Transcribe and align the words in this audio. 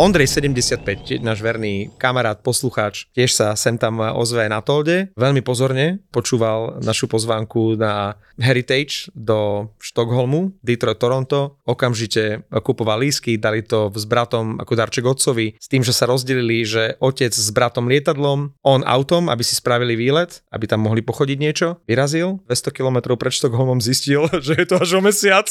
Ondrej 0.00 0.32
75, 0.32 1.20
náš 1.20 1.44
verný 1.44 1.92
kamarát, 2.00 2.40
poslucháč, 2.40 3.04
tiež 3.12 3.36
sa 3.36 3.52
sem 3.52 3.76
tam 3.76 4.00
ozve 4.00 4.48
na 4.48 4.64
Tolde. 4.64 5.12
Veľmi 5.12 5.44
pozorne 5.44 6.00
počúval 6.08 6.80
našu 6.80 7.04
pozvánku 7.04 7.76
na 7.76 8.16
Heritage 8.40 9.12
do 9.12 9.68
Štokholmu, 9.76 10.56
Detroit, 10.64 10.96
Toronto. 10.96 11.60
Okamžite 11.68 12.48
kupoval 12.64 13.04
lísky, 13.04 13.36
dali 13.36 13.60
to 13.60 13.92
s 13.92 14.08
bratom 14.08 14.56
ako 14.56 14.72
darček 14.72 15.04
otcovi, 15.04 15.60
s 15.60 15.68
tým, 15.68 15.84
že 15.84 15.92
sa 15.92 16.08
rozdelili, 16.08 16.64
že 16.64 16.96
otec 16.96 17.36
s 17.36 17.52
bratom 17.52 17.84
lietadlom, 17.84 18.56
on 18.64 18.80
autom, 18.88 19.28
aby 19.28 19.44
si 19.44 19.52
spravili 19.52 20.00
výlet, 20.00 20.40
aby 20.48 20.64
tam 20.64 20.80
mohli 20.80 21.04
pochodiť 21.04 21.36
niečo. 21.36 21.76
Vyrazil, 21.84 22.40
200 22.48 22.72
km 22.72 23.20
pred 23.20 23.36
Štokholmom 23.36 23.84
zistil, 23.84 24.32
že 24.48 24.56
je 24.56 24.64
to 24.64 24.80
až 24.80 24.96
o 24.96 25.04
mesiac. 25.04 25.44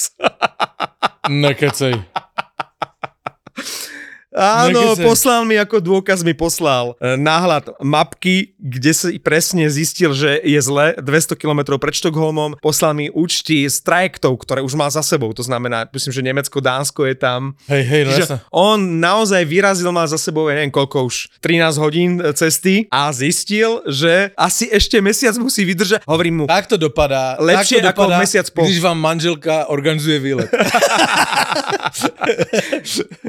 Nekecej. 1.29 2.18
Áno, 4.29 4.93
poslal 5.01 5.41
mi 5.41 5.57
ako 5.57 5.81
dôkaz, 5.81 6.21
mi 6.21 6.37
poslal 6.37 6.93
e, 7.01 7.17
náhľad 7.17 7.73
mapky, 7.81 8.53
kde 8.61 8.93
si 8.93 9.17
presne 9.17 9.65
zistil, 9.73 10.13
že 10.13 10.37
je 10.45 10.59
zle 10.61 10.93
200 11.01 11.33
km 11.33 11.81
pred 11.81 11.97
Štokholmom. 11.97 12.61
Poslal 12.61 12.93
mi 12.93 13.09
účty 13.09 13.65
z 13.65 13.81
trajektov, 13.81 14.37
ktoré 14.45 14.61
už 14.61 14.77
má 14.77 14.85
za 14.93 15.01
sebou. 15.01 15.33
To 15.33 15.41
znamená, 15.41 15.89
myslím, 15.89 16.13
že 16.13 16.21
Nemecko, 16.21 16.61
Dánsko 16.61 17.09
je 17.09 17.17
tam. 17.17 17.57
Hej, 17.65 17.83
hej, 17.89 18.01
no 18.05 18.37
On 18.53 18.77
naozaj 18.77 19.41
vyrazil, 19.49 19.89
má 19.89 20.05
za 20.05 20.21
sebou, 20.21 20.45
ja 20.45 20.61
neviem 20.61 20.69
koľko 20.69 21.09
už, 21.09 21.41
13 21.41 21.81
hodín 21.81 22.21
e, 22.21 22.29
cesty 22.37 22.85
a 22.93 23.09
zistil, 23.09 23.81
že 23.89 24.29
asi 24.37 24.69
ešte 24.69 25.01
mesiac 25.01 25.33
musí 25.41 25.65
vydržať. 25.65 26.05
Hovorím 26.05 26.45
mu, 26.45 26.45
Tak 26.45 26.69
to 26.69 26.77
dopadá. 26.77 27.33
Lepšie 27.41 27.81
tak 27.81 27.97
to 27.97 28.05
ako 28.05 28.13
dopadá, 28.13 28.21
mesiac 28.21 28.45
po. 28.53 28.61
Když 28.61 28.77
vám 28.77 28.97
manželka 29.01 29.73
organizuje 29.73 30.21
výlet. 30.21 30.49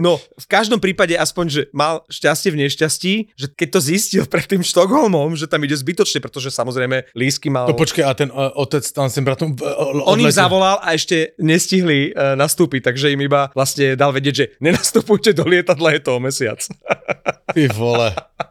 No, 0.00 0.16
v 0.16 0.46
každom 0.48 0.80
prípade 0.80 0.89
aspoň, 0.94 1.44
že 1.48 1.62
mal 1.70 2.02
šťastie 2.10 2.50
v 2.54 2.60
nešťastí, 2.66 3.12
že 3.36 3.46
keď 3.52 3.68
to 3.76 3.80
zistil 3.80 4.24
pred 4.26 4.46
tým 4.46 4.62
Štokholmom, 4.64 5.38
že 5.38 5.46
tam 5.46 5.62
ide 5.64 5.76
zbytočne, 5.76 6.22
pretože 6.22 6.52
samozrejme 6.52 7.12
lísky 7.14 7.48
mal... 7.48 7.70
To 7.70 7.76
počkej, 7.76 8.04
a 8.04 8.12
ten 8.14 8.28
uh, 8.30 8.50
otec 8.56 8.84
tam 8.90 9.06
sem 9.08 9.22
bratom 9.22 9.54
uh, 9.58 10.08
On 10.08 10.18
im 10.18 10.32
zavolal 10.32 10.82
a 10.82 10.94
ešte 10.94 11.36
nestihli 11.38 12.12
uh, 12.12 12.34
nastúpiť, 12.34 12.90
takže 12.90 13.14
im 13.14 13.20
iba 13.22 13.48
vlastne 13.54 13.94
dal 13.94 14.10
vedieť, 14.10 14.34
že 14.34 14.46
nenastupujte 14.58 15.34
do 15.36 15.46
lietadla, 15.46 15.96
je 15.96 16.02
to 16.02 16.10
o 16.16 16.20
mesiac. 16.20 16.60
Ty 17.54 17.62
vole. 17.74 18.10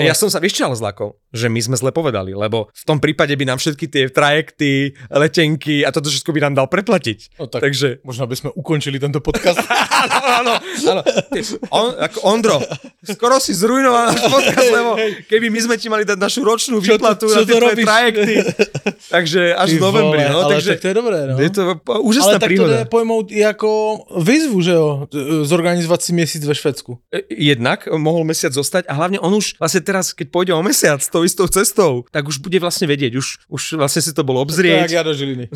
Ja 0.00 0.12
som 0.12 0.26
sa, 0.26 0.38
vieš 0.38 0.56
čo 0.56 0.64
ale 0.64 0.74
zlakol? 0.74 1.14
Že 1.30 1.46
my 1.48 1.60
sme 1.62 1.76
zle 1.76 1.90
povedali, 1.90 2.30
lebo 2.30 2.70
v 2.70 2.84
tom 2.84 2.96
prípade 2.96 3.32
by 3.32 3.44
nám 3.44 3.58
všetky 3.58 3.86
tie 3.86 4.04
trajekty, 4.06 4.72
letenky 5.08 5.82
a 5.82 5.90
toto 5.90 6.06
všetko 6.06 6.30
by 6.30 6.40
nám 6.42 6.54
dal 6.54 6.66
preplatiť. 6.66 7.36
No 7.36 7.46
tak, 7.46 7.60
Takže 7.60 8.00
možno 8.00 8.24
by 8.24 8.34
sme 8.34 8.48
ukončili 8.52 8.96
tento 8.96 9.18
podcast. 9.18 9.58
áno, 10.38 10.54
áno, 10.60 11.02
on, 11.68 11.88
ako 11.96 12.18
Ondro, 12.24 12.62
skoro 13.02 13.36
si 13.36 13.52
zrujnoval 13.52 14.10
náš 14.10 14.22
podcast, 14.24 14.68
lebo 14.70 14.90
keby 15.24 15.46
my 15.48 15.60
sme 15.60 15.74
ti 15.74 15.86
mali 15.86 16.02
dať 16.02 16.16
našu 16.16 16.40
ročnú 16.40 16.78
Čo 16.78 16.94
to- 16.94 16.96
výplatu 16.96 17.24
čo 17.26 17.34
na 17.34 17.40
to 17.40 17.46
tie 17.46 17.56
tvoje 17.56 17.76
trajekty. 17.78 18.34
Takže 19.08 19.42
až 19.52 19.68
Ty 19.68 19.74
v 19.74 19.82
novembri. 19.82 20.20
vole, 20.20 20.30
No, 20.30 20.38
ale 20.40 20.52
takže 20.54 20.70
tak 20.70 20.78
to 20.78 20.86
je 20.86 20.94
dobré, 20.94 21.18
no. 21.24 21.34
je 21.36 21.50
to 21.50 21.62
úžasná 22.00 22.30
Ale 22.30 22.40
tak 22.40 22.48
príhoda. 22.48 22.76
je 22.76 22.86
pojmout 22.86 23.26
i 23.28 23.40
ako 23.42 23.68
výzvu, 24.16 24.58
že 24.60 24.72
jo? 24.72 24.86
Zorganizovať 25.44 26.00
si 26.00 26.10
měsíc 26.12 26.42
ve 26.42 26.54
Švedsku. 26.54 26.98
E, 27.08 27.22
Jednak 27.30 27.84
mohol 27.92 28.24
mesiac 28.24 28.50
zostať 28.50 28.86
a 28.86 28.94
hlavne 28.94 29.18
on 29.18 29.33
už 29.34 29.58
vlastne 29.58 29.82
teraz, 29.82 30.14
keď 30.14 30.26
pôjde 30.30 30.52
o 30.54 30.62
mesiac 30.62 31.02
tou 31.02 31.26
istou 31.26 31.46
cestou, 31.50 32.06
tak 32.10 32.26
už 32.26 32.38
bude 32.38 32.58
vlastne 32.58 32.86
vedieť, 32.86 33.18
už, 33.18 33.26
už 33.50 33.62
vlastne 33.76 34.00
si 34.00 34.14
to 34.14 34.22
bol 34.22 34.38
Tak 34.38 34.44
obzrieť. 34.48 34.90
ja 34.90 35.02
do 35.02 35.12
Žiliny. 35.14 35.50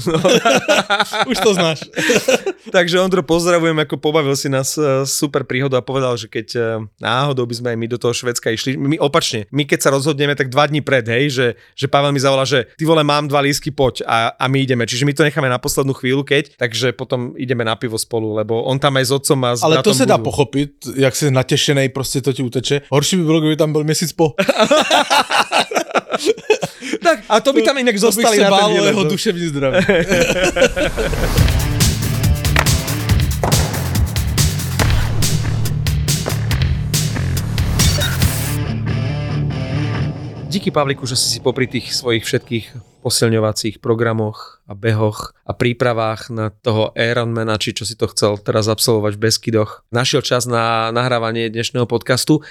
Už 1.30 1.38
to 1.38 1.50
znáš. 1.54 1.86
Takže 2.68 3.00
Ondro, 3.00 3.22
pozdravujem, 3.24 3.78
ako 3.80 3.96
pobavil 3.96 4.36
si 4.36 4.48
nás 4.52 4.76
e, 4.76 5.04
super 5.08 5.44
príhodu 5.44 5.80
a 5.80 5.82
povedal, 5.84 6.16
že 6.20 6.28
keď 6.28 6.48
e, 6.54 6.60
náhodou 7.00 7.48
by 7.48 7.54
sme 7.54 7.68
aj 7.72 7.78
my 7.80 7.86
do 7.88 7.98
toho 7.98 8.12
Švedska 8.12 8.52
išli, 8.52 8.76
my 8.76 9.00
opačne, 9.00 9.48
my 9.48 9.64
keď 9.64 9.88
sa 9.88 9.90
rozhodneme, 9.90 10.36
tak 10.36 10.52
dva 10.52 10.68
dní 10.68 10.84
pred, 10.84 11.04
hej, 11.08 11.24
že, 11.32 11.46
že 11.72 11.86
Pavel 11.88 12.12
mi 12.12 12.20
zavolá, 12.20 12.44
že 12.44 12.68
ty 12.76 12.84
vole, 12.84 13.00
mám 13.04 13.28
dva 13.28 13.40
lísky, 13.40 13.72
poď 13.72 14.04
a, 14.04 14.36
a 14.36 14.44
my 14.48 14.58
ideme. 14.60 14.84
Čiže 14.84 15.04
my 15.08 15.12
to 15.16 15.24
necháme 15.24 15.48
na 15.48 15.58
poslednú 15.58 15.96
chvíľu, 15.96 16.22
keď, 16.24 16.56
takže 16.60 16.92
potom 16.92 17.32
ideme 17.40 17.64
na 17.64 17.76
pivo 17.76 17.96
spolu, 17.96 18.36
lebo 18.36 18.62
on 18.68 18.76
tam 18.76 18.96
aj 19.00 19.04
s 19.08 19.12
otcom 19.12 19.38
a 19.44 19.50
s 19.56 19.62
Ale 19.64 19.82
to 19.82 19.94
se 19.94 20.06
dá 20.06 20.18
budú. 20.18 20.24
pochopit, 20.30 20.70
jak 20.96 21.16
jsi 21.16 21.30
natěšený, 21.30 21.88
prostě 21.88 22.20
to 22.20 22.32
ti 22.32 22.42
uteče. 22.42 22.80
Horší 22.90 23.16
by 23.16 23.24
bylo, 23.24 23.40
kdyby 23.40 23.56
tam 23.56 23.72
byl 23.72 23.84
měsíc 23.84 24.12
po. 24.12 24.34
Tak, 27.02 27.18
a 27.28 27.40
to 27.40 27.52
by 27.52 27.62
tam 27.62 27.78
inak 27.78 27.94
To 27.94 28.00
zostali 28.00 28.38
na 28.38 28.50
ten 28.50 28.50
bál 28.50 28.72
jeho 28.72 29.04
duševní 29.04 29.46
zdraví. 29.46 29.86
Díky 40.58 40.74
Pavliku, 40.74 41.06
že 41.06 41.14
si 41.14 41.30
si 41.30 41.38
popri 41.38 41.70
tých 41.70 41.94
svojich 41.94 42.26
všetkých 42.26 42.66
posilňovacích 43.06 43.78
programoch 43.78 44.58
a 44.66 44.74
behoch 44.74 45.30
a 45.46 45.54
prípravách 45.54 46.34
na 46.34 46.50
toho 46.50 46.90
Ironmana, 46.98 47.62
či 47.62 47.78
čo 47.78 47.86
si 47.86 47.94
to 47.94 48.10
chcel 48.10 48.42
teraz 48.42 48.66
absolvovať 48.66 49.14
v 49.14 49.22
Beskydoch, 49.22 49.86
našiel 49.94 50.18
čas 50.18 50.50
na 50.50 50.90
nahrávanie 50.90 51.46
dnešného 51.46 51.86
podcastu 51.86 52.42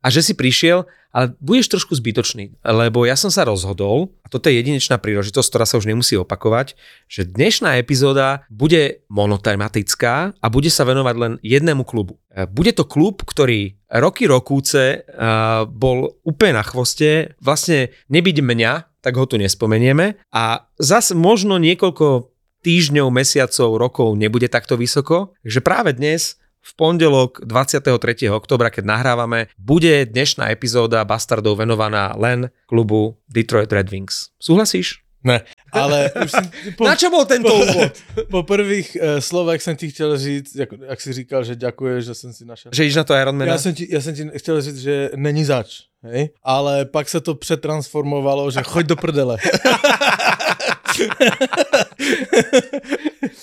a 0.00 0.06
že 0.08 0.24
si 0.24 0.32
prišiel, 0.32 0.88
ale 1.10 1.34
budeš 1.42 1.74
trošku 1.74 1.98
zbytočný, 1.98 2.62
lebo 2.62 3.02
ja 3.02 3.18
som 3.18 3.34
sa 3.34 3.42
rozhodol, 3.42 4.14
a 4.22 4.30
toto 4.30 4.46
je 4.46 4.62
jedinečná 4.62 4.94
príležitosť, 5.02 5.48
ktorá 5.50 5.66
sa 5.66 5.76
už 5.82 5.90
nemusí 5.90 6.14
opakovať, 6.14 6.78
že 7.10 7.26
dnešná 7.26 7.82
epizóda 7.82 8.46
bude 8.46 9.02
monotematická 9.10 10.38
a 10.38 10.46
bude 10.46 10.70
sa 10.70 10.86
venovať 10.86 11.14
len 11.18 11.32
jednému 11.42 11.82
klubu. 11.82 12.22
E, 12.30 12.46
Bude 12.46 12.70
to 12.70 12.86
klub, 12.86 13.26
ktorý 13.26 13.74
roky 13.90 14.30
rokúce 14.30 15.02
a, 15.02 15.66
bol 15.66 16.14
úplne 16.22 16.62
na 16.62 16.64
chvoste, 16.64 17.34
vlastne 17.42 17.90
nebyť 18.06 18.36
mňa, 18.38 18.72
tak 19.02 19.18
ho 19.18 19.26
tu 19.26 19.34
nespomenieme 19.34 20.14
a 20.30 20.70
zas 20.78 21.10
možno 21.10 21.58
niekoľko 21.58 22.30
týždňov, 22.60 23.08
mesiacov, 23.08 23.80
rokov 23.80 24.08
nebude 24.20 24.46
takto 24.46 24.76
vysoko. 24.76 25.32
Takže 25.40 25.60
práve 25.64 25.96
dnes 25.96 26.39
v 26.60 26.70
pondelok 26.76 27.40
23. 27.44 28.28
oktobra, 28.30 28.68
keď 28.68 28.84
nahrávame, 28.84 29.48
bude 29.56 30.04
dnešná 30.06 30.52
epizóda 30.52 31.04
Bastardov 31.08 31.58
venovaná 31.58 32.12
len 32.16 32.52
klubu 32.68 33.16
Detroit 33.28 33.72
Red 33.72 33.88
Wings. 33.88 34.30
Súhlasíš? 34.36 35.00
Ne, 35.24 35.44
ale 35.72 36.08
už 36.24 36.32
po, 36.80 36.88
Na 36.88 36.96
čo 36.96 37.12
bol 37.12 37.28
tento 37.28 37.52
úvod? 37.52 37.92
po 38.32 38.40
prvých 38.42 38.96
uh, 38.96 39.20
slovech 39.20 39.62
jsem 39.62 39.76
ti 39.76 39.90
chtěl 39.90 40.18
říct, 40.18 40.56
jak, 40.56 40.68
jak 40.88 41.00
jsi 41.00 41.12
říkal, 41.12 41.44
že 41.44 41.56
děkuješ, 41.56 42.04
že 42.04 42.14
jsem 42.14 42.32
si 42.32 42.44
našel. 42.44 42.72
Že 42.74 42.84
ideš 42.84 42.96
na 42.96 43.04
to 43.04 43.14
Ironmana? 43.14 43.52
Já 43.52 43.58
jsem, 43.58 43.74
ti, 43.74 43.86
já 43.90 44.00
jsem 44.00 44.14
ti 44.14 44.30
chtěl 44.36 44.62
říct, 44.62 44.78
že 44.78 45.10
není 45.16 45.44
zač, 45.44 45.92
hej? 46.02 46.30
ale 46.42 46.84
pak 46.84 47.08
se 47.08 47.20
to 47.20 47.34
přetransformovalo, 47.34 48.50
že 48.50 48.62
choď 48.62 48.86
do 48.86 48.96
prdele. 48.96 49.36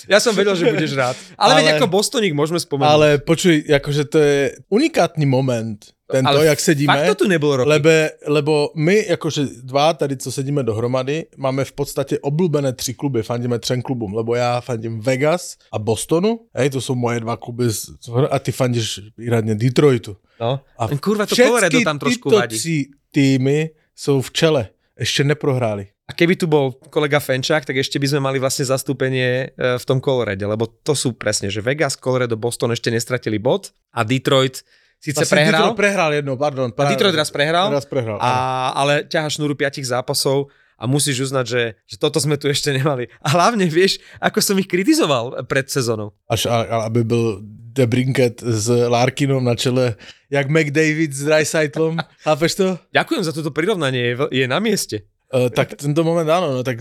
Ja 0.09 0.19
som 0.19 0.36
vedel, 0.36 0.56
že 0.56 0.71
budeš 0.74 0.95
rád. 0.95 1.15
Ale, 1.38 1.54
Ale- 1.54 1.57
veď 1.63 1.68
ako 1.77 1.88
Bostoník 1.88 2.33
môžeme 2.33 2.59
spomenúť. 2.59 2.92
ale 2.92 3.07
počuj, 3.19 3.63
jakože 3.68 4.04
to 4.07 4.18
je 4.19 4.39
unikátní 4.71 5.25
moment, 5.25 5.77
tento, 6.07 6.30
Ale 6.30 6.45
jak 6.45 6.59
sedíme. 6.59 6.94
Fakt 6.94 7.07
to 7.07 7.15
tu 7.15 7.27
nebolo 7.27 7.56
roky. 7.57 7.69
Lebe, 7.69 8.12
lebo 8.27 8.71
my, 8.75 9.06
jakože 9.09 9.44
dva 9.68 9.94
tady, 9.94 10.18
co 10.18 10.31
sedíme 10.31 10.63
dohromady, 10.63 11.25
máme 11.38 11.65
v 11.65 11.71
podstatě 11.71 12.19
oblúbené 12.19 12.74
tři 12.74 12.94
kluby, 12.94 13.24
fandíme 13.24 13.59
třem 13.59 13.81
klubům, 13.81 14.13
lebo 14.15 14.36
já 14.36 14.62
fandím 14.62 15.01
Vegas 15.04 15.57
a 15.71 15.80
Bostonu, 15.80 16.39
hej, 16.56 16.69
to 16.69 16.81
jsou 16.81 16.95
moje 16.95 17.19
dva 17.19 17.38
kluby, 17.38 17.69
z- 17.69 17.89
a 18.31 18.39
ty 18.39 18.51
fandíš 18.51 19.00
výradně 19.18 19.56
Detroitu. 19.56 20.15
No. 20.39 20.60
A 20.80 20.88
Kurva, 20.98 21.25
to 21.25 21.36
Colorado 21.36 21.81
tam 21.83 22.00
trošku 22.00 22.30
vadí. 22.30 22.57
tři 22.57 22.86
týmy 23.12 23.69
jsou 23.95 24.21
v 24.21 24.31
čele. 24.31 24.68
Ešte 24.98 25.22
neprohráli. 25.22 25.94
A 26.08 26.16
keby 26.16 26.40
tu 26.40 26.48
bol 26.48 26.74
kolega 26.90 27.22
Fenčák, 27.22 27.68
tak 27.68 27.78
ešte 27.78 28.00
by 28.02 28.08
sme 28.10 28.22
mali 28.24 28.38
vlastne 28.40 28.64
zastúpenie 28.66 29.52
e, 29.54 29.76
v 29.78 29.84
tom 29.86 30.00
Colorade, 30.02 30.42
lebo 30.42 30.66
to 30.66 30.96
sú 30.98 31.14
presne, 31.14 31.52
že 31.52 31.62
Vegas, 31.62 32.00
Colorado, 32.00 32.40
Boston 32.40 32.72
ešte 32.72 32.90
nestratili 32.90 33.38
bod 33.38 33.76
a 33.92 34.02
Detroit 34.08 34.64
síce 34.98 35.22
Vlastne 35.22 35.36
prehral, 35.38 35.62
Detroit 35.70 35.78
prehral 35.78 36.12
jedno, 36.16 36.34
pardon. 36.40 36.70
a 36.74 36.84
Detroit 36.90 37.14
raz 37.14 37.30
prehral, 37.30 37.70
Raz 37.70 37.86
prehral. 37.86 38.18
a, 38.18 38.32
ale 38.74 39.06
ťaha 39.06 39.30
šnúru 39.30 39.54
piatich 39.54 39.86
zápasov 39.86 40.50
a 40.78 40.86
musíš 40.86 41.30
uznať, 41.30 41.46
že, 41.46 41.64
že 41.90 41.96
toto 41.98 42.22
sme 42.22 42.38
tu 42.38 42.46
ešte 42.50 42.70
nemali. 42.70 43.10
A 43.22 43.34
hlavne 43.34 43.66
vieš, 43.66 43.98
ako 44.22 44.40
som 44.42 44.56
ich 44.62 44.70
kritizoval 44.70 45.44
pred 45.50 45.66
sezónou. 45.68 46.14
Až 46.30 46.46
aby 46.86 47.04
byl 47.04 47.42
The 47.77 47.85
Brinket 47.85 48.41
s 48.41 48.65
Larkinom 48.68 49.45
na 49.45 49.53
čele, 49.56 49.95
jak 50.33 50.50
McDavid 50.50 51.13
s 51.13 51.24
Dreisaitlom. 51.29 52.01
Chápeš 52.25 52.51
to? 52.57 52.68
Ďakujem 52.89 53.21
za 53.24 53.31
toto 53.31 53.53
prirovnanie, 53.53 54.01
je, 54.01 54.15
je 54.41 54.45
na 54.50 54.57
mieste. 54.57 55.06
Uh, 55.27 55.51
tak 55.51 55.75
tento 55.75 56.01
moment 56.07 56.25
áno, 56.25 56.56
no 56.56 56.63
tak 56.63 56.79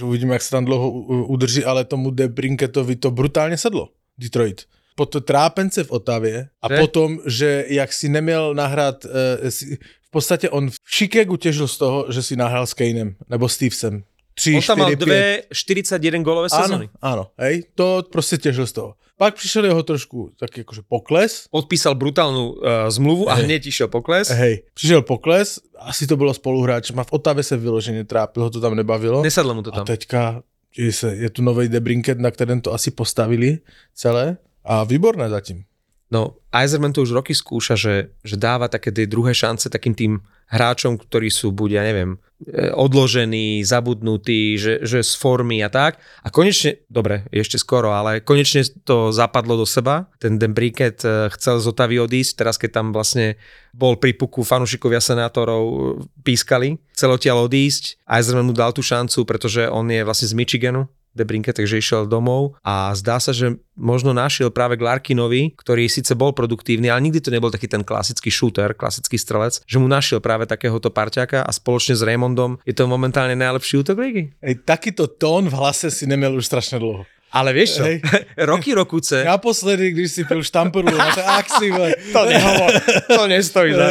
uvidíme, 0.00 0.38
jak 0.38 0.42
sa 0.46 0.56
tam 0.62 0.64
dlouho 0.70 0.86
u- 0.90 1.26
udrží, 1.34 1.66
ale 1.66 1.84
tomu 1.84 2.10
De 2.14 2.28
Brinketovi 2.30 2.96
to 2.96 3.10
brutálně 3.10 3.58
sedlo, 3.58 3.88
Detroit. 4.18 4.64
Po 4.94 5.06
to 5.06 5.20
trápence 5.20 5.84
v 5.84 5.90
Otavě 5.90 6.48
a 6.62 6.66
Že? 6.68 6.76
potom, 6.78 7.18
že 7.26 7.64
jak 7.68 7.92
si 7.92 8.08
neměl 8.08 8.54
nahrát, 8.54 9.04
uh, 9.04 9.10
si, 9.48 9.78
v 10.06 10.10
podstatě 10.10 10.50
on 10.50 10.70
v 10.70 10.74
Chicagu 10.96 11.36
těžil 11.36 11.68
z 11.68 11.78
toho, 11.78 12.06
že 12.12 12.22
si 12.22 12.36
nahrál 12.36 12.66
s 12.66 12.74
Kanem 12.74 13.14
nebo 13.28 13.48
Stevesem. 13.48 14.02
3, 14.38 14.54
On 14.56 14.62
tam 14.62 14.78
mal 14.78 14.90
4, 14.94 14.96
5. 14.96 15.04
dve 15.06 15.42
41 15.52 16.22
gólové 16.22 16.48
sezóny. 16.48 16.86
Áno, 17.02 17.02
áno, 17.02 17.24
hej, 17.38 17.64
to 17.74 18.06
prostě 18.12 18.36
těžil 18.38 18.66
z 18.66 18.72
toho. 18.72 18.94
Pak 19.18 19.34
přišel 19.34 19.64
jeho 19.64 19.82
trošku 19.82 20.30
taký 20.38 20.60
akože 20.62 20.82
pokles, 20.88 21.50
Podpísal 21.50 21.94
brutálnu 21.98 22.50
uh, 22.52 22.86
zmluvu 22.88 23.30
a 23.30 23.34
Hej. 23.34 23.44
hneď 23.44 23.66
išiel 23.66 23.88
pokles. 23.88 24.30
hej, 24.30 24.62
přišel 24.74 25.02
pokles, 25.02 25.58
asi 25.78 26.06
to 26.06 26.16
bylo 26.16 26.34
spoluhráč, 26.34 26.90
a 26.96 27.04
v 27.04 27.12
Otavě 27.12 27.42
se 27.42 27.56
vyloženě 27.56 28.04
trápil, 28.04 28.42
ho 28.42 28.50
to 28.50 28.60
tam 28.60 28.74
nebavilo. 28.78 29.22
Nesadlo 29.22 29.54
mu 29.54 29.62
to 29.62 29.74
A 29.74 29.76
tam. 29.76 29.86
teďka 29.86 30.42
je, 30.78 30.90
je 31.10 31.30
tu 31.30 31.42
nový 31.42 31.68
Debrinket, 31.68 32.18
na 32.18 32.30
kterém 32.30 32.60
to 32.60 32.72
asi 32.72 32.90
postavili 32.90 33.58
celé 33.94 34.36
a 34.64 34.84
výborné 34.84 35.28
zatím. 35.28 35.64
No, 36.10 36.36
Eiserman 36.52 36.92
to 36.92 37.02
už 37.02 37.10
roky 37.10 37.34
skúša, 37.34 37.76
že, 37.76 38.08
že 38.24 38.36
dáva 38.40 38.68
také 38.68 38.88
tie 38.88 39.04
druhé 39.04 39.34
šance 39.34 39.68
takým 39.68 39.92
tým 39.94 40.12
hráčom, 40.48 40.96
ktorí 40.96 41.28
sú 41.28 41.52
buď, 41.52 41.70
ja 41.76 41.82
neviem, 41.84 42.10
e, 42.16 42.72
odložení, 42.72 43.60
zabudnutí, 43.60 44.56
že, 44.56 44.80
že 44.80 45.04
z 45.04 45.12
formy 45.12 45.60
a 45.60 45.68
tak. 45.68 46.00
A 46.24 46.32
konečne, 46.32 46.80
dobre, 46.88 47.28
ešte 47.28 47.60
skoro, 47.60 47.92
ale 47.92 48.24
konečne 48.24 48.64
to 48.88 49.12
zapadlo 49.12 49.60
do 49.60 49.68
seba. 49.68 50.08
Ten 50.16 50.40
Dembrinket 50.40 51.04
e, 51.04 51.28
chcel 51.36 51.60
z 51.60 51.68
Otavy 51.68 52.00
odísť, 52.00 52.32
teraz 52.40 52.56
keď 52.56 52.80
tam 52.80 52.86
vlastne 52.96 53.36
bol 53.76 54.00
pri 54.00 54.16
puku 54.16 54.40
fanúšikovia 54.40 55.04
senátorov 55.04 55.64
e, 55.68 55.76
pískali, 56.24 56.80
chcel 56.96 57.12
odtiaľ 57.12 57.46
odísť. 57.46 58.00
Eiserman 58.08 58.48
mu 58.48 58.56
dal 58.56 58.72
tú 58.72 58.80
šancu, 58.80 59.28
pretože 59.28 59.68
on 59.68 59.84
je 59.92 60.00
vlastne 60.00 60.32
z 60.32 60.34
Michiganu, 60.34 60.88
Debrinke, 61.16 61.52
takže 61.52 61.80
išiel 61.80 62.08
domov 62.08 62.58
a 62.64 62.92
zdá 62.96 63.18
sa, 63.18 63.34
že 63.34 63.56
možno 63.78 64.10
našiel 64.10 64.50
práve 64.50 64.74
k 64.74 64.84
Larkinovi, 64.84 65.54
ktorý 65.54 65.86
síce 65.86 66.18
bol 66.18 66.34
produktívny, 66.34 66.90
ale 66.90 67.04
nikdy 67.08 67.22
to 67.22 67.30
nebol 67.30 67.48
taký 67.48 67.70
ten 67.70 67.86
klasický 67.86 68.28
shooter, 68.28 68.74
klasický 68.74 69.16
strelec, 69.18 69.62
že 69.64 69.78
mu 69.78 69.86
našiel 69.86 70.18
práve 70.18 70.46
takéhoto 70.50 70.90
parťaka 70.90 71.46
a 71.46 71.50
spoločne 71.54 71.94
s 71.94 72.02
Raymondom 72.02 72.58
je 72.66 72.74
to 72.74 72.90
momentálne 72.90 73.38
najlepší 73.38 73.80
útok 73.80 73.98
ligy. 74.02 74.34
Ej, 74.42 74.66
takýto 74.66 75.06
tón 75.06 75.48
v 75.48 75.54
hlase 75.54 75.90
si 75.90 76.06
neměl 76.06 76.34
už 76.36 76.46
strašně 76.46 76.78
dlouho. 76.78 77.06
Ale 77.28 77.52
vieš 77.52 77.76
čo, 77.76 77.84
Hej. 77.84 78.00
roky 78.50 78.72
rokúce, 78.72 79.20
Naposledy, 79.20 79.92
když 79.92 80.08
si 80.12 80.22
pil 80.24 80.40
štamperlu 80.40 80.96
na 80.96 81.12
té 81.12 81.22
akci, 81.22 81.68
vole. 81.70 81.92
to, 82.12 82.24
nehovor, 82.32 82.72
to 83.04 83.22
nestojí 83.28 83.76
za. 83.76 83.86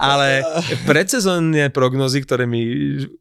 Ale 0.00 0.40
predsezónne 0.88 1.68
prognozy, 1.68 2.24
ktoré 2.24 2.48
mi 2.48 2.64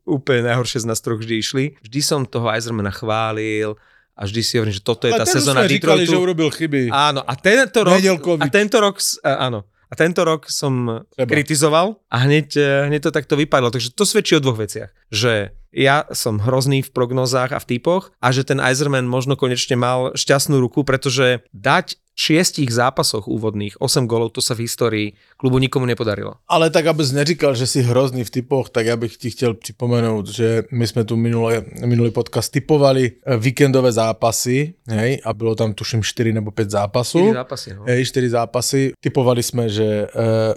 úplne 0.07 0.47
najhoršie 0.47 0.83
z 0.83 0.85
nás 0.87 1.03
troch 1.03 1.19
vždy 1.19 1.35
išli, 1.43 1.63
vždy 1.83 1.99
som 1.99 2.23
toho 2.23 2.47
Eisermana 2.47 2.95
chválil 2.95 3.75
a 4.15 4.21
vždy 4.23 4.41
si 4.41 4.55
hovorím, 4.57 4.73
že 4.73 4.83
toto 4.87 5.05
je 5.05 5.13
tá 5.13 5.21
Ale 5.21 5.29
teraz 5.29 5.35
sezóna 5.35 5.61
jsme 5.61 5.69
říkali, 5.69 5.99
Detroitu. 6.07 6.11
že 6.11 6.17
urobil 6.17 6.49
chyby. 6.49 6.81
Áno, 6.89 7.21
a 7.27 7.33
tento 7.35 7.79
rok, 7.83 7.99
Nedeľkovič. 7.99 8.41
a 8.41 8.45
tento 8.49 8.77
rok, 8.79 8.95
a, 9.21 9.31
áno, 9.51 9.59
a 9.87 9.93
tento 9.95 10.21
rok 10.23 10.41
som 10.47 11.03
Treba. 11.15 11.29
kritizoval 11.31 11.95
a 12.11 12.15
hneď, 12.23 12.47
e, 12.59 12.67
hneď 12.91 13.01
to 13.07 13.11
takto 13.11 13.35
vypadlo. 13.39 13.71
Takže 13.71 13.95
to 13.95 14.03
svedčí 14.03 14.35
o 14.35 14.43
dvoch 14.43 14.57
veciach. 14.59 14.91
Že 15.13 15.55
ja 15.75 16.07
som 16.15 16.39
hrozný 16.39 16.81
v 16.85 16.93
prognozách 16.93 17.51
a 17.51 17.59
v 17.59 17.77
typoch 17.77 18.15
a 18.23 18.31
že 18.31 18.47
ten 18.47 18.57
Eiserman 18.61 19.05
možno 19.05 19.35
konečne 19.35 19.75
mal 19.75 20.15
šťastnú 20.15 20.57
ruku, 20.61 20.87
pretože 20.87 21.43
dať 21.51 21.99
šiestich 22.17 22.73
zápasoch 22.73 23.29
úvodných 23.29 23.77
8 23.77 24.09
golov, 24.09 24.33
to 24.33 24.41
sa 24.41 24.57
v 24.57 24.65
histórii 24.65 25.07
klubu 25.37 25.61
nikomu 25.61 25.85
nepodarilo. 25.85 26.33
Ale 26.49 26.69
tak, 26.69 26.85
abys 26.89 27.11
neříkal, 27.11 27.55
že 27.55 27.67
jsi 27.67 27.81
hrozný 27.81 28.23
v 28.23 28.29
typoch, 28.29 28.69
tak 28.69 28.85
já 28.85 28.97
bych 28.97 29.17
ti 29.17 29.29
chtěl 29.29 29.53
připomenout, 29.53 30.27
že 30.27 30.63
my 30.71 30.87
jsme 30.87 31.03
tu 31.03 31.15
minulé, 31.15 31.63
minulý 31.85 32.11
podcast 32.11 32.51
typovali 32.51 33.11
eh, 33.11 33.37
víkendové 33.37 33.91
zápasy, 33.91 34.73
hej, 34.87 35.21
a 35.23 35.33
bylo 35.33 35.55
tam 35.55 35.73
tuším 35.73 36.03
4 36.03 36.33
nebo 36.33 36.51
5 36.51 36.69
zápasů. 36.69 37.17
Štyri 37.17 37.33
zápasy, 37.33 37.73
no. 37.75 37.83
Hej, 37.87 38.05
4 38.05 38.29
zápasy. 38.29 38.91
Typovali 38.99 39.43
jsme, 39.43 39.69
že 39.69 40.07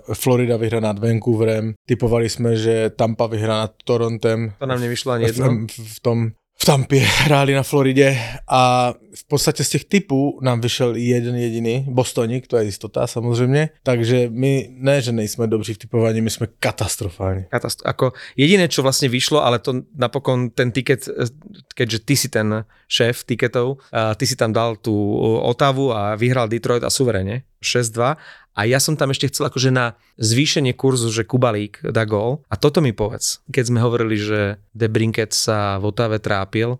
uh, 0.08 0.14
Florida 0.14 0.56
vyhra 0.56 0.80
nad 0.80 0.98
Vancouverem, 0.98 1.74
typovali 1.88 2.28
jsme, 2.28 2.56
že 2.56 2.90
Tampa 2.90 3.26
vyhra 3.26 3.54
nad 3.58 3.72
Torontem. 3.84 4.52
To 4.58 4.66
nám 4.66 4.80
nevyšlo 4.80 5.12
ani 5.12 5.24
v, 5.24 5.28
jedno. 5.28 5.66
v, 5.66 5.96
v 5.96 6.00
tom 6.00 6.30
v 6.62 6.64
Tampě 6.64 7.00
hráli 7.00 7.54
na 7.54 7.62
Floridě 7.62 8.18
a 8.48 8.92
v 9.14 9.24
podstatě 9.24 9.64
z 9.64 9.68
těch 9.68 9.84
typů 9.84 10.38
nám 10.42 10.60
vyšel 10.60 10.96
jeden 10.96 11.36
jediný, 11.36 11.86
Bostonik, 11.88 12.46
to 12.46 12.56
je 12.56 12.64
jistota 12.64 13.06
samozřejmě, 13.06 13.68
takže 13.82 14.28
my 14.32 14.68
ne, 14.72 15.02
že 15.02 15.12
nejsme 15.12 15.46
dobří 15.46 15.74
v 15.74 15.78
typování, 15.78 16.20
my 16.20 16.30
jsme 16.30 16.46
katastrofální. 16.60 17.44
Katastro- 17.52 17.88
ako 17.88 18.12
jediné, 18.36 18.68
čo 18.68 18.84
vlastne 18.84 19.08
vyšlo, 19.08 19.40
ale 19.40 19.58
to 19.58 19.88
napokon 19.96 20.52
ten 20.52 20.68
tiket, 20.72 21.08
eh, 21.08 21.32
keďže 21.74 21.98
ty 22.04 22.14
si 22.16 22.28
ten 22.28 22.64
šéf 22.88 23.24
tiketov, 23.24 23.80
a 23.92 24.14
ty 24.14 24.26
si 24.28 24.36
tam 24.36 24.52
dal 24.52 24.76
tú 24.76 25.16
Otavu 25.40 25.96
a 25.96 26.14
vyhral 26.14 26.48
Detroit 26.48 26.84
a 26.84 26.90
suverene 26.92 27.48
6-2 27.64 28.16
a 28.60 28.68
ja 28.68 28.76
som 28.76 28.92
tam 28.92 29.08
ešte 29.08 29.32
chcel 29.32 29.48
akože 29.48 29.72
na 29.72 29.96
zvýšenie 30.20 30.76
kurzu, 30.76 31.08
že 31.08 31.24
Kubalík 31.24 31.80
dá 31.80 32.04
gól 32.04 32.44
a 32.52 32.60
toto 32.60 32.84
mi 32.84 32.92
povedz, 32.92 33.40
keď 33.48 33.72
sme 33.72 33.80
hovorili, 33.80 34.20
že 34.20 34.60
De 34.76 34.84
Brinket 34.84 35.32
sa 35.32 35.80
v 35.80 35.88
Otave 35.88 36.20
trápil, 36.20 36.76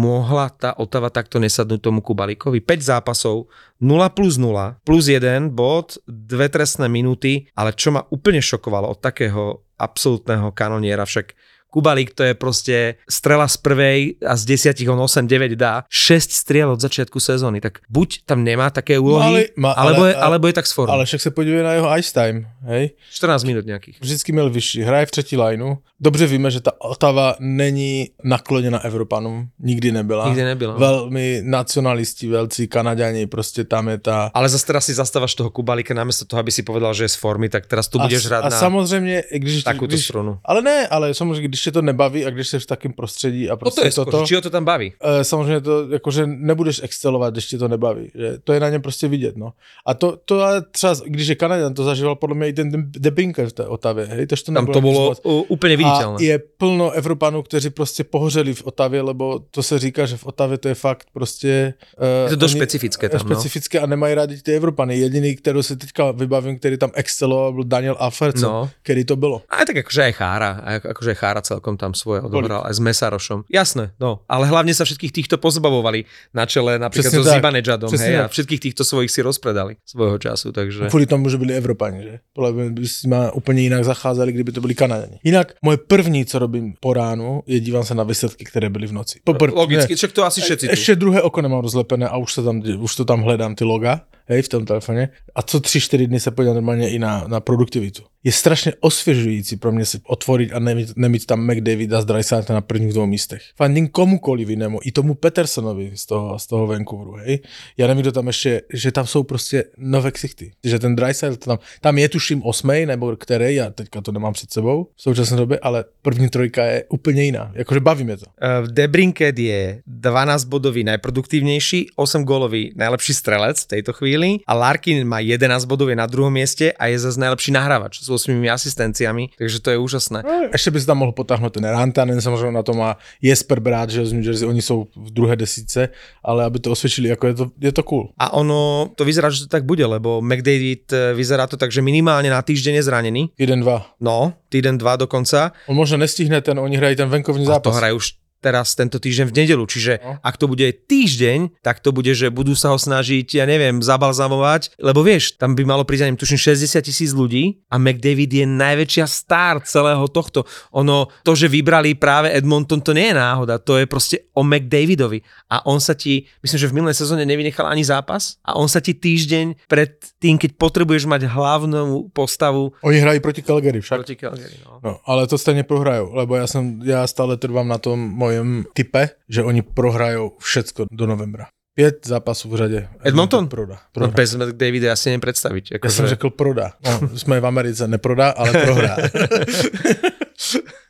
mohla 0.00 0.48
tá 0.48 0.72
Otava 0.80 1.12
takto 1.12 1.36
nesadnúť 1.36 1.84
tomu 1.84 2.00
Kubalíkovi? 2.00 2.64
5 2.64 2.80
zápasov, 2.80 3.52
0 3.84 4.16
plus 4.16 4.40
0, 4.40 4.80
plus 4.80 5.12
1 5.12 5.52
bod, 5.52 6.00
dve 6.08 6.48
trestné 6.48 6.88
minúty, 6.88 7.52
ale 7.52 7.76
čo 7.76 7.92
ma 7.92 8.00
úplne 8.08 8.40
šokovalo 8.40 8.88
od 8.88 9.04
takého 9.04 9.60
absolútneho 9.76 10.56
kanoniera, 10.56 11.04
však 11.04 11.36
Kubalík 11.70 12.14
to 12.14 12.22
je 12.26 12.34
proste 12.34 12.94
strela 13.06 13.46
z 13.48 13.56
prvej 13.56 13.98
a 14.26 14.34
z 14.36 14.42
desiatich 14.44 14.88
on 14.90 14.98
8-9 14.98 15.54
dá. 15.54 15.84
6 15.90 16.32
striel 16.32 16.70
od 16.70 16.80
začiatku 16.80 17.20
sezóny, 17.20 17.60
tak 17.60 17.78
buď 17.88 18.26
tam 18.26 18.44
nemá 18.44 18.70
také 18.70 18.98
úlohy, 18.98 19.22
No, 19.22 19.26
ale- 19.30 19.44
ma- 19.56 19.74
alebo, 19.78 20.02
ale- 20.02 20.10
je, 20.10 20.14
alebo 20.16 20.44
je 20.46 20.52
tak 20.52 20.66
z 20.66 20.72
formy. 20.72 20.92
Ale 20.92 21.04
však 21.06 21.20
se 21.20 21.30
podívej 21.30 21.62
na 21.62 21.72
jeho 21.72 21.88
ice 21.98 22.12
time, 22.12 22.46
hej. 22.66 22.90
14 23.14 23.44
minút 23.44 23.64
nejakých. 23.66 23.96
Vždycky 24.00 24.32
měl 24.32 24.50
vyšší, 24.50 24.82
hraje 24.82 25.06
v 25.06 25.10
třetí 25.10 25.36
lineu. 25.36 25.74
Dobře 26.00 26.26
víme, 26.26 26.50
že 26.50 26.60
ta 26.60 26.72
Otava 26.80 27.34
není 27.40 28.10
nakloněna 28.24 28.78
Evropanům, 28.84 29.48
nikdy 29.60 29.92
nebyla. 29.92 30.26
Nikdy 30.28 30.42
nebyla. 30.44 30.74
Velmi 30.78 31.42
nacionalisti, 31.44 32.28
velcí 32.28 32.68
Kanaďani, 32.68 33.26
prostě 33.26 33.64
tam 33.64 33.88
je 33.88 33.98
ta... 33.98 34.30
Ale 34.34 34.48
zase 34.48 34.66
teraz 34.66 34.86
si 34.86 34.94
zastávaš 34.94 35.34
toho 35.34 35.50
Kubalíka 35.50 35.94
namiesto 35.94 36.24
toho, 36.24 36.40
aby 36.40 36.50
si 36.52 36.62
povedal, 36.62 36.94
že 36.94 37.04
je 37.04 37.08
z 37.08 37.16
formy, 37.20 37.48
tak 37.48 37.66
teraz 37.66 37.88
tu 37.88 37.98
budeš 37.98 38.26
a, 38.26 38.28
hrať 38.28 38.42
a 38.44 38.48
na 38.48 38.58
samozřejmě, 38.58 39.20
i 39.20 39.38
když, 39.38 39.62
takúto 39.64 39.86
když, 39.86 40.04
strunu. 40.04 40.38
Ale 40.44 40.62
ne, 40.62 40.88
ale 40.88 41.14
samozřejmě, 41.14 41.48
když 41.48 41.59
tě 41.62 41.70
to 41.72 41.82
nebaví 41.82 42.26
a 42.26 42.30
když 42.30 42.48
jsi 42.48 42.58
v 42.58 42.66
takém 42.66 42.92
prostředí 42.92 43.50
a 43.50 43.52
No 43.52 43.56
to 43.56 43.60
prostě 43.60 43.80
je 43.84 43.90
skôr, 43.90 44.04
toto, 44.04 44.24
ho 44.34 44.40
to 44.40 44.50
tam 44.50 44.64
baví. 44.64 44.92
eh, 45.02 45.24
samozřejmě 45.24 45.60
to, 45.60 45.88
jakože 45.92 46.26
nebudeš 46.26 46.80
excelovat, 46.82 47.34
když 47.34 47.46
tě 47.46 47.58
to 47.58 47.68
nebaví. 47.68 48.10
Že 48.14 48.38
to 48.44 48.52
je 48.52 48.60
na 48.60 48.68
něm 48.68 48.82
prostě 48.82 49.08
vidět, 49.08 49.36
no. 49.36 49.52
A 49.86 49.94
to, 49.94 50.16
to 50.24 50.40
ale 50.40 50.62
třeba, 50.70 50.94
když 51.06 51.26
je 51.28 51.34
Kanaďan, 51.34 51.74
to 51.74 51.84
zažíval 51.84 52.16
podle 52.16 52.36
mě 52.36 52.48
i 52.48 52.52
ten 52.52 52.70
Debinker 52.90 53.46
v 53.48 53.52
té 53.52 53.66
Otavě, 53.66 54.04
hej, 54.06 54.26
tož 54.26 54.42
to 54.42 54.52
Tam 54.52 54.66
to 54.66 54.80
moc. 54.80 55.20
uh, 55.24 55.42
úplne 55.48 55.76
A 55.84 56.16
je 56.20 56.38
plno 56.38 56.90
Evropanů, 56.90 57.42
kteří 57.42 57.70
prostě 57.70 58.04
pohořeli 58.04 58.54
v 58.54 58.66
Otavě, 58.66 59.02
lebo 59.02 59.38
to 59.50 59.62
se 59.62 59.78
říká, 59.78 60.06
že 60.06 60.16
v 60.16 60.26
Otavě 60.26 60.58
to 60.58 60.68
je 60.68 60.74
fakt 60.74 61.06
prostě... 61.12 61.74
Uh, 61.98 62.30
Je 62.30 62.36
to 62.36 62.36
dosť 62.36 62.56
špecifické 62.56 63.08
tam, 63.08 63.20
no. 63.24 63.26
Specifické 63.34 63.80
a 63.80 63.86
nemají 63.86 64.14
rádi 64.14 64.42
ty 64.42 64.54
Evropany. 64.56 64.98
Jediný, 64.98 65.36
kterou 65.36 65.62
si 65.62 65.76
teďka 65.76 66.10
vybavím, 66.10 66.58
který 66.58 66.76
tam 66.78 66.90
exceloval, 66.94 67.52
byl 67.52 67.64
Daniel 67.64 67.96
Aferco, 67.98 68.46
No. 68.46 68.70
který 68.82 69.04
to 69.04 69.16
bylo. 69.16 69.42
Aj 69.48 69.64
tak 69.66 69.76
akože 69.86 70.02
aj 70.02 70.12
Chára, 70.12 70.50
aj 70.64 70.74
akože 70.90 71.10
aj 71.14 71.18
Chára 71.20 71.40
celkom 71.50 71.74
tam 71.74 71.98
svoje 71.98 72.22
odohral, 72.22 72.62
aj 72.62 72.78
s 72.78 72.80
Mesarošom. 72.80 73.50
Jasné, 73.50 73.90
no, 73.98 74.22
ale 74.30 74.46
hlavne 74.46 74.70
sa 74.70 74.86
všetkých 74.86 75.10
týchto 75.10 75.34
pozbavovali 75.42 76.06
na 76.30 76.46
čele 76.46 76.78
napríklad 76.78 77.10
Přesně 77.10 77.18
so 77.18 77.26
tak. 77.26 77.34
Zibanejadom, 77.42 77.90
hej, 77.90 78.16
a 78.16 78.22
tak. 78.22 78.30
všetkých 78.30 78.60
týchto 78.60 78.82
svojich 78.86 79.10
si 79.10 79.20
rozpredali 79.22 79.82
svojho 79.82 80.18
času, 80.18 80.52
takže... 80.52 80.86
Kvůli 80.86 81.06
tomu, 81.06 81.28
že 81.28 81.36
byli 81.36 81.54
Evropani, 81.54 82.02
že? 82.02 82.14
Mě 82.52 82.70
by 82.70 82.88
s 82.88 83.02
nima 83.02 83.32
úplně 83.32 83.62
jinak 83.62 83.84
zacházeli, 83.84 84.32
kdyby 84.32 84.52
to 84.52 84.60
byli 84.60 84.74
Kanaděni. 84.74 85.18
Jinak 85.24 85.52
moje 85.64 85.76
první, 85.76 86.24
co 86.26 86.38
robím 86.38 86.74
po 86.80 86.94
ránu, 86.94 87.42
je 87.46 87.60
dívám 87.60 87.84
se 87.84 87.94
na 87.94 88.02
výsledky, 88.04 88.44
které 88.44 88.70
byly 88.70 88.86
v 88.86 88.92
noci. 88.92 89.20
Popr- 89.26 89.54
Logicky, 89.54 89.94
však 89.94 90.12
to 90.12 90.24
asi 90.24 90.40
všetci 90.40 90.66
tu. 90.66 90.72
Ještě 90.72 90.96
druhé 90.96 91.22
oko 91.22 91.42
nemám 91.42 91.60
rozlepené 91.60 92.08
a 92.08 92.16
už, 92.16 92.32
se 92.32 92.42
tam, 92.42 92.62
už 92.78 92.96
to 92.96 93.04
tam 93.04 93.22
hledám, 93.22 93.54
ty 93.54 93.64
loga, 93.64 94.00
hej, 94.30 94.42
v 94.42 94.48
tom 94.48 94.66
telefoně. 94.66 95.08
A 95.34 95.42
co 95.42 95.60
tři, 95.60 95.80
čtyři 95.80 96.06
dny 96.06 96.20
se 96.20 96.30
podívám 96.30 96.54
normálně 96.54 96.90
i 96.90 96.98
na, 96.98 97.24
na 97.28 97.40
produktivitu. 97.40 98.02
je 98.24 98.32
strašně 98.32 98.72
osvěžující 98.80 99.56
pro 99.56 99.72
mě 99.72 99.84
si 99.84 100.00
otvoriť 100.04 100.52
a 100.52 100.58
nemít, 100.58 100.92
nemít 100.96 101.26
tam 101.26 101.46
McDavida 101.46 102.02
z 102.02 102.04
Dreisaitla 102.04 102.54
na 102.54 102.60
prvních 102.60 102.92
dvou 102.92 103.06
místech. 103.06 103.42
Fandím 103.56 103.88
komukoliv 103.88 104.48
jinému, 104.48 104.80
i 104.82 104.92
tomu 104.92 105.14
Petersonovi 105.14 105.92
z 105.94 106.06
toho, 106.06 106.38
z 106.38 106.46
toho 106.46 106.66
Vancouveru, 106.66 107.12
hej. 107.12 107.38
Já 107.76 107.86
nevím, 107.86 108.02
kdo 108.02 108.12
tam 108.12 108.26
ještě, 108.26 108.62
že 108.72 108.92
tam 108.92 109.06
jsou 109.06 109.22
prostě 109.22 109.64
nové 109.78 110.10
ksichty. 110.10 110.52
Že 110.64 110.78
ten 110.78 110.96
Dreisaitl 110.96 111.36
tam, 111.36 111.58
tam 111.80 111.98
je 111.98 112.08
tuším 112.08 112.42
osmej, 112.42 112.86
nebo 112.86 113.16
který, 113.16 113.54
já 113.54 113.70
teďka 113.70 114.00
to 114.00 114.12
nemám 114.12 114.32
před 114.32 114.52
sebou 114.52 114.88
v 114.96 115.02
současné 115.02 115.36
době, 115.36 115.58
ale 115.62 115.84
první 116.02 116.28
trojka 116.28 116.64
je 116.64 116.84
úplně 116.88 117.22
jiná. 117.22 117.52
Jakože 117.54 117.80
baví 117.80 118.04
mě 118.04 118.16
to. 118.16 118.26
Uh, 118.26 118.68
Debrinket 118.68 119.38
je 119.38 119.82
12 119.86 120.44
bodový 120.44 120.84
najproduktívnejší, 120.84 121.86
8 121.96 122.24
gólový 122.24 122.72
najlepší 122.76 123.14
strelec 123.14 123.60
v 123.60 123.66
tejto 123.66 123.92
chvíli 123.92 124.19
a 124.46 124.52
Larkin 124.54 125.04
má 125.08 125.18
11 125.20 125.64
bodov 125.64 125.88
je 125.88 125.96
na 125.96 126.06
druhom 126.06 126.32
mieste 126.32 126.72
a 126.72 126.86
je 126.86 126.98
zase 126.98 127.20
najlepší 127.20 127.50
nahrávač 127.52 128.00
s 128.00 128.08
8 128.10 128.32
asistenciami, 128.52 129.28
takže 129.38 129.60
to 129.60 129.70
je 129.70 129.78
úžasné. 129.78 130.22
Ještě 130.52 130.70
by 130.70 130.80
se 130.80 130.86
tam 130.86 130.98
mohl 130.98 131.12
potáhnout 131.12 131.52
ten 131.52 131.64
Rantanen, 131.64 132.20
samozřejmě 132.20 132.52
na 132.52 132.62
to 132.62 132.72
má 132.72 132.96
Jesper 133.22 133.60
Brát, 133.60 133.90
že 133.90 134.06
z 134.06 134.12
New 134.12 134.24
Jersey, 134.24 134.48
oni 134.48 134.62
jsou 134.62 134.86
v 134.96 135.10
druhé 135.10 135.36
desíce, 135.36 135.88
ale 136.24 136.44
aby 136.44 136.58
to 136.58 136.70
osvědčili, 136.70 137.08
jako 137.08 137.26
je 137.26 137.34
to, 137.34 137.44
je 137.60 137.72
to 137.72 137.82
cool. 137.82 138.08
A 138.18 138.32
ono, 138.32 138.90
to 138.94 139.04
vyzerá, 139.04 139.30
že 139.30 139.40
to 139.40 139.46
tak 139.46 139.64
bude, 139.64 139.86
lebo 139.86 140.20
McDavid 140.22 140.92
eh, 140.92 141.14
vyzerá 141.14 141.46
to 141.46 141.56
tak, 141.56 141.72
že 141.72 141.82
minimálne 141.82 142.30
na 142.30 142.42
týždeň 142.42 142.74
je 142.74 142.82
zranený. 142.82 143.22
Jeden, 143.38 143.60
dva. 143.60 143.86
No, 144.00 144.32
týden, 144.48 144.78
dva 144.78 144.96
dokonca. 144.96 145.52
On 145.66 145.76
možno 145.76 145.96
nestihne 145.98 146.40
ten, 146.40 146.58
oni 146.58 146.76
hrají 146.76 146.96
ten 146.96 147.08
venkovní 147.08 147.46
A 147.46 147.56
zápas. 147.56 147.74
to 147.74 147.78
hrajú 147.78 147.96
už 147.96 148.19
teraz 148.40 148.72
tento 148.72 148.96
týždeň 148.96 149.26
v 149.28 149.36
nedelu, 149.36 149.64
čiže 149.64 150.00
No. 150.00 150.16
ak 150.24 150.36
to 150.36 150.48
bude 150.48 150.64
týždeň, 150.88 151.60
tak 151.60 151.78
to 151.78 151.92
bude, 151.92 152.08
že 152.10 152.32
budú 152.32 152.56
sa 152.56 152.72
ho 152.72 152.78
snažiť, 152.80 153.36
ja 153.36 153.44
neviem, 153.44 153.84
zabalzamovať, 153.84 154.80
lebo 154.80 155.04
vieš, 155.04 155.36
tam 155.36 155.52
by 155.52 155.62
malo 155.62 155.84
prísť, 155.84 156.02
ja 156.02 156.16
tuším 156.16 156.40
60 156.56 156.80
tisíc 156.80 157.10
ľudí 157.12 157.60
a 157.68 157.76
McDavid 157.76 158.32
je 158.32 158.46
najväčšia 158.48 159.04
star 159.06 159.60
celého 159.62 160.08
tohto. 160.08 160.48
Ono, 160.72 161.12
to, 161.22 161.36
že 161.36 161.46
vybrali 161.46 161.94
práve 161.94 162.32
Edmonton, 162.32 162.80
to 162.80 162.96
nie 162.96 163.12
je 163.12 163.16
náhoda, 163.16 163.60
to 163.60 163.76
je 163.76 163.84
proste 163.84 164.16
o 164.32 164.40
McDavidovi 164.40 165.20
a 165.52 165.60
on 165.68 165.76
sa 165.78 165.92
ti, 165.92 166.24
myslím, 166.40 166.58
že 166.58 166.68
v 166.68 166.76
minulej 166.80 166.96
sezóne 166.96 167.28
nevynechal 167.28 167.68
ani 167.68 167.84
zápas 167.84 168.40
a 168.40 168.56
on 168.56 168.68
sa 168.68 168.80
ti 168.80 168.96
týždeň 168.96 169.68
pred 169.68 170.00
tým, 170.16 170.40
keď 170.40 170.56
potrebuješ 170.56 171.04
mať 171.04 171.28
hlavnú 171.28 172.08
postavu 172.16 172.72
Oni 172.82 172.98
hrají 172.98 173.20
proti 173.20 173.42
Calgary 173.42 173.80
však. 173.80 173.96
proti 174.00 174.16
Calgary, 174.16 174.56
no. 174.64 174.80
No, 174.82 174.92
ale 175.04 175.26
to 175.26 175.38
stejně 175.38 175.62
prohrajou, 175.62 176.14
lebo 176.14 176.36
já 176.36 176.46
jsem, 176.46 176.80
já 176.84 177.06
stále 177.06 177.36
trvám 177.36 177.68
na 177.68 177.78
tom 177.78 178.00
mojem 178.30 178.64
type, 178.74 179.08
že 179.28 179.42
oni 179.42 179.62
prohrajou 179.62 180.38
všecko 180.38 180.86
do 180.92 181.06
novembra. 181.06 181.46
Pět 181.74 182.06
zápasů 182.06 182.48
v 182.50 182.56
řadě. 182.56 182.88
Edmonton? 183.04 183.48
Proda. 183.48 183.74
No 183.74 183.80
proda. 183.92 184.12
bez 184.12 184.34
McDavida 184.34 184.92
asi 184.92 185.08
neviem 185.08 185.20
predstaviť. 185.20 185.70
Já 185.70 185.76
Akože... 185.76 185.94
jsem 185.94 186.06
řekl 186.06 186.30
proda. 186.30 186.72
No, 186.84 187.18
jsme 187.18 187.40
v 187.40 187.46
Americe, 187.46 187.88
neprodá, 187.88 188.30
ale 188.30 188.52
prohrá. 188.52 188.96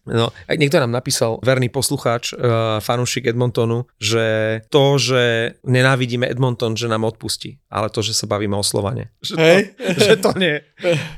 No, 0.09 0.33
niekto 0.49 0.81
nám 0.81 0.97
napísal, 0.97 1.37
verný 1.45 1.69
poslucháč, 1.69 2.33
uh, 2.33 2.81
fanúšik 2.81 3.29
Edmontonu, 3.29 3.85
že 4.01 4.59
to, 4.73 4.97
že 4.97 5.55
nenávidíme 5.63 6.25
Edmonton, 6.25 6.73
že 6.73 6.89
nám 6.89 7.05
odpustí, 7.05 7.61
ale 7.69 7.93
to, 7.93 8.01
že 8.01 8.17
sa 8.17 8.25
bavíme 8.25 8.57
o 8.57 8.65
Slovane. 8.65 9.13
Že 9.21 9.35
to, 9.37 9.41
Hej. 9.45 9.61
že 10.09 10.15
to 10.17 10.31
nie. 10.41 10.57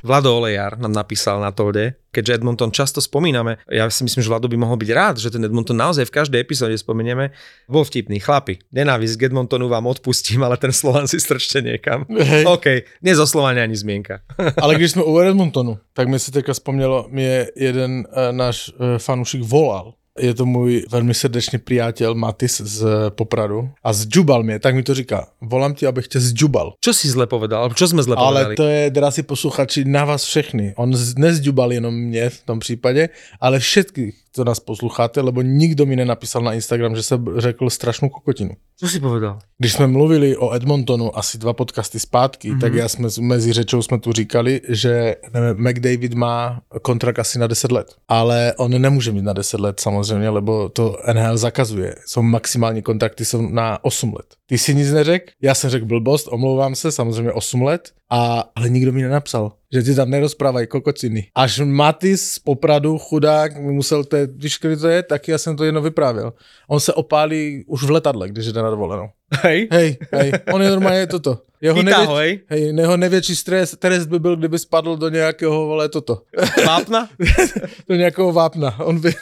Vlado 0.03 0.35
Olejar 0.35 0.75
nám 0.75 0.91
napísal 0.91 1.39
na 1.39 1.55
Tolde, 1.55 2.03
keďže 2.13 2.43
Edmonton 2.43 2.69
často 2.69 3.01
spomíname, 3.01 3.57
ja 3.65 3.89
si 3.89 4.05
myslím, 4.05 4.21
že 4.21 4.29
Vlado 4.29 4.45
by 4.45 4.57
mohol 4.61 4.77
byť 4.77 4.89
rád, 4.93 5.15
že 5.17 5.33
ten 5.33 5.41
Edmonton 5.41 5.73
naozaj 5.73 6.05
v 6.05 6.15
každej 6.21 6.39
epizóde 6.43 6.77
spomenieme, 6.77 7.33
bol 7.65 7.81
vtipný. 7.81 8.21
Chlapi, 8.21 8.61
nenávisť 8.69 9.17
k 9.17 9.25
Edmontonu 9.33 9.65
vám 9.65 9.89
odpustím, 9.89 10.45
ale 10.45 10.61
ten 10.61 10.69
Slovan 10.69 11.09
si 11.09 11.17
strčte 11.17 11.65
niekam. 11.65 12.05
Hej. 12.05 12.45
OK, 12.45 12.65
nie 13.01 13.17
zo 13.17 13.25
Slovania 13.25 13.65
ani 13.65 13.73
zmienka. 13.73 14.21
Ale 14.61 14.77
když 14.77 14.91
jsme 14.91 15.03
u 15.03 15.19
Edmontonu, 15.19 15.79
tak 15.93 16.07
mi 16.07 16.19
se 16.19 16.31
teďka 16.31 16.53
vzpomnělo, 16.53 17.07
mě 17.09 17.47
jeden 17.55 18.05
uh, 18.05 18.22
náš 18.31 18.69
uh, 18.69 18.97
fanoušik 18.97 19.41
volal. 19.41 19.93
Je 20.19 20.33
to 20.33 20.45
můj 20.45 20.85
velmi 20.93 21.13
srdečný 21.13 21.57
priateľ 21.57 22.13
Matis 22.13 22.61
z 22.61 22.85
Popradu 23.17 23.69
a 23.83 23.93
zdžubal 23.93 24.43
mě, 24.43 24.59
tak 24.59 24.75
mi 24.75 24.83
to 24.83 24.93
říká, 24.93 25.27
volám 25.41 25.73
ti, 25.73 25.87
abych 25.89 26.07
tě 26.07 26.19
zdžubal. 26.19 26.73
Čo 26.85 26.93
si 26.93 27.09
zle 27.09 27.25
povedal? 27.25 27.73
Čo 27.73 27.89
sme 27.89 28.05
zle 28.05 28.13
Ale 28.13 28.53
povedali? 28.53 28.55
to 28.55 28.65
je, 28.69 28.89
drazí 28.93 29.23
posluchači, 29.25 29.89
na 29.89 30.05
vás 30.05 30.21
všechny. 30.23 30.73
On 30.77 30.93
nezdžubal 31.17 31.73
jenom 31.73 31.93
mě 31.93 32.29
v 32.29 32.41
tom 32.45 32.59
případě, 32.59 33.09
ale 33.41 33.59
všetkých, 33.59 34.13
co 34.35 34.43
nás 34.43 34.59
posloucháte, 34.59 35.21
lebo 35.21 35.41
nikdo 35.41 35.85
mi 35.85 35.95
nenapísal 35.95 36.41
na 36.41 36.53
Instagram, 36.53 36.95
že 36.95 37.03
jsem 37.03 37.25
řekl 37.37 37.69
strašnou 37.69 38.09
kokotinu. 38.09 38.51
Čo 38.79 38.87
si 38.87 38.99
povedal? 38.99 39.39
Když 39.57 39.73
jsme 39.73 39.87
mluvili 39.87 40.37
o 40.37 40.53
Edmontonu 40.53 41.17
asi 41.17 41.37
dva 41.37 41.53
podcasty 41.53 41.99
zpátky, 41.99 42.51
mm-hmm. 42.51 42.59
tak 42.59 42.73
já 42.73 42.87
jsme 42.87 43.09
mezi 43.21 43.53
řečou 43.53 43.81
jsme 43.81 43.99
tu 43.99 44.11
říkali, 44.11 44.61
že 44.69 45.15
McDavid 45.53 46.13
má 46.13 46.61
kontrakt 46.81 47.19
asi 47.19 47.39
na 47.39 47.47
10 47.47 47.71
let, 47.71 47.95
ale 48.07 48.53
on 48.57 48.81
nemůže 48.81 49.11
mít 49.11 49.21
na 49.21 49.33
10 49.33 49.59
let 49.59 49.79
samozřejmě, 49.79 50.29
lebo 50.29 50.69
to 50.69 50.97
NHL 51.13 51.37
zakazuje. 51.37 51.95
Jsou 52.05 52.21
maximální 52.21 52.81
kontrakty 52.81 53.25
jsou 53.25 53.41
na 53.41 53.83
8 53.83 54.13
let. 54.13 54.25
Ty 54.45 54.57
si 54.57 54.75
nic 54.75 54.91
neřekl, 54.91 55.31
já 55.41 55.55
jsem 55.55 55.69
řekl 55.69 55.85
blbost, 55.85 56.27
omlouvám 56.31 56.75
se, 56.75 56.91
samozřejmě 56.91 57.31
8 57.31 57.61
let, 57.61 57.91
a, 58.09 58.49
ale 58.55 58.69
nikdo 58.69 58.91
mi 58.91 59.01
nenapsal, 59.01 59.51
že 59.73 59.83
ti 59.83 59.95
tam 59.95 60.09
nerozprávají 60.09 60.67
kokociny. 60.67 61.27
Až 61.35 61.59
Matis 61.65 62.31
z 62.31 62.39
Popradu, 62.39 62.97
chudák, 62.97 63.57
musel, 63.57 64.03
to 64.03 64.15
je, 64.15 64.27
víš, 64.35 64.57
kdy 64.61 64.77
to 64.77 64.87
je, 64.87 65.03
taky 65.03 65.31
já 65.31 65.37
jsem 65.37 65.57
to 65.57 65.63
jedno 65.63 65.81
vyprávěl. 65.81 66.33
On 66.67 66.79
se 66.79 66.93
opálí 66.93 67.63
už 67.67 67.83
v 67.83 67.91
letadle, 67.91 68.29
když 68.29 68.51
jde 68.51 68.61
na 68.61 68.69
dovolenou. 68.69 69.09
Hej. 69.41 69.67
Hej, 69.71 69.97
hej, 70.11 70.31
on 70.53 70.61
je 70.61 70.69
normálně 70.69 71.07
toto. 71.07 71.37
Jeho, 71.61 71.79
Chytá 71.79 71.89
nevět, 71.89 72.07
ho, 72.07 72.15
hej? 72.15 72.39
hej, 72.47 72.75
jeho 72.75 72.97
největší 72.97 73.35
stres, 73.35 73.75
trest 73.79 74.05
by 74.05 74.19
byl, 74.19 74.35
kdyby 74.35 74.59
spadl 74.59 74.97
do 74.97 75.09
nějakého, 75.09 75.65
vole, 75.65 75.89
toto. 75.89 76.21
Vápna? 76.67 77.09
do 77.89 77.95
nějakého 77.95 78.33
vápna. 78.33 78.79
On 78.79 78.99
by, 78.99 79.13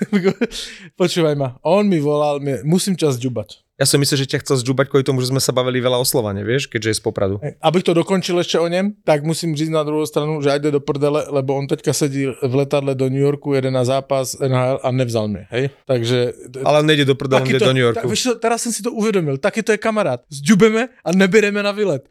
počúvaj 0.96 1.36
ma, 1.36 1.58
on 1.62 1.88
mi 1.88 2.00
volal, 2.00 2.40
mi, 2.40 2.58
musím 2.64 2.98
čas 2.98 3.18
džubať. 3.18 3.48
Ja 3.82 3.90
som 3.90 3.98
myslel, 3.98 4.22
že 4.22 4.30
ťa 4.30 4.46
chcel 4.46 4.62
zdžubať 4.62 4.94
kvôli 4.94 5.02
tomu, 5.02 5.26
že 5.26 5.34
sme 5.34 5.42
sa 5.42 5.50
bavili 5.50 5.82
veľa 5.82 5.98
o 5.98 6.06
Slovane, 6.06 6.46
vieš, 6.46 6.70
keďže 6.70 6.90
je 6.94 6.96
z 7.02 7.02
Popradu. 7.02 7.42
Abych 7.66 7.82
to 7.82 7.98
dokončil 7.98 8.38
ještě 8.38 8.60
o 8.60 8.68
něm, 8.68 8.94
tak 9.04 9.24
musím 9.24 9.56
říct 9.56 9.70
na 9.70 9.84
druhou 9.84 10.06
stranu, 10.06 10.42
že 10.42 10.50
jde 10.60 10.72
do 10.72 10.80
prdele, 10.80 11.26
lebo 11.30 11.58
on 11.58 11.68
teďka 11.68 11.94
sedí 11.94 12.28
v 12.44 12.56
letadle 12.56 12.96
do 12.96 13.10
New 13.10 13.22
Yorku, 13.22 13.54
jede 13.54 13.72
na 13.72 13.84
zápas 13.84 14.38
NHL 14.40 14.80
a 14.84 14.92
nevzal 14.92 15.28
mě, 15.28 15.48
hej? 15.50 15.70
Takže... 15.86 16.34
Ale 16.64 16.80
on 16.80 16.86
nejde 16.86 17.06
do 17.06 17.16
prdele, 17.16 17.42
on 17.42 17.60
to, 17.60 17.66
do 17.66 17.74
New 17.74 17.82
Yorku. 17.82 18.08
Tak, 18.08 18.18
čo, 18.18 18.36
teraz 18.36 18.62
jsem 18.62 18.72
si 18.72 18.84
to 18.84 18.92
uvědomil, 18.92 19.38
taky 19.38 19.64
to 19.64 19.72
je 19.72 19.78
kamarád. 19.78 20.22
Zdžubeme 20.30 20.90
a 21.06 21.12
nebereme 21.12 21.64
na 21.64 21.72
výlet. 21.72 22.10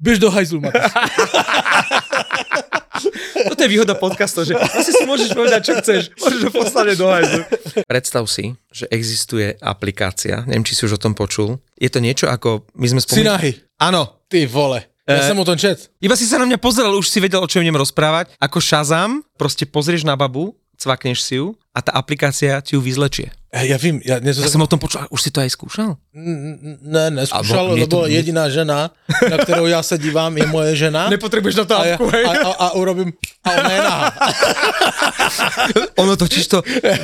Běž 0.00 0.18
do 0.18 0.30
hajzlu. 0.30 0.62
Toto 3.48 3.60
je 3.60 3.68
výhoda 3.68 3.94
podcastu, 3.94 4.44
že 4.44 4.54
asi 4.54 4.90
si 4.90 5.02
môžeš 5.02 5.32
povedať, 5.32 5.60
čo 5.62 5.72
chceš. 5.78 6.02
Môžeš 6.16 6.40
ho 6.42 6.50
poslať 6.52 6.94
do 6.94 7.06
hajzu. 7.06 7.40
Predstav 7.84 8.24
si, 8.26 8.44
že 8.68 8.86
existuje 8.88 9.56
aplikácia, 9.58 10.44
neviem, 10.44 10.62
či 10.62 10.74
si 10.74 10.82
už 10.82 10.96
o 10.96 11.02
tom 11.02 11.12
počul. 11.12 11.58
Je 11.74 11.86
to 11.86 11.98
niečo 11.98 12.26
ako, 12.26 12.64
my 12.74 12.86
sme 12.86 13.00
Si 13.00 13.06
spomínali... 13.08 13.28
nahy. 13.28 13.52
Áno, 13.78 14.22
Ty 14.26 14.46
vole. 14.46 14.86
Já 15.02 15.14
Eh, 15.18 15.26
jsem 15.26 15.38
o 15.38 15.44
tom 15.44 15.58
čet. 15.58 15.90
iba 15.98 16.14
si 16.14 16.22
sa 16.24 16.38
na 16.38 16.46
mňa 16.46 16.56
pozeral, 16.56 16.94
už 16.94 17.10
si 17.10 17.18
vedel, 17.18 17.42
o 17.42 17.46
čom 17.46 17.58
idem 17.58 17.74
rozprávať. 17.74 18.38
Ako 18.38 18.62
Shazam, 18.62 19.26
proste 19.34 19.66
pozrieš 19.66 20.06
na 20.06 20.14
babu, 20.14 20.54
cvakneš 20.78 21.18
si 21.20 21.42
ju 21.42 21.58
a 21.72 21.80
tá 21.80 21.92
aplikácia 21.96 22.60
ti 22.60 22.76
ju 22.76 22.80
vyzlečie. 22.80 23.32
Eh, 23.52 23.66
Já 23.68 23.76
vím, 23.76 24.00
já 24.04 24.18
něco 24.18 24.40
Ja 24.40 24.48
som 24.48 24.60
o 24.64 24.66
tom 24.66 24.80
počul, 24.80 25.04
už 25.12 25.20
si 25.22 25.30
to 25.30 25.40
aj 25.44 25.50
skúšal? 25.52 25.96
Ne, 26.84 27.12
neskúšal, 27.12 27.64
Abo 27.68 27.76
lebo 27.76 27.86
to- 27.86 28.08
jediná 28.08 28.48
žena, 28.48 28.90
na 29.30 29.36
kterou 29.38 29.66
já 29.68 29.82
se 29.82 29.98
dívám, 29.98 30.36
je 30.36 30.46
moje 30.46 30.76
žena. 30.76 31.08
Nepotrebuješ 31.12 31.56
na 31.56 31.64
to 31.64 31.74
a, 31.76 31.84
ja, 31.84 31.96
a, 32.00 32.32
a, 32.32 32.50
a 32.52 32.66
urobím, 32.80 33.12
a 33.44 33.48
ona 33.52 33.70
je 33.72 33.80
nahá. 33.80 34.08
Ono 36.00 36.16
totiž 36.16 36.44
to, 36.48 36.58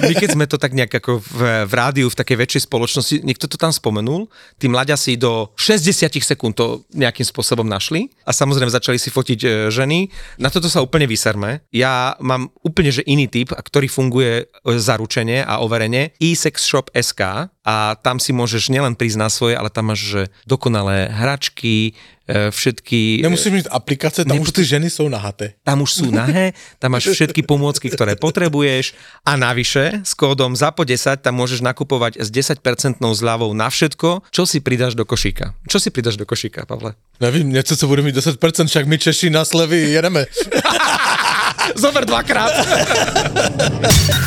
my 0.08 0.14
keď 0.16 0.28
sme 0.32 0.44
to 0.48 0.56
tak 0.56 0.72
nejak 0.72 0.92
ako 1.00 1.20
v, 1.20 1.40
v 1.68 1.72
rádiu, 1.72 2.08
v 2.08 2.16
takej 2.16 2.36
väčšej 2.36 2.62
spoločnosti, 2.68 3.14
niekto 3.24 3.44
to 3.48 3.60
tam 3.60 3.72
spomenul, 3.72 4.28
tí 4.56 4.68
mlaďasi 4.68 5.16
do 5.20 5.52
60 5.56 6.08
sekúnd 6.20 6.56
to 6.56 6.84
nejakým 6.96 7.24
spôsobom 7.24 7.64
našli 7.68 8.08
a 8.24 8.32
samozrejme 8.32 8.72
začali 8.72 8.96
si 8.96 9.12
fotiť 9.12 9.38
e, 9.44 9.48
ženy. 9.68 10.08
Na 10.40 10.48
toto 10.48 10.68
sa 10.72 10.80
úplne 10.80 11.04
vyserme. 11.04 11.60
Ja 11.72 12.16
mám 12.20 12.48
úplne 12.64 12.88
že 12.88 13.04
iný 13.04 13.28
typ, 13.28 13.52
a 13.52 13.60
ktorý 13.60 13.86
funguje 13.88 14.48
zaručenie 14.64 15.44
a 15.44 15.58
overenie. 15.58 16.12
eSexShop.sk 16.20 17.50
a 17.68 18.00
tam 18.00 18.16
si 18.16 18.32
môžeš 18.32 18.72
nielen 18.72 18.96
prísť 18.96 19.18
na 19.20 19.28
svoje, 19.28 19.52
ale 19.52 19.68
tam 19.68 19.92
máš 19.92 20.24
dokonalé 20.48 21.12
hračky, 21.12 21.92
e, 22.24 22.48
všetky... 22.48 23.20
Nemusíš 23.20 23.52
mít 23.52 23.68
aplikace, 23.68 24.24
tam 24.24 24.40
už 24.40 24.56
ty 24.56 24.64
ženy 24.64 24.90
jsou 24.90 25.08
nahaté. 25.08 25.52
Tam 25.64 25.84
už 25.84 25.92
sú 25.92 26.08
nahé, 26.08 26.56
tam 26.80 26.96
máš 26.96 27.12
všetky 27.12 27.44
pomôcky, 27.44 27.92
ktoré 27.92 28.16
potrebuješ 28.16 28.96
a 29.20 29.36
navyše 29.36 30.00
s 30.00 30.16
kódom 30.16 30.56
ZAPO10 30.56 31.20
tam 31.20 31.36
môžeš 31.36 31.60
nakupovať 31.60 32.16
s 32.24 32.32
10% 32.32 33.04
zľavou 33.04 33.52
na 33.52 33.68
všetko, 33.68 34.32
čo 34.32 34.48
si 34.48 34.64
pridáš 34.64 34.96
do 34.96 35.04
košíka. 35.04 35.52
Čo 35.68 35.76
si 35.76 35.92
pridáš 35.92 36.16
do 36.16 36.24
košíka, 36.24 36.64
Pavle? 36.64 36.96
Nevím, 37.20 37.52
něco, 37.52 37.76
co 37.76 37.86
bude 37.86 38.02
mít 38.02 38.16
10%, 38.16 38.66
však 38.66 38.86
my 38.86 38.98
Češi 38.98 39.30
na 39.30 39.44
slevy 39.44 39.92
jedeme. 39.92 40.24
Zober 41.76 42.04
dvakrát. 42.04 42.52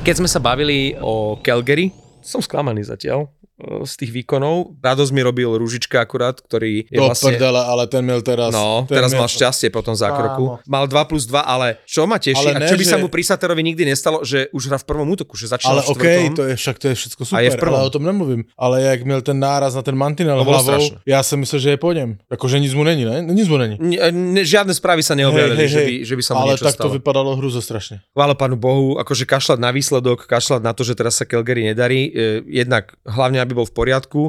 Keď 0.05 0.21
sme 0.21 0.29
sa 0.29 0.37
bavili 0.37 0.93
o 1.01 1.41
Calgary, 1.41 1.89
som 2.21 2.37
sklamaný 2.37 2.85
zatiaľ. 2.85 3.25
Z 3.57 3.93
tých 3.95 4.11
výkonov. 4.13 4.75
Radosť 4.77 5.11
mi 5.11 5.21
robil 5.21 5.47
Rúžička 5.47 5.97
akurát, 5.97 6.35
ktorý 6.35 6.85
je 6.85 6.99
Do 6.99 7.07
vlastne... 7.07 7.31
prdele, 7.31 7.55
ale 7.57 7.87
ten 7.87 8.03
miel 8.03 8.19
teraz... 8.19 8.51
No, 8.51 8.83
ten 8.83 8.99
teraz 8.99 9.11
miel... 9.11 9.23
mal 9.23 9.29
šťastie 9.29 9.71
po 9.71 9.79
tom 9.79 9.95
zákroku. 9.95 10.59
Áno. 10.59 10.67
Mal 10.67 10.85
2 10.85 10.91
plus 11.05 11.23
2, 11.23 11.39
ale 11.39 11.79
čo 11.83 12.03
ma 12.03 12.19
teší, 12.19 12.35
Ale 12.35 12.51
a 12.51 12.59
ne, 12.59 12.67
čo 12.67 12.75
by 12.75 12.83
sa 12.83 12.97
že- 12.97 13.01
mu 13.01 13.07
pri 13.07 13.23
Saterovi 13.23 13.63
nikdy 13.63 13.87
nestalo, 13.87 14.21
že 14.21 14.51
už 14.51 14.67
hrá 14.67 14.75
v 14.75 14.85
prvom 14.85 15.07
útoku, 15.07 15.33
že 15.33 15.47
začal 15.47 15.71
Ale 15.71 15.81
v 15.81 15.87
štvrtom. 15.87 16.35
to 16.35 16.43
je 16.43 16.55
však 16.55 16.75
to 16.75 16.85
je 16.91 16.95
všetko 16.95 17.21
super, 17.23 17.37
A 17.37 17.39
je 17.41 17.49
v 17.49 17.57
prvom. 17.57 17.79
ale 17.79 17.87
o 17.87 17.93
tom 17.95 18.03
nemluvím. 18.03 18.41
Ale 18.53 18.81
jak 18.83 18.99
měl 19.03 19.21
ten 19.23 19.39
náraz 19.39 19.71
na 19.71 19.81
ten 19.81 19.95
mantinel 19.95 20.35
To 20.35 20.43
bolo 20.43 20.59
hlavou, 20.59 20.75
strašné. 20.83 20.97
já 21.05 21.23
jsem 21.23 21.39
myslel, 21.39 21.59
že 21.59 21.69
je 21.69 21.77
po 21.77 21.93
něm. 21.93 22.17
Jakože 22.31 22.59
nic 22.59 22.73
mu 22.73 22.83
není, 22.83 23.05
ne? 23.05 23.23
Nic 23.23 23.47
mu 23.47 23.57
není. 23.57 23.77
Ne, 23.79 24.11
ne, 24.11 24.41
žiadne 24.43 24.75
správy 24.75 24.99
sa 24.99 25.15
neobjavili, 25.15 25.63
že, 25.71 25.79
by, 25.79 25.93
že 26.03 26.13
by 26.15 26.23
sa 26.23 26.31
mu 26.33 26.39
ale 26.43 26.51
niečo 26.53 26.65
tak 26.67 26.75
to 26.75 26.91
stalo. 26.91 26.95
vypadalo 26.99 27.29
hruzo 27.39 27.63
strašne. 27.63 28.03
Chvála 28.11 28.35
pánu 28.35 28.59
Bohu, 28.59 28.99
akože 28.99 29.23
kašľať 29.23 29.59
na 29.61 29.71
výsledok, 29.71 30.27
kašľať 30.27 30.59
na 30.59 30.75
to, 30.75 30.83
že 30.83 30.93
teraz 30.93 31.15
sa 31.15 31.23
Calgary 31.23 31.63
nedarí, 31.63 32.09
e, 32.09 32.43
jednak 32.45 32.97
hlavne, 33.05 33.44
aby 33.45 33.53
bol 33.53 33.69
v 33.69 33.75
poriadku 33.77 34.21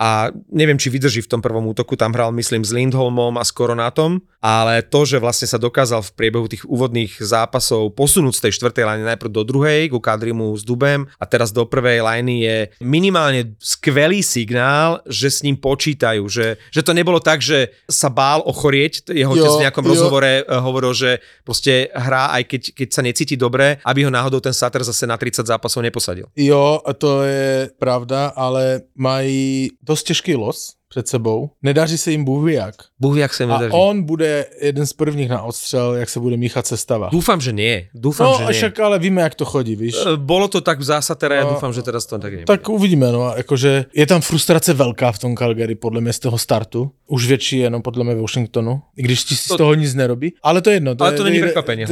a 0.00 0.32
neviem, 0.50 0.80
či 0.80 0.90
vydrží 0.90 1.22
v 1.22 1.30
tom 1.30 1.40
prvom 1.44 1.68
útoku, 1.70 1.94
tam 1.94 2.10
hral 2.16 2.34
myslím 2.34 2.66
s 2.66 2.74
Lindholmom 2.74 3.38
a 3.38 3.44
s 3.44 3.54
Koronátom, 3.54 4.18
ale 4.42 4.82
to, 4.82 5.06
že 5.06 5.22
vlastne 5.22 5.46
sa 5.46 5.60
dokázal 5.60 6.02
v 6.02 6.14
priebehu 6.18 6.50
tých 6.50 6.66
úvodných 6.66 7.22
zápasov 7.22 7.94
posunúť 7.94 8.34
z 8.34 8.42
tej 8.48 8.52
štvrtej 8.58 8.82
liny 8.82 9.04
najprv 9.06 9.30
do 9.30 9.42
druhej, 9.46 9.94
ku 9.94 10.02
Kadrimu 10.02 10.58
s 10.58 10.66
Dubem 10.66 11.06
a 11.20 11.24
teraz 11.28 11.54
do 11.54 11.62
prvej 11.68 12.02
liny 12.02 12.34
je 12.42 12.58
minimálne 12.82 13.54
skvelý 13.62 14.26
signál, 14.26 14.98
že 15.06 15.30
s 15.30 15.46
ním 15.46 15.54
počítajú, 15.54 16.26
že, 16.26 16.58
že 16.74 16.82
to 16.82 16.96
nebolo 16.96 17.22
tak, 17.22 17.38
že 17.38 17.70
sa 17.86 18.10
bál 18.10 18.42
ochorieť, 18.42 19.14
jeho 19.14 19.30
otec 19.30 19.54
v 19.54 19.64
nejakom 19.70 19.86
jo. 19.86 19.90
rozhovore 19.94 20.42
eh, 20.42 20.44
hovoril, 20.48 20.92
že 20.96 21.22
proste 21.46 21.92
hrá 21.94 22.34
aj 22.34 22.42
keď, 22.50 22.62
keď 22.74 22.88
sa 22.90 23.02
necíti 23.06 23.34
dobre, 23.38 23.78
aby 23.86 24.02
ho 24.02 24.10
náhodou 24.10 24.42
ten 24.42 24.56
Sater 24.56 24.82
zase 24.82 25.06
na 25.06 25.14
30 25.14 25.46
zápasov 25.46 25.84
neposadil. 25.86 26.26
Jo, 26.34 26.82
to 26.98 27.22
je 27.22 27.70
pravda, 27.78 28.34
ale 28.34 28.90
mají 28.98 29.70
dost 29.82 30.02
těžký 30.02 30.34
los 30.34 30.76
před 30.92 31.08
sebou. 31.08 31.56
Nedaří 31.64 31.96
se 31.98 32.10
jim 32.12 32.20
Bůh 32.24 32.52
jak. 32.52 32.74
Bůh, 33.00 33.16
jak 33.16 33.32
A 33.40 33.46
nedaří. 33.46 33.72
on 33.72 34.02
bude 34.04 34.44
jeden 34.60 34.84
z 34.86 34.92
prvních 34.92 35.28
na 35.32 35.42
odstřel, 35.42 35.94
jak 35.94 36.08
se 36.12 36.20
bude 36.20 36.36
míchat 36.36 36.66
sestava. 36.68 37.08
Dúfam, 37.08 37.40
že 37.40 37.52
nie. 37.56 37.88
Dúfam, 37.96 38.28
No 38.28 38.38
že 38.38 38.44
a 38.44 38.50
nie. 38.52 38.56
však 38.60 38.74
ale 38.80 38.98
víme, 39.00 39.22
jak 39.24 39.34
to 39.34 39.44
chodí, 39.48 39.72
víš. 39.76 39.96
Eh, 39.96 40.16
Bolo 40.20 40.48
to 40.52 40.60
tak 40.60 40.78
v 40.78 40.84
zásatere, 40.84 41.40
ja 41.40 41.44
No, 41.48 41.56
dúfam, 41.56 41.72
že 41.72 41.80
teraz 41.80 42.04
to 42.04 42.20
tak 42.20 42.32
nebude. 42.32 42.46
Tak 42.52 42.68
uvidíme, 42.68 43.08
no, 43.08 43.32
jakože 43.36 43.88
je 43.94 44.06
tam 44.06 44.20
frustrace 44.20 44.74
velká 44.76 45.12
v 45.12 45.18
tom 45.18 45.32
Calgary, 45.36 45.74
podle 45.74 46.00
mě 46.04 46.12
z 46.12 46.18
toho 46.28 46.36
startu. 46.38 46.90
Už 47.08 47.26
větší 47.26 47.58
jenom 47.58 47.82
podle 47.82 48.04
mě 48.04 48.14
Washingtonu, 48.14 48.82
i 48.96 49.02
když 49.02 49.24
ti 49.24 49.36
z 49.36 49.46
To- 49.48 49.56
toho 49.56 49.74
nic 49.74 49.94
nerobí. 49.94 50.32
Ale 50.42 50.60
to 50.60 50.70
je 50.70 50.76
jedno. 50.76 50.94
To 50.94 51.04
ale 51.04 51.12
je, 51.12 51.16
to 51.16 51.24
není 51.24 51.40
prekvapenie 51.40 51.86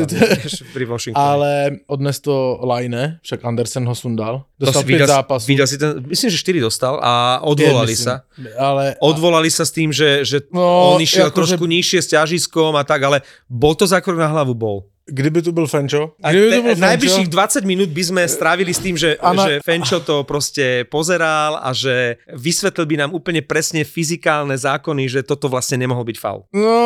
pri 0.73 0.85
Washingtone. 0.85 1.25
Ale 1.27 1.51
odnes 1.87 2.21
to 2.21 2.61
Line, 2.65 3.19
však 3.23 3.45
Andersen 3.45 3.85
ho 3.87 3.95
sundal. 3.95 4.45
Dostal 4.61 4.83
si 4.83 4.87
pět 4.87 4.95
videl, 4.95 5.07
zápasů. 5.07 5.47
videl 5.47 5.67
si 5.67 5.79
ten, 5.79 6.05
myslím, 6.07 6.31
že 6.31 6.39
4 6.39 6.61
dostal 6.61 7.01
a 7.03 7.41
odvolali 7.43 7.93
myslím. 7.93 8.05
sa. 8.05 8.25
Ale 8.59 8.90
Odvolali 8.97 9.47
sa 9.47 9.63
s 9.63 9.71
tým, 9.71 9.91
že, 9.91 10.23
že 10.23 10.43
No, 10.51 10.93
on 10.93 11.01
išiel 11.01 11.29
akože- 11.29 11.37
trošku 11.55 11.65
nižšie 11.65 12.01
s 12.01 12.09
ťažiskom 12.11 12.73
a 12.73 12.83
tak, 12.83 13.01
ale 13.01 13.21
bol 13.47 13.73
to 13.73 13.85
zákrok 13.85 14.17
na 14.17 14.27
hlavu, 14.27 14.53
bol. 14.53 14.79
kdyby 15.07 15.43
tu 15.43 15.51
byl 15.51 15.67
Fenčo, 15.67 16.15
A 16.23 16.31
kdyby 16.31 16.47
te, 16.47 16.57
tu 16.57 16.63
byl 16.63 16.71
Fenčo, 16.71 16.87
najbližších 16.87 17.29
20 17.29 17.65
minút 17.65 17.89
by 17.89 18.03
sme 18.05 18.23
strávili 18.25 18.71
s 18.71 18.79
tým, 18.79 18.95
že, 18.95 19.19
Ano. 19.19 19.43
že 19.43 19.59
Fenčo 19.59 19.99
to 19.99 20.23
proste 20.23 20.87
pozeral 20.87 21.59
a 21.59 21.75
že 21.75 22.15
vysvetlil 22.31 22.87
by 22.87 22.97
nám 22.97 23.11
úplne 23.11 23.43
presne 23.43 23.83
fyzikálne 23.83 24.55
zákony, 24.55 25.11
že 25.11 25.21
toto 25.21 25.51
vlastne 25.51 25.77
nemohol 25.77 26.07
byť 26.07 26.15
faul. 26.17 26.47
no, 26.53 26.79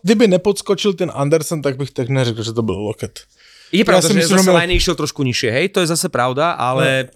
kdyby 0.00 0.24
nepodskočil 0.30 0.94
ten 0.94 1.12
Andersen, 1.12 1.60
tak 1.60 1.76
bych 1.76 1.92
tak 1.92 2.08
neřekl, 2.08 2.40
že 2.40 2.52
to 2.52 2.62
byl 2.62 2.80
loket. 2.80 3.28
Je 3.72 3.84
pravda, 3.84 4.08
si 4.08 4.14
že 4.14 4.18
myslím, 4.18 4.38
zase 4.38 4.52
Line 4.52 4.74
išiel 4.74 4.94
trošku 4.94 5.22
nižšie, 5.22 5.50
hej, 5.52 5.66
to 5.68 5.80
je 5.80 5.88
zase 5.90 6.08
pravda, 6.08 6.54
ale 6.54 7.08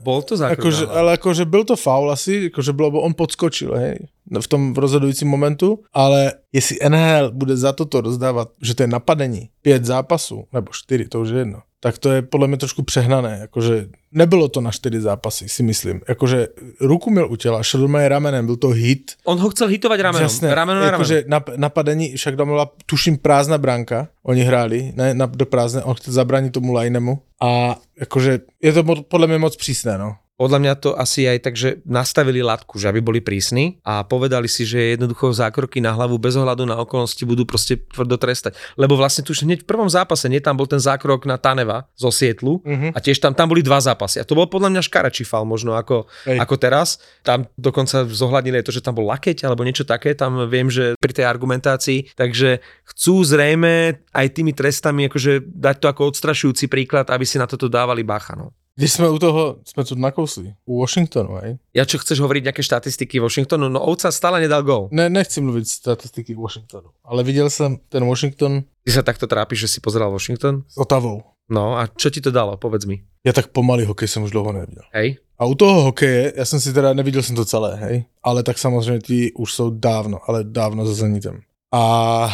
bol 0.00 0.22
to 0.22 0.36
zákrok 0.36 0.58
Akože, 0.58 0.84
ale 0.86 1.18
akože 1.18 1.44
byl 1.44 1.64
to 1.64 1.76
faul 1.76 2.10
asi, 2.10 2.46
akože 2.48 2.72
bylo, 2.72 2.90
bo 2.90 2.98
on 3.02 3.14
podskočil, 3.14 3.74
hej, 3.74 3.96
v 4.40 4.48
tom 4.48 4.74
rozhodujícím 4.74 5.28
momentu, 5.28 5.84
ale 5.92 6.32
jestli 6.52 6.78
NHL 6.88 7.30
bude 7.32 7.56
za 7.56 7.72
toto 7.72 8.00
rozdávat, 8.00 8.48
že 8.62 8.74
to 8.74 8.82
je 8.82 8.86
napadení 8.86 9.50
pět 9.62 9.84
zápasů, 9.84 10.44
nebo 10.52 10.72
čtyři, 10.72 11.08
to 11.08 11.20
už 11.20 11.28
je 11.28 11.38
jedno, 11.38 11.60
tak 11.80 11.98
to 11.98 12.12
je 12.12 12.22
podle 12.22 12.48
mě 12.48 12.56
trošku 12.56 12.82
přehnané, 12.82 13.38
jakože 13.40 13.86
nebylo 14.12 14.48
to 14.48 14.60
na 14.60 14.70
čtyři 14.70 15.00
zápasy, 15.00 15.48
si 15.48 15.62
myslím, 15.62 16.00
jakože 16.08 16.48
ruku 16.80 17.10
měl 17.10 17.32
u 17.32 17.36
těla, 17.36 17.62
šel 17.62 17.96
je 17.98 18.08
ramenem, 18.08 18.46
byl 18.46 18.56
to 18.56 18.68
hit, 18.68 19.12
On 19.24 19.38
ho 19.38 19.50
chcel 19.50 19.68
hitovať 19.68 20.00
ramenom. 20.00 20.22
Jasné, 20.22 20.54
rameno 20.54 20.80
na 20.80 20.86
jakože 20.86 21.24
nap, 21.26 21.50
napadení, 21.56 22.16
však 22.16 22.36
tam 22.36 22.48
byla, 22.48 22.70
tuším, 22.86 23.18
prázdná 23.18 23.58
branka, 23.58 24.08
oni 24.22 24.42
hráli, 24.42 24.92
ne, 24.96 25.14
na, 25.14 25.26
do 25.26 25.46
prázdné, 25.46 25.82
on 25.82 25.94
chtěl 25.94 26.14
zabránit 26.14 26.52
tomu 26.52 26.74
Linemu 26.74 27.22
a 27.42 27.76
jakože 28.00 28.40
je 28.62 28.72
to 28.72 28.84
podle 28.84 29.26
mě 29.26 29.38
moc 29.38 29.56
přísné, 29.56 29.98
no. 29.98 30.16
Podľa 30.38 30.58
mňa 30.62 30.74
to 30.78 30.94
asi 30.94 31.26
aj 31.26 31.38
tak, 31.42 31.58
že 31.58 31.82
nastavili 31.82 32.46
latku, 32.46 32.78
že 32.78 32.86
aby 32.86 33.02
boli 33.02 33.18
prísni 33.18 33.82
a 33.82 34.06
povedali 34.06 34.46
si, 34.46 34.62
že 34.62 34.94
jednoducho 34.94 35.34
zákroky 35.34 35.82
na 35.82 35.90
hlavu 35.90 36.14
bez 36.14 36.38
ohľadu 36.38 36.62
na 36.62 36.78
okolnosti 36.78 37.18
budú 37.26 37.42
proste 37.42 37.74
tvrdo 37.90 38.14
trestať. 38.14 38.54
Lebo 38.78 38.94
vlastne 38.94 39.26
tu 39.26 39.34
už 39.34 39.42
hneď 39.42 39.66
v 39.66 39.68
prvom 39.68 39.90
zápase, 39.90 40.30
nie 40.30 40.38
tam 40.38 40.54
bol 40.54 40.70
ten 40.70 40.78
zákrok 40.78 41.26
na 41.26 41.42
Taneva 41.42 41.90
zo 41.98 42.14
Sietlu 42.14 42.62
Mhm. 42.62 42.94
a 42.94 42.98
tiež 43.02 43.18
tam, 43.18 43.34
tam 43.34 43.50
boli 43.50 43.66
dva 43.66 43.82
zápasy. 43.82 44.22
A 44.22 44.24
to 44.24 44.38
bol 44.38 44.46
podľa 44.46 44.78
mňa 44.78 44.82
škaračí 44.86 45.26
fal 45.26 45.42
možno 45.42 45.74
ako, 45.74 46.06
ako 46.30 46.54
teraz. 46.54 47.02
Tam 47.26 47.50
dokonca 47.58 48.06
zohľadnili 48.06 48.62
aj 48.62 48.66
to, 48.70 48.74
že 48.78 48.84
tam 48.86 48.94
bol 48.94 49.10
lakeť 49.10 49.42
alebo 49.42 49.66
niečo 49.66 49.82
také, 49.82 50.14
tam 50.14 50.46
viem, 50.46 50.70
že 50.70 50.94
pri 51.02 51.18
tej 51.18 51.26
argumentácii. 51.26 52.14
Takže 52.14 52.62
chcú 52.86 53.26
zrejme 53.26 53.98
aj 54.14 54.26
tými 54.30 54.54
trestami 54.54 55.10
akože 55.10 55.42
dať 55.50 55.76
to 55.82 55.86
ako 55.90 56.14
odstrašujúci 56.14 56.70
príklad, 56.70 57.10
aby 57.10 57.26
si 57.26 57.42
na 57.42 57.50
toto 57.50 57.66
dávali 57.66 58.06
bacha. 58.06 58.38
No. 58.38 58.54
Když 58.78 58.92
jsme 58.92 59.10
u 59.10 59.18
toho, 59.18 59.56
jsme 59.64 59.84
tu 59.84 59.94
nakousli, 59.94 60.54
u 60.66 60.80
Washingtonu, 60.80 61.34
hej. 61.42 61.58
Ja 61.74 61.82
čo 61.82 61.98
chceš 61.98 62.22
hovoriť 62.22 62.46
nejaké 62.46 62.62
štatistiky 62.62 63.18
Washingtonu? 63.18 63.66
No 63.66 63.82
ovca 63.82 64.14
stále 64.14 64.38
nedal 64.38 64.62
gol. 64.62 64.86
Ne, 64.94 65.10
nechci 65.10 65.42
mluvit 65.42 65.66
statistiky 65.66 66.34
Washingtonu, 66.38 66.94
ale 67.02 67.26
viděl 67.26 67.50
jsem 67.50 67.76
ten 67.88 68.06
Washington 68.06 68.62
Ty 68.88 68.96
sa 68.96 69.02
takto 69.02 69.26
trápiš, 69.26 69.58
že 69.58 69.68
si 69.68 69.78
pozeral 69.82 70.08
Washington? 70.14 70.62
s 70.64 70.78
Otavou. 70.78 71.20
No 71.50 71.76
a 71.76 71.90
čo 71.90 72.08
ti 72.08 72.22
to 72.22 72.30
dalo? 72.30 72.56
Povedz 72.56 72.86
mi. 72.86 73.02
Já 73.26 73.32
tak 73.32 73.46
pomalý 73.46 73.84
hokej 73.84 74.08
jsem 74.08 74.22
už 74.22 74.30
dlouho 74.30 74.52
neviděl. 74.52 74.82
Hej? 74.92 75.16
A 75.38 75.44
u 75.44 75.54
toho 75.54 75.82
hokeje, 75.82 76.32
já 76.36 76.44
jsem 76.44 76.60
si 76.60 76.72
teda, 76.72 76.92
neviděl 76.92 77.22
jsem 77.22 77.36
to 77.36 77.44
celé, 77.44 77.76
hej, 77.76 78.04
ale 78.22 78.42
tak 78.42 78.58
samozřejmě 78.58 79.00
ti 79.00 79.32
už 79.32 79.54
jsou 79.54 79.70
dávno, 79.70 80.18
ale 80.26 80.44
dávno 80.44 80.86
za 80.86 80.94
Zenitem. 80.94 81.40
A 81.74 82.30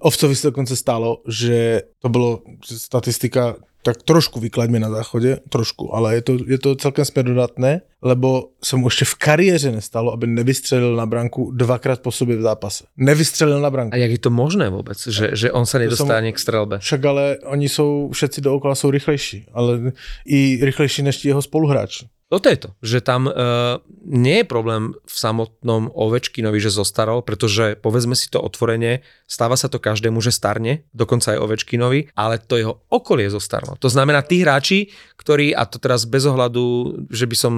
Ovcovi 0.00 0.36
se 0.36 0.46
dokonce 0.46 0.76
stalo, 0.76 1.22
že 1.28 1.82
to 1.98 2.08
bylo 2.08 2.42
že 2.68 2.78
statistika, 2.78 3.56
tak 3.86 4.02
trošku 4.02 4.42
vyklaďme 4.42 4.82
na 4.82 4.90
záchodě, 4.90 5.38
trošku, 5.48 5.94
ale 5.94 6.14
je 6.14 6.22
to, 6.22 6.32
je 6.46 6.58
to 6.58 6.74
celkem 6.74 7.04
směrodatné, 7.04 7.80
lebo 8.02 8.50
se 8.64 8.76
mu 8.76 8.86
ještě 8.86 9.04
v 9.04 9.14
kariéře 9.14 9.72
nestalo, 9.72 10.12
aby 10.12 10.26
nevystřelil 10.26 10.96
na 10.96 11.06
branku 11.06 11.50
dvakrát 11.54 12.02
po 12.02 12.10
sobě 12.10 12.36
v 12.36 12.42
zápase. 12.42 12.84
Nevystřelil 12.96 13.60
na 13.60 13.70
branku. 13.70 13.94
A 13.94 13.96
jak 13.96 14.10
je 14.10 14.18
to 14.18 14.30
možné 14.30 14.66
vôbec, 14.74 14.98
že, 14.98 15.38
že 15.38 15.54
on 15.54 15.70
sa 15.70 15.78
nedostane 15.78 16.34
k 16.34 16.38
strelbe? 16.38 16.82
Však 16.82 17.00
ale 17.04 17.38
oni 17.46 17.68
jsou, 17.68 18.10
všetci 18.10 18.40
dookola 18.40 18.74
jsou 18.74 18.90
rychlejší, 18.90 19.46
ale 19.54 19.92
i 20.26 20.58
rychlejší 20.62 21.02
než 21.02 21.24
jeho 21.24 21.42
spoluhráči. 21.42 22.10
Toto 22.26 22.50
je 22.50 22.58
to, 22.58 22.70
že 22.82 23.06
tam 23.06 23.30
uh, 23.30 23.78
nie 24.02 24.42
je 24.42 24.50
problém 24.50 24.98
v 24.98 25.14
samotnom 25.14 25.94
Ovečkinovi, 25.94 26.58
že 26.58 26.74
zostarol, 26.74 27.22
pretože 27.22 27.78
povedzme 27.78 28.18
si 28.18 28.26
to 28.26 28.42
otvorene, 28.42 29.06
stáva 29.30 29.54
sa 29.54 29.70
to 29.70 29.78
každému, 29.78 30.18
že 30.18 30.34
starne, 30.34 30.82
dokonca 30.90 31.38
aj 31.38 31.42
Ovečkinovi, 31.46 32.18
ale 32.18 32.42
to 32.42 32.58
jeho 32.58 32.82
okolie 32.90 33.30
zostarlo. 33.30 33.78
To 33.78 33.86
znamená 33.86 34.26
tí 34.26 34.42
hráči, 34.42 34.90
ktorí, 35.14 35.54
a 35.54 35.70
to 35.70 35.78
teraz 35.78 36.02
bez 36.02 36.26
ohľadu, 36.26 37.06
že 37.14 37.30
by 37.30 37.36
som 37.38 37.54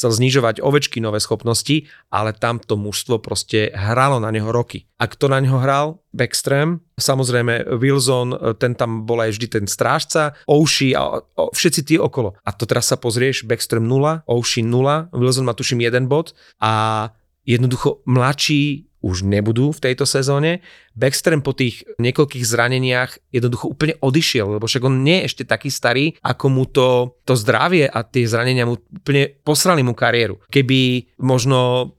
chcel 0.00 0.16
znižovať 0.16 0.64
Ovečkinové 0.64 1.20
schopnosti, 1.20 1.84
ale 2.08 2.32
tam 2.32 2.56
to 2.56 2.80
mužstvo 2.80 3.20
proste 3.20 3.68
hralo 3.76 4.16
na 4.16 4.32
neho 4.32 4.48
roky. 4.48 4.88
A 4.96 5.04
kto 5.04 5.28
na 5.28 5.44
neho 5.44 5.60
hral? 5.60 6.00
Backstream, 6.16 6.80
samozrejme 6.96 7.68
Wilson, 7.76 8.56
ten 8.56 8.72
tam 8.72 9.04
bol 9.04 9.20
aj 9.20 9.36
vždy 9.36 9.46
ten 9.60 9.64
strážca, 9.68 10.32
Oushi 10.48 10.96
a 10.96 11.20
o, 11.20 11.52
všetci 11.52 11.80
tí 11.84 11.94
okolo. 12.00 12.32
A 12.40 12.50
to 12.56 12.64
teraz 12.64 12.88
sa 12.88 12.96
pozrieš, 12.96 13.44
Backstream 13.44 13.84
0, 13.84 14.24
Oushi 14.24 14.64
0, 14.64 15.12
Wilson 15.12 15.44
má 15.44 15.52
tuším 15.52 15.84
jeden 15.84 16.08
bod 16.08 16.32
a 16.64 17.12
jednoducho 17.44 18.00
mladší 18.08 18.89
už 19.00 19.24
nebudú 19.24 19.72
v 19.72 19.82
tejto 19.82 20.04
sezóne. 20.04 20.60
Backstream 20.92 21.40
po 21.40 21.56
tých 21.56 21.84
niekoľkých 21.96 22.44
zraneniach 22.44 23.16
jednoducho 23.32 23.72
úplne 23.72 23.96
odišiel, 24.00 24.60
lebo 24.60 24.68
však 24.68 24.84
on 24.84 25.00
nie 25.00 25.24
je 25.24 25.26
ešte 25.32 25.44
taký 25.48 25.72
starý, 25.72 26.16
ako 26.20 26.46
mu 26.52 26.64
to, 26.68 27.16
to 27.24 27.32
zdravie 27.36 27.88
a 27.88 28.04
tie 28.04 28.28
zranenia 28.28 28.68
mu 28.68 28.76
úplne 28.76 29.32
posrali 29.40 29.80
mu 29.80 29.96
kariéru. 29.96 30.42
Keby 30.52 31.12
možno 31.22 31.92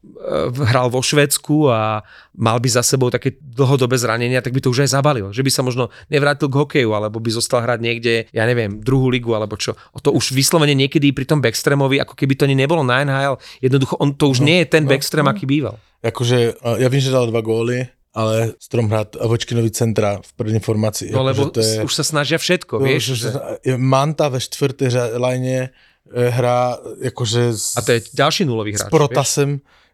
hral 0.61 0.87
vo 0.87 1.01
Švedsku 1.01 1.65
a 1.67 2.05
mal 2.37 2.59
by 2.59 2.69
za 2.69 2.83
sebou 2.83 3.09
také 3.09 3.35
dlhodobé 3.41 3.97
zranenia, 3.97 4.41
tak 4.41 4.53
by 4.53 4.61
to 4.61 4.69
už 4.69 4.85
aj 4.85 4.93
zabalil. 4.93 5.33
Že 5.33 5.41
by 5.41 5.51
sa 5.51 5.61
možno 5.61 5.83
nevrátil 6.07 6.47
k 6.47 6.55
hokeju, 6.55 6.89
alebo 6.93 7.17
by 7.17 7.29
zostal 7.31 7.61
hrať 7.61 7.79
niekde, 7.81 8.13
ja 8.29 8.45
neviem, 8.45 8.77
druhú 8.79 9.09
ligu, 9.09 9.33
alebo 9.33 9.57
čo. 9.57 9.73
O 9.91 9.99
to 9.99 10.13
už 10.13 10.31
vyslovene 10.31 10.77
niekedy 10.77 11.09
pri 11.11 11.25
tom 11.25 11.41
Backstreamovi, 11.41 11.97
ako 11.99 12.13
keby 12.13 12.37
to 12.37 12.45
ani 12.45 12.55
nebolo 12.55 12.85
na 12.85 13.01
NHL. 13.01 13.35
Jednoducho, 13.59 13.97
on 13.97 14.13
to 14.13 14.29
už 14.29 14.39
No, 14.41 14.45
nie 14.45 14.61
je 14.61 14.67
ten 14.69 14.83
no, 14.85 14.89
Backstream, 14.89 15.25
no. 15.25 15.33
aký 15.33 15.45
býval. 15.45 15.75
Jakože, 16.03 16.53
a 16.61 16.77
já 16.77 16.87
vím, 16.89 16.99
že 17.01 17.11
dal 17.11 17.27
dva 17.27 17.41
góly, 17.41 17.87
ale 18.13 18.53
Strom 18.59 18.89
hrát 18.89 19.15
Vočkinovi 19.15 19.71
centra 19.71 20.19
v 20.25 20.33
první 20.33 20.59
formaci. 20.59 21.11
No 21.13 21.23
lebo 21.23 21.45
to 21.49 21.59
je, 21.63 21.79
už 21.83 21.93
sa 21.95 22.03
snažia 22.03 22.35
všetko, 22.37 22.79
to, 22.79 22.83
vieš. 22.83 23.03
že, 23.15 23.15
Že... 23.31 23.77
Manta 23.77 24.27
ve 24.27 24.39
čtvrté 24.39 24.89
řa- 24.89 25.15
lajně, 25.15 25.69
eh, 26.15 26.29
hrá 26.29 26.77
jakože 27.01 27.53
s, 27.53 27.77
A 27.77 27.81
to 27.81 27.91
je 27.91 28.01
ďalší 28.13 28.45
nulový 28.45 28.75
s 28.75 28.81
hráč. 28.83 28.91
vieš? 28.91 28.91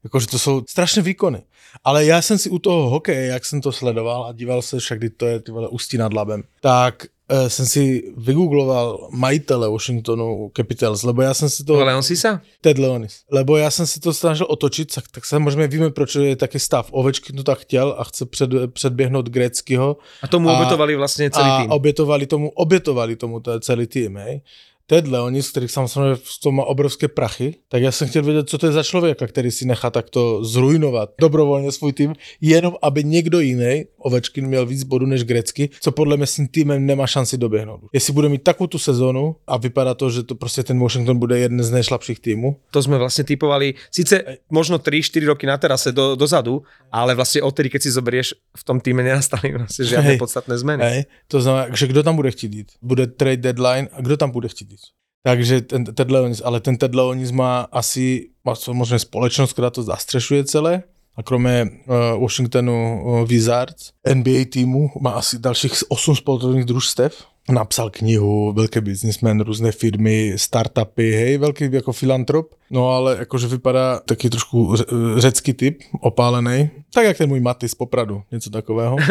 Jakože 0.03 0.27
to 0.27 0.39
jsou 0.39 0.61
strašné 0.69 1.01
výkony. 1.01 1.41
Ale 1.83 2.05
já 2.05 2.21
jsem 2.21 2.37
si 2.37 2.49
u 2.49 2.59
toho 2.59 2.89
hokeje, 2.89 3.27
jak 3.27 3.45
jsem 3.45 3.61
to 3.61 3.71
sledoval 3.71 4.25
a 4.25 4.31
díval 4.33 4.61
se, 4.61 4.79
však 4.79 4.97
kdy 4.97 5.09
to 5.09 5.25
je 5.25 5.39
ty 5.39 5.51
vole 5.51 5.67
Ústí 5.67 5.97
nad 5.97 6.13
Labem, 6.13 6.43
tak 6.61 7.05
uh, 7.31 7.47
jsem 7.47 7.65
si 7.65 8.13
vygoogloval 8.17 9.07
majitele 9.11 9.69
Washingtonu 9.69 10.51
Capitals, 10.57 11.03
lebo 11.03 11.21
já 11.21 11.33
jsem 11.33 11.49
si 11.49 11.63
to... 11.63 11.79
Ale 11.79 11.95
on 11.95 12.03
si 12.03 12.15
sa? 12.15 12.41
Ted 12.61 12.77
Leonis. 12.77 13.23
Lebo 13.31 13.57
já 13.57 13.71
jsem 13.71 13.87
si 13.87 13.99
to 13.99 14.13
snažil 14.13 14.47
otočit, 14.49 14.95
tak, 14.95 15.03
tak 15.11 15.25
samozřejmě 15.25 15.67
víme, 15.67 15.89
proč 15.89 16.15
je 16.15 16.35
taky 16.35 16.59
stav. 16.59 16.87
Ovečky 16.91 17.33
to 17.33 17.43
tak 17.43 17.59
chtěl 17.59 17.95
a 17.97 18.03
chce 18.03 18.25
před, 18.25 18.49
předběhnout 18.73 19.29
Greckýho 19.29 19.97
A 20.21 20.27
tomu 20.27 20.49
A- 20.49 20.59
obetovali 20.59 20.95
vlastne 20.95 21.29
celý 21.29 21.49
a 21.49 21.61
tým. 21.61 21.71
obětovali 21.71 22.25
tomu, 22.25 22.49
obětovali 22.55 23.15
tomu 23.15 23.39
to 23.39 23.59
celý 23.59 23.87
tým, 23.87 24.17
hej. 24.17 24.41
Ted 24.87 25.07
Leonis, 25.07 25.51
který 25.51 25.67
samozřejmě 25.67 26.15
v 26.15 26.39
tom 26.43 26.55
má 26.55 26.63
obrovské 26.63 27.07
prachy, 27.07 27.55
tak 27.69 27.81
já 27.81 27.91
jsem 27.91 28.07
chtěl 28.07 28.23
vědět, 28.23 28.49
co 28.49 28.57
to 28.57 28.65
je 28.65 28.71
za 28.71 28.83
člověka, 28.83 29.27
který 29.27 29.51
si 29.51 29.65
nechá 29.65 29.89
takto 29.89 30.43
zrujnovat 30.43 31.09
dobrovolně 31.19 31.71
svůj 31.71 31.93
tým, 31.93 32.15
jenom 32.41 32.75
aby 32.81 33.03
někdo 33.03 33.39
jiný, 33.39 33.85
Ovečkin, 33.97 34.47
měl 34.47 34.65
víc 34.65 34.83
bodů 34.83 35.05
než 35.05 35.23
Grecky, 35.23 35.69
co 35.81 35.91
podle 35.91 36.17
mě 36.17 36.25
s 36.25 36.35
tím 36.35 36.47
týmem 36.47 36.85
nemá 36.85 37.07
šanci 37.07 37.37
doběhnout. 37.37 37.81
Jestli 37.93 38.13
bude 38.13 38.29
mít 38.29 38.43
takovou 38.43 38.67
tu 38.67 38.79
sezonu 38.79 39.35
a 39.47 39.57
vypadá 39.57 39.93
to, 39.93 40.09
že 40.09 40.23
to 40.23 40.35
prostě 40.35 40.63
ten 40.63 40.79
Washington 40.79 41.19
bude 41.19 41.39
jeden 41.39 41.63
z 41.63 41.71
nejslabších 41.71 42.19
týmů, 42.19 42.55
To 42.71 42.79
sme 42.83 43.01
vlastne 43.01 43.23
typovali, 43.25 43.73
síce 43.91 44.39
možno 44.51 44.79
3-4 44.79 45.27
roky 45.27 45.45
na 45.47 45.57
terase 45.57 45.91
do, 45.91 46.15
dozadu, 46.15 46.63
ale 46.91 47.15
vlastne 47.15 47.41
odtedy, 47.41 47.73
keď 47.73 47.81
si 47.83 47.89
zoberieš, 47.91 48.27
v 48.37 48.63
tom 48.63 48.77
týme 48.79 49.03
nenastali 49.03 49.55
vlastne 49.57 49.83
žiadne 49.83 50.13
Hej. 50.15 50.19
podstatné 50.21 50.55
zmeny. 50.57 50.83
Hej, 50.83 51.01
to 51.27 51.41
znamená, 51.41 51.73
že 51.75 51.87
kdo 51.87 52.03
tam 52.03 52.15
bude 52.15 52.31
chtít 52.31 52.53
jít? 52.53 52.69
Bude 52.81 53.07
trade 53.07 53.41
deadline 53.41 53.89
a 53.91 54.01
kdo 54.01 54.17
tam 54.17 54.31
bude 54.31 54.47
chtít 54.47 54.71
jít? 54.71 54.76
Takže 55.23 55.61
ten 55.61 55.85
Ted 55.85 56.11
Leonis, 56.11 56.41
ale 56.45 56.59
ten 56.59 56.77
Ted 56.77 56.95
Leonis 56.95 57.31
má 57.31 57.61
asi, 57.71 58.29
má 58.45 58.55
samozřejmě 58.55 58.99
společnost, 58.99 59.53
která 59.53 59.69
to 59.69 59.83
zastřešuje 59.83 60.43
celé, 60.43 60.83
a 61.15 61.23
kromě 61.23 61.67
uh, 62.15 62.21
Washingtonu 62.21 63.01
uh, 63.03 63.27
Wizards, 63.27 63.91
NBA 64.13 64.45
týmu, 64.51 64.89
má 65.01 65.11
asi 65.11 65.39
dalších 65.39 65.73
8 65.89 66.15
sportovních 66.15 66.65
družstev. 66.65 67.25
Napsal 67.49 67.89
knihu, 67.89 68.53
velký 68.53 68.79
biznismen, 68.81 69.39
různé 69.39 69.71
firmy, 69.71 70.33
startupy, 70.35 71.11
hej, 71.11 71.37
velký 71.37 71.69
jako 71.71 71.91
filantrop. 71.93 72.53
No 72.71 72.89
ale 72.89 73.15
jakože 73.19 73.47
vypadá 73.47 73.99
taky 73.99 74.29
trošku 74.29 74.73
ře- 74.73 74.85
řecký 75.17 75.53
typ, 75.53 75.79
opálený. 76.01 76.69
Tak 76.93 77.05
jak 77.05 77.17
ten 77.17 77.29
můj 77.29 77.39
Maty 77.39 77.69
z 77.69 77.75
Popradu, 77.75 78.21
něco 78.31 78.49
takového. 78.49 78.97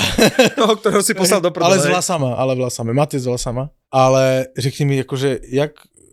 Toho, 0.56 0.76
ktorého 0.76 1.02
si 1.02 1.14
poslal 1.14 1.40
do 1.40 1.52
ale 1.60 1.76
s 1.76 1.82
prdele. 1.82 1.90
vlasama, 1.90 2.34
ale 2.34 2.54
vlasami. 2.54 2.92
Maty 2.94 3.18
s 3.18 3.26
vlasama. 3.26 3.70
Ale 3.90 4.46
řekni 4.58 4.84
mi, 4.84 4.96
jakože, 4.96 5.38
jak 5.48 5.70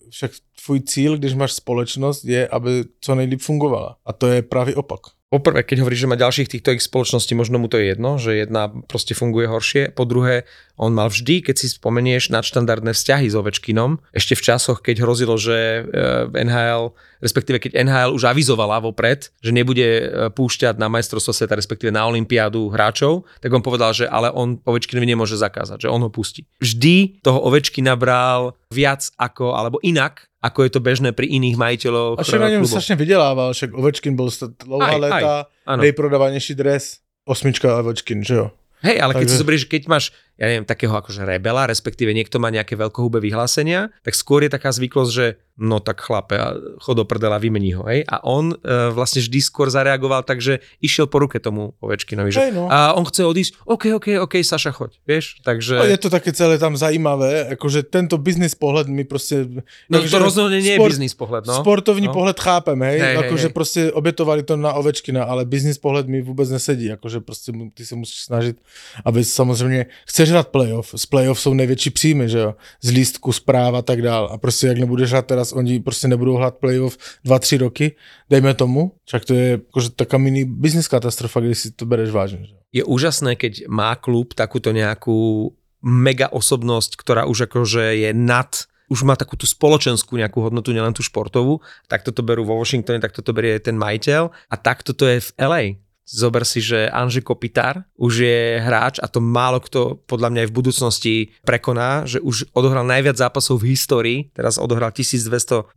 však 0.10 0.32
tvůj 0.66 0.80
cíl, 0.80 1.18
když 1.18 1.34
máš 1.34 1.54
společnost, 1.54 2.24
je, 2.24 2.48
aby 2.48 2.84
co 3.02 3.16
nejlíp 3.16 3.42
fungovala. 3.42 3.98
A 4.06 4.14
to 4.14 4.28
je 4.28 4.42
pravý 4.42 4.76
opak. 4.76 5.00
Poprvé, 5.28 5.68
keď 5.68 5.84
hovoríš, 5.84 6.08
že 6.08 6.12
má 6.12 6.16
ďalších 6.16 6.48
týchto 6.56 6.72
ich 6.72 6.88
spoločností, 6.88 7.36
možno 7.36 7.60
mu 7.60 7.68
to 7.68 7.76
je 7.76 7.92
jedno, 7.92 8.16
že 8.16 8.48
jedna 8.48 8.72
proste 8.72 9.12
funguje 9.12 9.52
horšie. 9.52 9.92
Po 9.92 10.08
druhé, 10.08 10.48
on 10.80 10.96
mal 10.96 11.12
vždy, 11.12 11.44
keď 11.44 11.56
si 11.60 11.68
spomenieš, 11.68 12.32
nadštandardné 12.32 12.96
vzťahy 12.96 13.28
s 13.28 13.36
Ovečkinom, 13.36 14.00
ešte 14.16 14.40
v 14.40 14.46
časoch, 14.48 14.80
keď 14.80 15.04
hrozilo, 15.04 15.36
že 15.36 15.84
eh, 15.84 16.32
NHL, 16.32 16.96
respektíve 17.20 17.60
keď 17.60 17.76
NHL 17.76 18.16
už 18.16 18.24
avizovala 18.24 18.80
vopred, 18.80 19.28
že 19.44 19.52
nebude 19.52 19.84
eh, 19.84 20.32
púšťať 20.32 20.80
na 20.80 20.88
majstrovstvo 20.88 21.36
sveta, 21.36 21.60
respektíve 21.60 21.92
na 21.92 22.08
olympiádu 22.08 22.72
hráčov, 22.72 23.28
tak 23.44 23.52
on 23.52 23.60
povedal, 23.60 23.92
že 23.92 24.08
ale 24.08 24.32
on 24.32 24.64
Ovečkinovi 24.64 25.12
nemôže 25.12 25.36
zakázať, 25.36 25.84
že 25.84 25.92
on 25.92 26.08
ho 26.08 26.12
pustí. 26.14 26.48
Vždy 26.64 27.20
toho 27.20 27.44
Ovečkina 27.44 28.00
bral 28.00 28.56
viac 28.72 29.12
ako, 29.20 29.60
alebo 29.60 29.84
inak, 29.84 30.27
ako 30.42 30.64
je 30.64 30.70
to 30.70 30.80
bežné 30.80 31.12
pri 31.12 31.26
iných 31.28 31.58
majiteľoch 31.58 32.20
A 32.20 32.24
však 32.24 32.40
na 32.40 32.50
něm 32.50 32.62
klubov. 32.62 32.70
strašně 32.70 32.96
vydělával, 32.96 33.54
však 33.54 33.74
Ovečkin 33.74 34.16
byl 34.16 34.28
st- 34.30 34.54
dlouhá 34.66 34.88
Aj, 34.88 34.96
aj, 34.96 35.00
léta 35.02 35.46
áno. 35.68 35.82
nejprodávanější 35.82 36.54
dres. 36.56 36.98
Osmička 37.26 37.80
Ovečkin, 37.80 38.24
že 38.24 38.34
jo? 38.36 38.52
Hej, 38.82 39.02
ale 39.02 39.14
keď 39.14 39.20
Takže- 39.22 39.34
si 39.34 39.38
zoberieš, 39.42 39.64
keď 39.66 39.82
máš, 39.88 40.06
ja 40.38 40.46
neviem, 40.46 40.66
takého 40.66 40.94
akože 40.94 41.26
rebela, 41.26 41.66
respektíve 41.66 42.14
niekto 42.14 42.38
má 42.38 42.54
nejaké 42.54 42.78
veľkohubé 42.78 43.18
vyhlásenia, 43.18 43.90
tak 44.06 44.14
skôr 44.14 44.46
je 44.46 44.54
taká 44.54 44.70
zvyklosť, 44.70 45.12
že 45.12 45.26
no 45.58 45.82
tak 45.82 46.06
chlape, 46.06 46.38
chod 46.78 47.02
do 47.02 47.06
prdela, 47.06 47.42
vymení 47.42 47.74
ho, 47.74 47.82
hej. 47.90 48.06
A 48.06 48.22
on 48.22 48.54
e, 48.54 48.58
vlastne 48.94 49.26
vždy 49.26 49.42
skôr 49.42 49.74
zareagoval 49.74 50.22
tak, 50.22 50.38
že 50.38 50.62
išiel 50.86 51.10
po 51.10 51.18
ruke 51.18 51.42
tomu 51.42 51.74
Ovečkinovi, 51.82 52.30
že 52.30 52.54
no. 52.54 52.70
a 52.70 52.94
on 52.94 53.02
chce 53.10 53.26
odísť, 53.26 53.66
OK, 53.66 53.98
OK, 53.98 54.08
OK, 54.22 54.46
Saša, 54.46 54.70
choď, 54.70 55.02
vieš, 55.10 55.42
takže... 55.42 55.82
No, 55.82 55.90
je 55.90 55.98
to 55.98 56.14
také 56.14 56.30
celé 56.30 56.62
tam 56.62 56.78
zajímavé, 56.78 57.58
jakože 57.58 57.90
tento 57.90 58.22
business 58.22 58.54
pohled 58.54 58.88
mi 58.88 59.04
prostě... 59.04 59.50
no 59.90 59.98
to 60.06 60.20
rozhodne 60.20 60.62
nie 60.62 60.78
je 60.78 60.80
sport- 60.80 60.94
biznis 60.94 61.14
pohľad, 61.18 61.50
no. 61.50 61.58
Sportovní 61.66 62.08
no. 62.08 62.14
pohled 62.14 62.38
chápem, 62.40 62.78
hej, 62.82 63.00
Hej, 63.00 63.02
hej, 63.02 63.16
jakože 63.16 63.48
hej. 63.50 63.54
prostě 63.54 63.92
obětovali 63.92 64.44
to 64.44 64.58
na 64.58 64.74
Ovečkina, 64.74 65.24
ale 65.24 65.46
business 65.46 65.78
pohled 65.78 66.08
mi 66.08 66.22
vůbec 66.22 66.50
nesedí, 66.50 66.86
jakože 66.86 67.20
prostě 67.20 67.52
mu- 67.52 67.72
ty 67.74 67.86
se 67.86 67.96
musíš 67.96 68.22
snažit, 68.22 68.62
aby 69.06 69.24
samozřejmě, 69.24 69.86
chceš 70.06 70.27
hrát 70.30 70.48
playoff, 70.48 70.94
z 70.96 71.06
playoff 71.06 71.40
jsou 71.40 71.54
největší 71.54 71.90
příjmy, 71.90 72.30
že 72.30 72.40
jo, 72.40 72.56
z 72.82 72.90
lístku, 72.90 73.32
zpráv 73.32 73.74
a 73.74 73.82
tak 73.82 74.02
dál. 74.02 74.30
A 74.32 74.38
prostě 74.38 74.68
jak 74.68 74.78
nebudeš 74.78 75.10
hrát 75.10 75.26
teraz, 75.26 75.54
oni 75.54 75.80
prostě 75.80 76.08
nebudou 76.08 76.36
hrát 76.36 76.56
playoff 76.56 76.98
2-3 77.26 77.58
roky, 77.58 77.96
dejme 78.30 78.54
tomu, 78.54 78.92
však 79.06 79.26
to 79.26 79.34
je 79.34 79.52
jakože 79.52 79.90
taká 79.90 80.18
mini 80.18 80.46
business 80.46 80.88
katastrofa, 80.88 81.40
když 81.40 81.60
si 81.60 81.72
to 81.72 81.86
bereš 81.86 82.10
vážně, 82.10 82.46
že 82.46 82.58
je 82.74 82.84
úžasné, 82.84 83.40
keď 83.40 83.66
má 83.72 83.96
klub 83.96 84.36
takúto 84.36 84.76
nejakú 84.76 85.50
mega 85.82 86.28
osobnosť, 86.30 87.00
ktorá 87.00 87.26
už 87.26 87.48
akože 87.48 88.06
je 88.06 88.12
nad 88.14 88.68
už 88.88 89.04
má 89.04 89.20
takú 89.20 89.36
tú 89.36 89.44
spoločenskú 89.44 90.16
nejakú 90.16 90.40
hodnotu, 90.40 90.72
nielen 90.72 90.96
tú 90.96 91.04
športovú. 91.04 91.60
Takto 91.92 92.16
to 92.16 92.24
berú 92.24 92.48
vo 92.48 92.56
Washingtone, 92.56 93.04
takto 93.04 93.20
to 93.20 93.36
berie 93.36 93.60
ten 93.60 93.76
majiteľ. 93.76 94.32
A 94.48 94.56
takto 94.56 94.96
to 94.96 95.12
je 95.12 95.20
v 95.20 95.30
LA. 95.36 95.64
Zober 96.08 96.48
si, 96.48 96.64
že 96.64 96.88
Anže 96.88 97.20
Kopitar 97.20 97.84
už 98.00 98.24
je 98.24 98.40
hráč 98.64 99.04
a 99.04 99.12
to 99.12 99.20
málo 99.20 99.60
kto 99.60 100.00
podľa 100.08 100.32
mňa 100.32 100.42
aj 100.48 100.50
v 100.50 100.56
budúcnosti 100.56 101.16
prekoná, 101.44 102.08
že 102.08 102.24
už 102.24 102.48
odohral 102.56 102.88
najviac 102.88 103.20
zápasov 103.20 103.60
v 103.60 103.76
histórii, 103.76 104.20
teraz 104.32 104.56
odohral 104.56 104.96
1297 104.96 105.76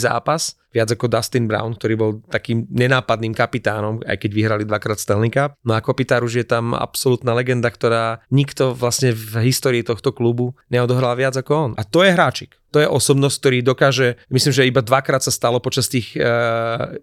zápas, 0.00 0.56
viac 0.76 0.92
ako 0.92 1.08
Dustin 1.08 1.48
Brown, 1.48 1.72
ktorý 1.72 1.94
bol 1.96 2.10
takým 2.28 2.68
nenápadným 2.68 3.32
kapitánom, 3.32 4.04
aj 4.04 4.20
keď 4.20 4.30
vyhrali 4.36 4.62
dvakrát 4.68 5.00
Stanley 5.00 5.32
Cup. 5.32 5.56
No 5.64 5.72
a 5.72 5.80
Kopitar 5.80 6.20
už 6.20 6.44
je 6.44 6.46
tam 6.46 6.76
absolútna 6.76 7.32
legenda, 7.32 7.72
ktorá 7.72 8.20
nikto 8.28 8.76
vlastne 8.76 9.16
v 9.16 9.48
histórii 9.48 9.80
tohto 9.80 10.12
klubu 10.12 10.52
neodohral 10.68 11.16
viac 11.16 11.32
ako 11.40 11.52
on. 11.56 11.70
A 11.80 11.82
to 11.88 12.04
je 12.04 12.12
hráčik. 12.12 12.60
To 12.76 12.84
je 12.84 12.92
osobnosť, 12.92 13.36
ktorý 13.40 13.58
dokáže, 13.64 14.20
myslím, 14.28 14.52
že 14.52 14.68
iba 14.68 14.84
dvakrát 14.84 15.24
sa 15.24 15.32
stalo 15.32 15.64
počas 15.64 15.88
tých 15.88 16.12
e, 16.12 16.28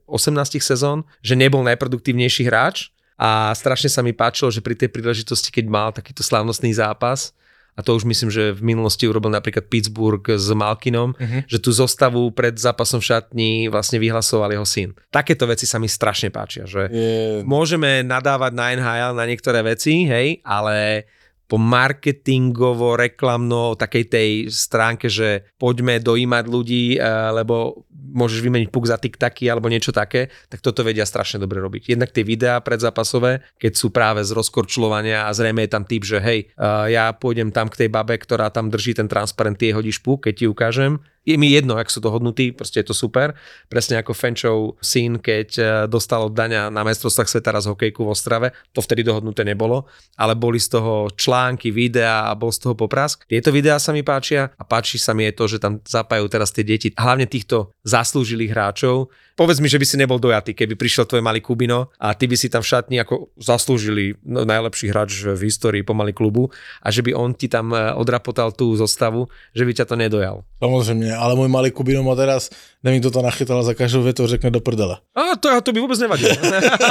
18 0.05 0.62
sezón, 0.62 1.01
že 1.25 1.33
nebol 1.33 1.65
najproduktívnejší 1.65 2.45
hráč 2.45 2.93
a 3.17 3.49
strašne 3.57 3.89
sa 3.89 4.05
mi 4.05 4.13
páčilo, 4.13 4.53
že 4.53 4.62
pri 4.62 4.77
tej 4.77 4.93
príležitosti, 4.93 5.49
keď 5.49 5.65
mal 5.65 5.89
takýto 5.89 6.21
slávnostný 6.21 6.77
zápas, 6.77 7.33
a 7.73 7.81
to 7.81 7.97
už 7.97 8.05
myslím, 8.05 8.29
že 8.29 8.53
v 8.53 8.62
minulosti 8.62 9.09
urobil 9.09 9.33
napríklad 9.33 9.65
Pittsburgh 9.65 10.21
s 10.21 10.45
Malkinom, 10.53 11.17
uh-huh. 11.17 11.41
že 11.49 11.57
tú 11.57 11.73
zostavu 11.73 12.29
pred 12.29 12.53
zápasom 12.53 13.01
v 13.01 13.09
šatni 13.09 13.51
vlastne 13.73 13.97
vyhlasoval 13.97 14.53
jeho 14.53 14.67
syn. 14.67 14.89
Takéto 15.09 15.49
veci 15.49 15.65
sa 15.65 15.81
mi 15.81 15.89
strašne 15.89 16.29
páčia, 16.29 16.69
že 16.69 16.86
Je, 16.93 17.41
môžeme 17.41 18.05
nadávať 18.05 18.51
na 18.53 18.65
NHL 18.77 19.13
na 19.17 19.25
niektoré 19.25 19.65
veci, 19.65 20.05
hej, 20.05 20.38
ale 20.45 21.09
po 21.54 21.62
marketingovo, 21.62 22.98
reklamno, 22.98 23.78
takej 23.78 24.10
tej 24.10 24.30
stránke, 24.50 25.06
že 25.06 25.54
poďme 25.62 26.02
dojímať 26.02 26.46
ľudí, 26.50 26.98
eh, 26.98 27.06
lebo 27.30 27.86
môžeš 27.94 28.42
vymeniť 28.42 28.74
puk 28.74 28.89
za 28.89 28.98
tiktaky 28.98 29.54
alebo 29.54 29.70
niečo 29.70 29.94
také, 29.94 30.34
tak 30.50 30.66
toto 30.66 30.82
vedia 30.82 31.06
strašne 31.06 31.38
dobre 31.38 31.62
robiť. 31.62 31.94
Jednak 31.94 32.10
tie 32.10 32.26
videá 32.26 32.58
predzápasové, 32.58 33.46
keď 33.62 33.74
sú 33.78 33.94
práve 33.94 34.26
z 34.26 34.34
rozkorčulovania 34.34 35.30
a 35.30 35.34
zrejme 35.38 35.62
je 35.62 35.70
tam 35.70 35.86
typ, 35.86 36.02
že 36.02 36.18
hej, 36.18 36.50
eh, 36.50 36.86
ja 36.89 37.13
pôjdem 37.13 37.54
tam 37.54 37.70
k 37.70 37.86
tej 37.86 37.89
babe, 37.94 38.18
ktorá 38.18 38.50
tam 38.50 38.74
drží 38.74 38.98
ten 38.98 39.06
transparent, 39.06 39.62
ty 39.62 39.78
hodíš 39.78 40.02
puk, 40.02 40.26
keď 40.26 40.34
ti 40.34 40.46
ukážem. 40.50 41.06
Je 41.23 41.39
mi 41.39 41.55
jedno, 41.55 41.79
ak 41.79 41.88
sú 41.88 42.03
to 42.03 42.12
hodnutí, 42.12 42.51
proste 42.51 42.83
je 42.83 42.91
to 42.91 42.95
super. 42.95 43.31
Presne 43.71 43.95
ako 44.03 44.12
Fenčov 44.12 44.57
syn, 44.83 45.23
keď 45.23 45.49
eh, 45.55 45.67
dostal 45.88 46.27
od 46.27 46.36
Daňa 46.36 46.67
na 46.67 46.83
majstrovstvách 46.83 47.31
sveta 47.31 47.55
raz 47.55 47.63
hokejku 47.63 48.03
v 48.03 48.12
Ostrave, 48.12 48.47
to 48.75 48.83
vtedy 48.83 49.07
dohodnuté 49.07 49.47
nebolo, 49.47 49.88
ale 50.19 50.36
boli 50.36 50.59
z 50.59 50.75
toho 50.75 51.07
články, 51.15 51.71
videá 51.71 52.27
a 52.27 52.36
bol 52.36 52.51
z 52.51 52.67
toho 52.67 52.75
poprask. 52.75 53.23
Tieto 53.23 53.55
videá 53.55 53.79
sa 53.79 53.95
mi 53.95 54.03
páčia 54.03 54.51
a 54.59 54.63
páči 54.67 54.99
sa 54.99 55.15
mi 55.15 55.23
je 55.31 55.33
to, 55.33 55.47
že 55.47 55.63
tam 55.63 55.79
zapájajú 55.79 56.27
teraz 56.27 56.51
tie 56.51 56.67
deti, 56.67 56.91
hlavne 56.91 57.23
týchto 57.23 57.71
zaslúžilých 57.88 58.51
hráčov. 58.51 59.07
Povedz 59.34 59.58
mi, 59.58 59.65
že 59.65 59.82
by 59.82 59.86
si 59.89 59.98
nebol 59.98 60.22
dojatý, 60.22 60.54
keby 60.54 60.78
prišiel 60.78 61.10
tvoj 61.10 61.26
malý 61.26 61.41
Kubino 61.41 61.89
a 61.98 62.13
ty 62.13 62.30
by 62.30 62.38
si 62.38 62.54
tam 62.54 62.62
v 62.62 62.69
šatni 62.69 63.02
ako 63.02 63.34
zaslúžili 63.41 64.13
no, 64.22 64.46
najlepší 64.46 64.93
hráč 64.93 65.26
v 65.26 65.50
histórii 65.50 65.82
pomaly 65.82 66.13
klubu 66.13 66.54
a 66.86 66.93
že 66.93 67.02
by 67.02 67.17
on 67.17 67.34
ti 67.34 67.50
tam 67.50 67.74
eh, 67.74 67.98
odrapotal 67.98 68.54
tú 68.54 68.78
zostavu, 68.78 69.26
že 69.58 69.65
by 69.65 69.74
ťa 69.74 69.86
to 69.89 69.96
nedojal. 69.98 70.46
samozřejmě, 70.60 71.15
ale 71.15 71.36
můj 71.36 71.48
malý 71.48 71.72
Kubino 71.72 72.04
má 72.04 72.15
teraz, 72.15 72.50
nevím, 72.84 73.00
kdo 73.00 73.12
to 73.12 73.22
nachytal, 73.22 73.63
za 73.63 73.74
každou 73.74 74.04
větu 74.04 74.28
řekne 74.28 74.52
do 74.52 74.62
prdele. 74.62 74.98
A 75.15 75.36
to, 75.36 75.62
to 75.62 75.74
by 75.74 75.80
vôbec 75.82 76.00
nevadilo. 76.00 76.36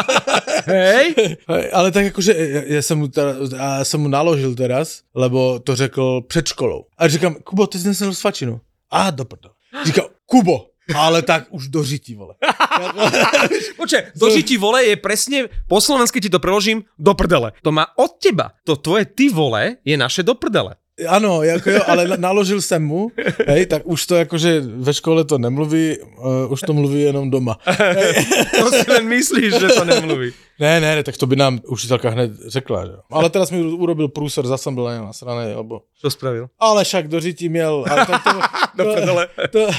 Hej? 0.66 1.36
Ale 1.72 1.90
tak 1.90 2.04
jakože 2.04 2.34
já, 2.38 2.62
já, 2.66 2.82
jsem 2.82 2.98
mu 2.98 3.08
teda, 3.08 3.34
já 3.56 3.84
jsem 3.84 4.00
mu 4.00 4.08
naložil 4.08 4.54
teraz, 4.54 5.00
lebo 5.14 5.58
to 5.58 5.76
řekl 5.76 6.20
před 6.26 6.46
školou. 6.46 6.84
A 6.98 7.08
říkám, 7.08 7.34
Kubo, 7.44 7.66
ty 7.66 7.78
jsi 7.78 7.88
nesl 7.88 8.14
svačinu. 8.14 8.60
A 8.90 9.10
do 9.10 9.24
prdele. 9.24 9.54
Říkal, 9.84 10.08
Kubo, 10.26 10.66
ale 10.90 11.22
tak 11.22 11.46
už 11.54 11.68
do 11.70 11.84
žití, 11.86 12.14
vole. 12.14 12.34
Počkaj, 13.78 14.02
dožití 14.18 14.58
vole 14.58 14.84
je 14.84 14.96
presne, 14.98 15.38
po 15.70 15.78
slovensky 15.80 16.18
ti 16.20 16.28
to 16.30 16.42
preložím, 16.42 16.82
do 16.98 17.14
prdele. 17.14 17.52
To 17.62 17.70
má 17.72 17.86
od 17.96 18.18
teba. 18.18 18.50
To 18.66 18.76
tvoje 18.76 19.04
ty 19.06 19.28
vole 19.30 19.76
je 19.86 19.96
naše 19.96 20.22
do 20.22 20.34
prdele. 20.34 20.74
Ano, 21.08 21.42
jako 21.42 21.70
jo, 21.70 21.80
ale 21.88 22.08
na- 22.08 22.16
naložil 22.16 22.62
jsem 22.62 22.84
mu, 22.84 23.08
hej, 23.48 23.66
tak 23.66 23.82
už 23.88 24.06
to 24.06 24.14
jakože 24.16 24.60
ve 24.60 24.94
škole 24.94 25.24
to 25.24 25.38
nemluví, 25.38 25.96
uh, 25.98 26.52
už 26.52 26.60
to 26.60 26.72
mluví 26.72 27.00
jenom 27.00 27.30
doma. 27.30 27.56
To 28.60 28.70
si 28.70 28.90
len 28.90 29.08
myslíš, 29.08 29.54
že 29.56 29.68
to 29.72 29.84
nemluví. 29.84 30.32
Ne, 30.60 30.80
ne, 30.80 30.94
ne, 30.96 31.02
tak 31.02 31.16
to 31.16 31.26
by 31.26 31.36
nám 31.36 31.60
učitelka 31.66 32.10
hned 32.10 32.30
řekla, 32.46 32.86
že. 32.86 32.92
Ale 33.10 33.30
teraz 33.30 33.50
mi 33.50 33.62
urobil 33.62 34.08
průser, 34.08 34.46
zase 34.46 34.70
byl 34.70 34.84
na 34.84 34.92
něj 34.92 35.00
nasranej, 35.02 35.54
alebo... 35.54 35.82
Čo 35.98 36.10
spravil? 36.10 36.46
Ale 36.60 36.84
však 36.84 37.08
do 37.08 37.20
žití 37.20 37.48
měl. 37.48 37.84
Ale 37.90 38.06
to, 38.06 38.12
to, 38.12 38.30
Do 38.76 38.84
prdele. 38.94 39.28
to, 39.50 39.58
to, 39.66 39.72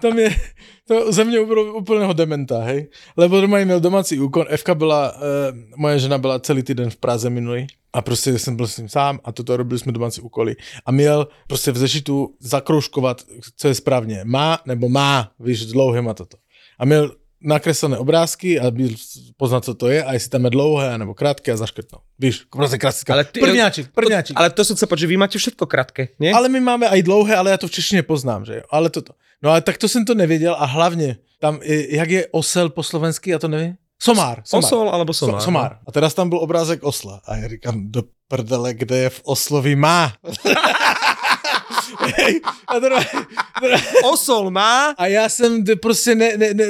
to, 0.00 0.10
mě, 0.10 0.36
to 0.88 1.12
ze 1.12 1.24
mě 1.24 1.40
úplného 1.40 2.12
dementa, 2.12 2.58
hej. 2.58 2.88
Lebo 3.16 3.40
doma 3.40 3.58
měl 3.64 3.80
domácí 3.80 4.20
úkon, 4.20 4.46
Evka 4.48 4.74
byla, 4.74 5.12
uh, 5.16 5.20
moje 5.76 5.98
žena 5.98 6.18
byla 6.18 6.38
celý 6.38 6.62
týden 6.62 6.90
v 6.90 6.96
Praze 6.96 7.30
minulý 7.30 7.66
a 7.92 8.02
prostě 8.02 8.38
jsem 8.38 8.56
byl 8.56 8.66
s 8.66 8.78
ním 8.78 8.88
sám 8.88 9.20
a 9.24 9.32
toto 9.32 9.56
robili 9.56 9.78
jsme 9.78 9.92
domácí 9.92 10.20
úkoly. 10.20 10.56
A 10.86 10.92
měl 10.92 11.28
prostě 11.46 11.72
v 11.72 11.78
zešitu 11.78 12.34
zakroužkovat, 12.40 13.22
co 13.56 13.68
je 13.68 13.74
správně. 13.74 14.20
Má 14.24 14.58
nebo 14.66 14.88
má, 14.88 15.30
víš, 15.40 15.66
dlouhé 15.66 16.02
má 16.02 16.14
toto. 16.14 16.36
A 16.78 16.84
měl 16.84 17.12
nakreslené 17.42 17.98
obrázky 17.98 18.60
a 18.60 18.70
byl 18.70 18.88
poznat, 19.36 19.64
co 19.64 19.74
to 19.74 19.88
je 19.88 20.04
a 20.04 20.12
jestli 20.12 20.30
tam 20.30 20.44
je 20.44 20.50
dlouhé 20.50 20.98
nebo 20.98 21.14
krátké 21.14 21.52
a 21.52 21.56
zaškrtnout. 21.56 22.02
Víš, 22.18 22.44
prostě 22.52 22.78
klasická. 22.78 23.12
Ale 23.12 23.24
ty- 23.24 23.40
prvňáčik, 23.40 23.88
prvňáčik. 23.94 24.36
Ale 24.36 24.50
to 24.50 24.64
som 24.64 24.76
povedať, 24.76 25.00
že 25.00 25.06
vy 25.06 25.16
máte 25.16 25.38
všetko 25.38 25.64
krátke, 25.66 26.08
nie? 26.20 26.32
Ale 26.32 26.48
my 26.48 26.60
máme 26.60 26.86
aj 26.88 27.00
dlouhé, 27.02 27.36
ale 27.36 27.50
já 27.50 27.56
to 27.56 27.66
v 27.68 27.70
češtině 27.70 28.02
poznám, 28.02 28.44
že 28.44 28.54
jo. 28.54 28.62
Ale 28.70 28.90
toto. 28.90 29.12
No 29.42 29.50
ale 29.50 29.60
tak 29.60 29.78
to 29.78 29.88
jsem 29.88 30.04
to 30.04 30.14
nevěděl 30.14 30.56
a 30.58 30.64
hlavně 30.64 31.16
tam, 31.40 31.60
jak 31.88 32.10
je 32.10 32.26
osel 32.30 32.68
po 32.68 32.82
slovensky, 32.82 33.30
já 33.30 33.38
to 33.38 33.48
nevím. 33.48 33.74
Somár. 34.02 34.40
somár. 34.44 34.64
Osol 34.64 34.88
alebo 34.88 35.12
somár? 35.12 35.40
So, 35.40 35.44
somár. 35.44 35.78
A 35.86 35.92
teraz 35.92 36.14
tam 36.14 36.28
byl 36.28 36.38
obrázek 36.38 36.82
osla. 36.82 37.20
A 37.24 37.36
já 37.36 37.48
říkám, 37.48 37.92
do 37.92 38.02
prdele, 38.28 38.74
kde 38.74 38.96
je 38.96 39.10
v 39.10 39.20
oslovi 39.24 39.76
má. 39.76 40.12
A, 42.66 42.80
teda, 42.80 42.96
teda, 43.60 43.76
Osol 44.12 44.50
má 44.50 44.90
a 44.98 45.06
já 45.06 45.28
jsem 45.28 45.64
d- 45.64 45.76
prostě 45.76 46.14
ne, 46.14 46.36
ne, 46.36 46.54
ne 46.54 46.64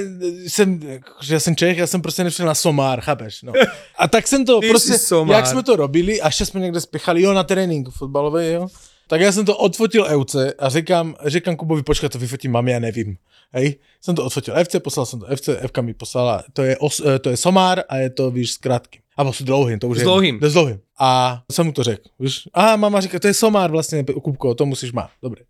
jsem, 0.47 0.81
že 1.23 1.35
já 1.35 1.41
jsem 1.41 1.57
Čech, 1.57 1.79
já 1.79 1.87
jsem 1.87 2.03
prostě 2.03 2.25
nepřišel 2.25 2.47
na 2.47 2.55
somár, 2.55 3.01
chápeš, 3.01 3.43
no. 3.43 3.53
A 3.99 4.09
tak 4.09 4.29
jsem 4.29 4.45
to 4.45 4.61
Ty 4.61 4.69
prostě, 4.69 4.99
somár. 4.99 5.37
jak 5.37 5.47
jsme 5.47 5.63
to 5.63 5.77
robili, 5.77 6.21
až 6.21 6.37
jsme 6.41 6.61
někde 6.61 6.81
spěchali, 6.81 7.23
jo, 7.23 7.33
na 7.33 7.45
trénink 7.45 7.89
fotbalový, 7.91 8.47
jo. 8.53 8.69
Tak 9.09 9.21
já 9.21 9.33
jsem 9.33 9.45
to 9.45 9.57
odfotil 9.57 10.05
Euce 10.09 10.53
a 10.59 10.69
říkám, 10.69 11.15
říkám 11.27 11.57
Kubovi, 11.57 11.83
počkej, 11.83 12.09
to 12.09 12.19
vyfotím 12.19 12.53
mami, 12.53 12.73
já 12.73 12.79
nevím. 12.79 13.17
Hej, 13.53 13.75
jsem 14.01 14.15
to 14.15 14.25
odfotil 14.25 14.55
FC, 14.65 14.77
poslal 14.85 15.07
jsem 15.07 15.21
to 15.21 15.27
FC, 15.37 15.49
Fka 15.67 15.83
mi 15.83 15.95
poslala, 15.95 16.45
to 16.53 16.63
je, 16.63 16.77
os, 16.79 17.03
eh, 17.07 17.19
to 17.19 17.31
je 17.31 17.37
somár 17.37 17.83
a 17.89 17.97
je 17.97 18.11
to, 18.11 18.31
víš, 18.31 18.53
s 18.53 18.57
krátkým. 18.57 19.03
Abo 19.21 19.33
s 19.33 19.43
dlouhým, 19.43 19.79
to 19.79 19.89
už 19.89 19.97
S 19.97 20.01
je. 20.01 20.05
dlouhým. 20.05 20.41
S 20.43 20.53
dlouhým. 20.53 20.81
A 20.99 21.43
jsem 21.53 21.67
mu 21.67 21.73
to 21.73 21.83
řekl, 21.83 22.03
víš. 22.19 22.49
A 22.55 22.77
mama 22.77 23.01
říká, 23.01 23.19
to 23.19 23.27
je 23.27 23.35
somár 23.35 23.71
vlastně, 23.71 24.05
Kupko, 24.05 24.55
to 24.55 24.67
musíš 24.67 24.93
mít. 24.93 25.05
Dobré. 25.23 25.43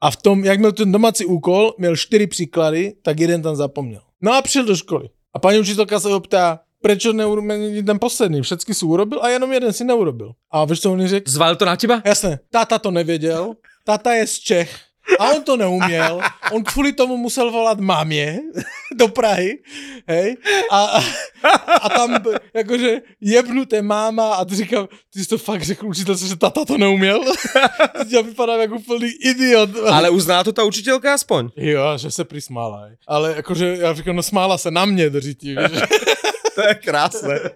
A 0.00 0.10
v 0.10 0.16
tom, 0.16 0.44
jak 0.44 0.58
měl 0.58 0.72
ten 0.72 0.92
domácí 0.92 1.24
úkol, 1.24 1.74
měl 1.78 1.96
čtyři 1.96 2.26
příklady, 2.26 2.94
tak 3.02 3.20
jeden 3.20 3.42
tam 3.42 3.56
zapomněl. 3.56 4.00
No 4.22 4.34
a 4.34 4.42
přišel 4.42 4.64
do 4.64 4.76
školy. 4.76 5.08
A 5.34 5.38
paní 5.38 5.58
učitelka 5.58 6.00
se 6.00 6.08
ho 6.08 6.20
ptá, 6.20 6.60
prečo 6.82 7.12
neurobil 7.12 7.82
ten 7.86 7.98
poslední, 7.98 8.42
všetky 8.42 8.74
si 8.74 8.84
urobil 8.84 9.22
a 9.22 9.28
jenom 9.28 9.52
jeden 9.52 9.72
si 9.72 9.84
neurobil. 9.84 10.32
A 10.50 10.64
víš, 10.64 10.80
co 10.80 10.92
on 10.92 11.06
řekl? 11.06 11.30
Zvalil 11.30 11.56
to 11.56 11.64
na 11.64 11.76
teba? 11.76 12.02
Jasné, 12.04 12.38
táta 12.50 12.78
to 12.78 12.90
nevěděl, 12.90 13.54
táta 13.84 14.12
je 14.14 14.26
z 14.26 14.38
Čech 14.38 14.80
a 15.18 15.30
on 15.30 15.42
to 15.42 15.56
neuměl, 15.56 16.20
on 16.52 16.64
kvůli 16.64 16.92
tomu 16.92 17.16
musel 17.16 17.50
volat 17.50 17.80
mámě 17.80 18.40
do 18.94 19.08
Prahy, 19.08 19.58
hej, 20.08 20.36
a, 20.70 20.84
a, 20.84 21.00
a 21.82 21.88
tam 21.88 22.18
jakože 22.54 23.00
jebnuté 23.20 23.82
máma 23.82 24.34
a 24.34 24.44
ty 24.44 24.54
říkám, 24.54 24.88
ty 25.12 25.20
jsi 25.20 25.28
to 25.28 25.38
fakt 25.38 25.62
řekl 25.62 25.86
učitelce, 25.86 26.26
že 26.26 26.36
táta 26.36 26.64
to 26.64 26.78
neuměl? 26.78 27.24
Já 28.08 28.20
vypadám 28.20 28.60
jako 28.60 28.74
úplný 28.76 29.10
idiot. 29.20 29.70
Ale 29.90 30.10
uznala 30.10 30.44
to 30.44 30.52
tá 30.52 30.62
učiteľka 30.64 31.14
aspoň? 31.14 31.50
Jo, 31.56 31.98
že 31.98 32.10
se 32.10 32.24
prismála, 32.24 32.88
ale 33.06 33.34
jakože 33.36 33.76
já 33.80 33.94
říkám, 33.94 34.16
no 34.16 34.22
smála 34.22 34.58
se 34.58 34.70
na 34.70 34.84
mě, 34.84 35.10
držití, 35.10 35.56
víš. 35.56 35.80
To 36.56 36.64
je 36.64 36.74
krásne. 36.80 37.36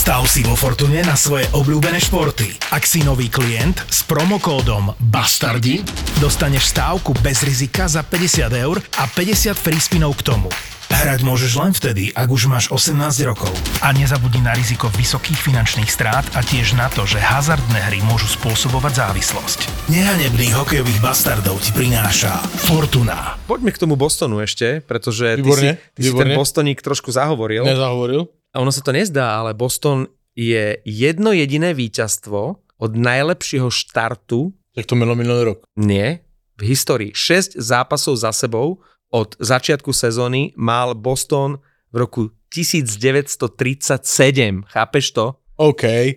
Stav 0.00 0.24
si 0.24 0.40
vo 0.48 0.56
Fortune 0.56 1.04
na 1.04 1.12
svoje 1.12 1.44
obľúbené 1.52 2.00
športy. 2.00 2.56
Ak 2.72 2.88
si 2.88 3.04
nový 3.04 3.28
klient 3.28 3.84
s 3.92 4.00
promokódom 4.08 4.96
BASTARDI 5.12 5.84
dostaneš 6.24 6.72
stávku 6.72 7.12
bez 7.20 7.44
rizika 7.44 7.84
za 7.84 8.00
50 8.00 8.48
eur 8.56 8.80
a 8.96 9.04
50 9.04 9.52
free 9.60 9.76
spinov 9.76 10.16
k 10.24 10.32
tomu. 10.32 10.48
Hrať 10.94 11.26
môžeš 11.26 11.52
len 11.58 11.74
vtedy, 11.74 12.14
ak 12.14 12.30
už 12.30 12.46
máš 12.46 12.70
18 12.70 12.94
rokov. 13.26 13.50
A 13.82 13.90
nezabudni 13.90 14.38
na 14.38 14.54
riziko 14.54 14.86
vysokých 14.94 15.42
finančných 15.42 15.90
strát 15.90 16.22
a 16.38 16.40
tiež 16.40 16.78
na 16.78 16.86
to, 16.86 17.02
že 17.02 17.18
hazardné 17.18 17.90
hry 17.90 17.98
môžu 18.06 18.30
spôsobovať 18.30 19.02
závislosť. 19.02 19.90
Nehanebných 19.90 20.54
hokejových 20.54 21.02
bastardov 21.02 21.58
ti 21.58 21.74
prináša 21.74 22.38
Fortuna. 22.70 23.34
Poďme 23.50 23.74
k 23.74 23.82
tomu 23.82 23.98
Bostonu 23.98 24.38
ešte, 24.38 24.86
pretože 24.86 25.34
ty, 25.34 25.42
si, 25.42 25.68
ty 25.98 26.00
si 26.06 26.10
ten. 26.14 26.30
Bostoník 26.38 26.78
trošku 26.78 27.10
zahovoril. 27.10 27.66
Nezahovoril? 27.66 28.30
A 28.54 28.62
ono 28.62 28.70
sa 28.70 28.78
to 28.78 28.94
nezdá, 28.94 29.42
ale 29.42 29.50
Boston 29.50 30.06
je 30.38 30.78
jedno 30.86 31.34
jediné 31.34 31.74
víťazstvo 31.74 32.40
od 32.78 32.90
najlepšieho 32.94 33.66
štartu, 33.66 34.54
Jak 34.78 34.86
to 34.86 34.94
bylo 34.94 35.18
minulý 35.18 35.42
rok. 35.54 35.66
nie, 35.74 36.22
v 36.54 36.70
histórii. 36.70 37.10
6 37.10 37.58
zápasov 37.58 38.14
za 38.14 38.30
sebou 38.30 38.78
od 39.14 39.38
začiatku 39.38 39.92
sezóny 39.94 40.50
mal 40.58 40.94
Boston 40.98 41.62
v 41.94 42.02
roku 42.02 42.34
1937. 42.50 44.62
Chápeš 44.66 45.10
to? 45.10 45.34
OK, 45.56 45.84
eh, 45.84 46.14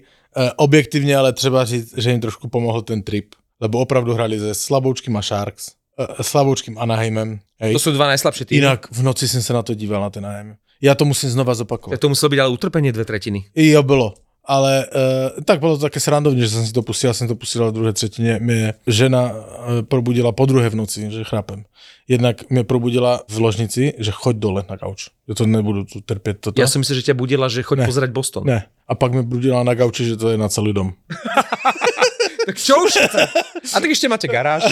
objektivně 0.58 1.18
ale 1.18 1.34
třeba 1.34 1.66
říct, 1.66 1.98
že 1.98 2.12
jim 2.12 2.22
trošku 2.22 2.50
pomohl 2.50 2.82
ten 2.82 3.04
trip, 3.04 3.36
lebo 3.62 3.80
opravdu 3.80 4.14
hrali 4.14 4.40
se 4.40 4.54
slaboučkým 4.54 5.18
a 5.18 5.22
Sharks, 5.22 5.72
eh, 6.00 6.24
slaboučkým 6.24 6.78
Anaheimem, 6.78 7.40
hej. 7.62 7.74
To 7.74 7.80
sú 7.80 7.92
dva 7.94 8.08
najslabšie 8.10 8.46
týmy. 8.50 8.58
Jinak 8.66 8.90
v 8.92 9.02
noci 9.06 9.28
jsem 9.28 9.42
se 9.42 9.54
na 9.54 9.62
to 9.62 9.74
díval, 9.74 10.02
na 10.02 10.10
ten 10.10 10.26
Anaheim. 10.26 10.56
Já 10.82 10.96
to 10.96 11.06
musím 11.06 11.30
znova 11.30 11.54
Tak 11.54 11.58
zopakovat. 11.58 12.00
to 12.00 12.10
muselo 12.10 12.30
byť 12.30 12.40
ale 12.40 12.50
utrpenie 12.50 12.92
dve 12.94 13.06
tretiny. 13.06 13.46
Jo, 13.56 13.84
bylo. 13.84 14.14
Ale 14.48 14.86
uh, 14.88 15.44
tak 15.44 15.60
bylo 15.60 15.78
to 15.78 15.82
také 15.82 16.00
srandovně, 16.00 16.42
že 16.42 16.50
jsem 16.50 16.66
si 16.66 16.74
to 16.74 16.82
pustil, 16.82 17.14
jsem 17.14 17.28
to 17.28 17.36
pustil 17.36 17.68
v 17.72 17.74
druhé 17.74 17.94
třetině. 17.94 18.40
Mě 18.42 18.74
žena 18.88 19.32
uh, 19.32 19.42
probudila 19.84 20.32
po 20.32 20.46
druhé 20.46 20.70
v 20.70 20.76
noci, 20.76 21.12
že 21.12 21.24
chrápem. 21.24 21.64
Jednak 22.08 22.50
mě 22.50 22.64
probudila 22.64 23.22
v 23.28 23.38
ložnici, 23.40 23.94
že 24.00 24.12
choď 24.12 24.36
dole 24.36 24.64
na 24.70 24.76
gauč. 24.76 25.08
Já 25.28 25.36
to 25.36 25.46
nebudu 25.46 25.84
tu 25.84 26.02
trpět 26.02 26.40
toto. 26.40 26.62
Ja 26.62 26.68
som 26.68 26.80
myslel, 26.80 27.04
že 27.04 27.12
ťa 27.12 27.20
budila, 27.20 27.52
že 27.52 27.60
choď 27.68 27.84
Ne. 27.84 27.86
pozerať 27.92 28.10
Boston. 28.16 28.44
Ne. 28.48 28.64
A 28.88 28.96
pak 28.96 29.12
mě 29.12 29.22
budila 29.28 29.64
na 29.64 29.76
gauči, 29.76 30.06
že 30.08 30.16
to 30.16 30.32
je 30.32 30.38
na 30.40 30.48
celý 30.48 30.72
dom. 30.74 30.96
Tak 32.48 32.56
čo 32.56 32.80
už 32.80 32.92
chce? 32.96 33.28
A 33.76 33.78
tak 33.84 33.92
ešte 33.92 34.08
máte 34.08 34.28
garáž. 34.32 34.64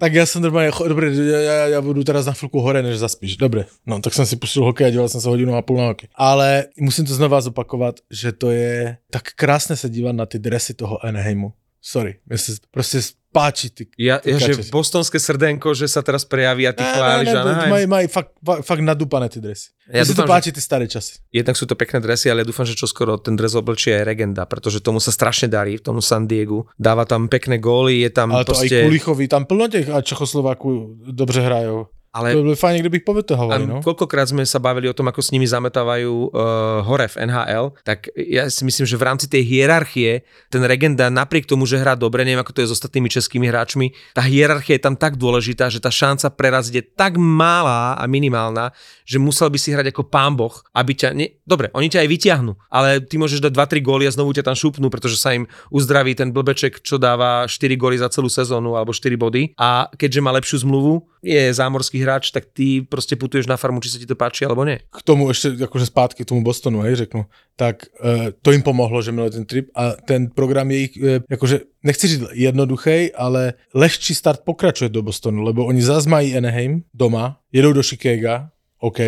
Tak 0.00 0.14
já 0.14 0.26
jsem 0.26 0.42
normálně, 0.42 0.70
cho- 0.70 0.88
dobré, 0.88 1.10
já, 1.14 1.38
já, 1.38 1.66
já 1.66 1.80
budu 1.82 2.04
teraz 2.04 2.26
na 2.26 2.32
chvilku 2.32 2.60
hore, 2.60 2.82
než 2.82 2.98
zaspíš. 2.98 3.36
Dobré. 3.36 3.64
No, 3.86 4.00
tak 4.00 4.14
jsem 4.14 4.26
si 4.26 4.36
pustil 4.36 4.64
hokej 4.64 4.86
a 4.86 4.90
díval 4.90 5.08
jsem 5.08 5.20
se 5.20 5.28
hodinu 5.28 5.54
a 5.56 5.62
půl 5.62 5.76
na 5.76 5.86
hokej. 5.86 6.08
Ale 6.14 6.64
musím 6.80 7.04
to 7.06 7.14
znova 7.14 7.40
zopakovat, 7.40 7.94
že 8.10 8.32
to 8.32 8.50
je 8.50 8.96
tak 9.10 9.22
krásné 9.36 9.76
se 9.76 9.88
dívat 9.88 10.12
na 10.16 10.26
ty 10.26 10.38
dresy 10.38 10.74
toho 10.74 11.04
Anaheimu. 11.04 11.52
Sorry, 11.82 12.20
mně 12.26 12.38
se 12.38 12.52
prostě 12.70 13.00
páči 13.32 13.70
ty 13.70 13.86
Ja, 13.98 14.18
Ty 14.18 14.30
ja 14.30 14.38
že 14.38 14.68
bostonské 14.74 15.16
srdenko, 15.22 15.70
že 15.70 15.86
sa 15.86 16.02
teraz 16.02 16.26
prejaví 16.26 16.66
a 16.66 16.74
ty 16.74 16.82
chváliš 16.82 17.30
ne, 17.30 17.34
ne, 17.34 17.40
Anaheim. 17.40 17.70
mají, 17.70 17.86
mají 17.86 18.06
fakt, 18.10 18.34
fa- 18.42 18.62
fakt 18.62 18.82
nadupané 18.82 19.28
ty 19.30 19.40
dresy. 19.40 19.70
Ja 19.86 20.02
Ja 20.02 20.04
si 20.04 20.18
to 20.18 20.26
dúfam, 20.26 20.34
páči 20.34 20.50
ty 20.50 20.60
staré 20.60 20.90
časy. 20.90 21.22
Jednak 21.30 21.54
sú 21.54 21.64
to 21.70 21.78
pekné 21.78 22.02
dresy, 22.02 22.26
ale 22.26 22.42
ja 22.42 22.50
dúfam, 22.50 22.66
že 22.66 22.74
čoskoro 22.74 23.22
ten 23.22 23.38
dres 23.38 23.54
oblčí 23.54 23.94
aj 23.94 24.02
Regenda, 24.02 24.50
pretože 24.50 24.82
tomu 24.82 24.98
sa 24.98 25.14
strašne 25.14 25.46
darí, 25.46 25.78
tomu 25.78 26.02
San 26.02 26.26
Diegu. 26.26 26.66
Dáva 26.74 27.06
tam 27.06 27.30
pekné 27.30 27.62
góly, 27.62 28.02
je 28.02 28.10
tam 28.10 28.34
Ale 28.34 28.44
to 28.44 28.50
i 28.50 28.66
proste... 28.66 28.82
Kulichovi, 28.90 29.24
tam 29.30 29.46
plno 29.46 29.68
těch 29.70 29.88
a 29.94 30.02
Čechoslováků 30.02 30.98
dobře 31.14 31.40
hrajou. 31.40 31.86
Ale 32.10 32.34
To 32.34 32.42
by 32.42 32.58
fajn, 32.58 32.82
kdybych 32.82 33.06
povytahovali, 33.06 33.64
no. 33.70 33.78
koľkokrát 33.86 34.26
sme 34.26 34.42
sa 34.42 34.58
bavili 34.58 34.90
o 34.90 34.94
tom, 34.94 35.06
ako 35.06 35.22
s 35.22 35.30
nimi 35.30 35.46
zametávajú 35.46 36.10
uh, 36.10 36.82
hore 36.82 37.06
v 37.06 37.30
NHL, 37.30 37.70
tak 37.86 38.10
ja 38.18 38.50
si 38.50 38.66
myslím, 38.66 38.82
že 38.82 38.98
v 38.98 39.06
rámci 39.06 39.26
tej 39.30 39.46
hierarchie 39.46 40.26
ten 40.50 40.62
Regenda 40.66 41.06
napriek 41.06 41.46
tomu, 41.46 41.70
že 41.70 41.78
hrá 41.78 41.94
dobre, 41.94 42.26
neviem 42.26 42.42
ako 42.42 42.50
to 42.50 42.60
je 42.66 42.70
s 42.70 42.74
ostatnými 42.74 43.06
českými 43.06 43.46
hráčmi, 43.46 43.94
tá 44.10 44.26
hierarchia 44.26 44.74
je 44.74 44.82
tam 44.90 44.98
tak 44.98 45.22
dôležitá, 45.22 45.70
že 45.70 45.78
tá 45.78 45.94
šanca 45.94 46.34
preraziť 46.34 46.74
je 46.74 46.84
tak 46.98 47.14
malá 47.14 47.94
a 47.94 48.04
minimálna, 48.10 48.74
že 49.06 49.22
musel 49.22 49.46
by 49.46 49.58
si 49.62 49.70
hrať 49.70 49.94
ako 49.94 50.10
pán 50.10 50.34
boh, 50.34 50.54
aby 50.74 50.98
ťa... 50.98 51.14
Ne... 51.14 51.38
Dobre, 51.46 51.70
oni 51.78 51.90
ťa 51.90 52.02
aj 52.02 52.08
vyťahnú, 52.10 52.52
ale 52.74 53.06
ty 53.06 53.22
môžeš 53.22 53.38
dať 53.38 53.54
2-3 53.54 53.86
góly 53.86 54.10
a 54.10 54.14
znovu 54.14 54.34
ťa 54.34 54.50
tam 54.50 54.58
šupnú, 54.58 54.90
pretože 54.90 55.14
sa 55.14 55.30
im 55.30 55.46
uzdraví 55.70 56.18
ten 56.18 56.34
blbeček, 56.34 56.82
čo 56.82 56.98
dáva 56.98 57.46
4 57.46 57.70
góly 57.78 58.02
za 58.02 58.10
celú 58.10 58.26
sezónu 58.26 58.74
alebo 58.74 58.90
4 58.90 59.14
body 59.14 59.54
a 59.54 59.86
keďže 59.94 60.22
má 60.22 60.34
lepšiu 60.34 60.66
zmluvu, 60.66 61.09
je 61.22 61.54
zámorský 61.54 62.00
hráč, 62.00 62.32
tak 62.32 62.48
ty 62.52 62.80
proste 62.82 63.16
putuješ 63.16 63.46
na 63.46 63.60
farmu, 63.60 63.80
či 63.80 63.92
sa 63.92 64.00
ti 64.00 64.08
to 64.08 64.16
páči 64.16 64.48
alebo 64.48 64.64
nie. 64.64 64.80
K 64.88 65.04
tomu 65.04 65.28
ešte 65.28 65.52
akože 65.52 65.92
zpátky 65.92 66.24
k 66.24 66.30
tomu 66.32 66.40
Bostonu, 66.40 66.80
hej, 66.80 67.04
řeknu. 67.06 67.28
Tak 67.56 67.92
e, 68.00 68.32
to 68.40 68.52
im 68.52 68.62
pomohlo, 68.64 69.02
že 69.02 69.12
měli 69.12 69.30
ten 69.30 69.44
trip 69.44 69.68
a 69.74 69.92
ten 69.92 70.32
program 70.32 70.70
je 70.70 70.78
ich, 70.80 70.92
e, 70.96 71.20
akože 71.30 71.60
nechci 71.84 72.08
říct 72.08 72.24
jednoduchý, 72.32 73.12
ale 73.12 73.52
lehčí 73.74 74.14
start 74.14 74.40
pokračuje 74.44 74.88
do 74.88 75.02
Bostonu, 75.02 75.42
lebo 75.42 75.66
oni 75.66 75.82
zase 75.82 76.08
mají 76.08 76.36
Anaheim 76.36 76.82
doma, 76.94 77.40
jedou 77.52 77.72
do 77.72 77.82
Chicaga, 77.82 78.50
OK, 78.80 79.00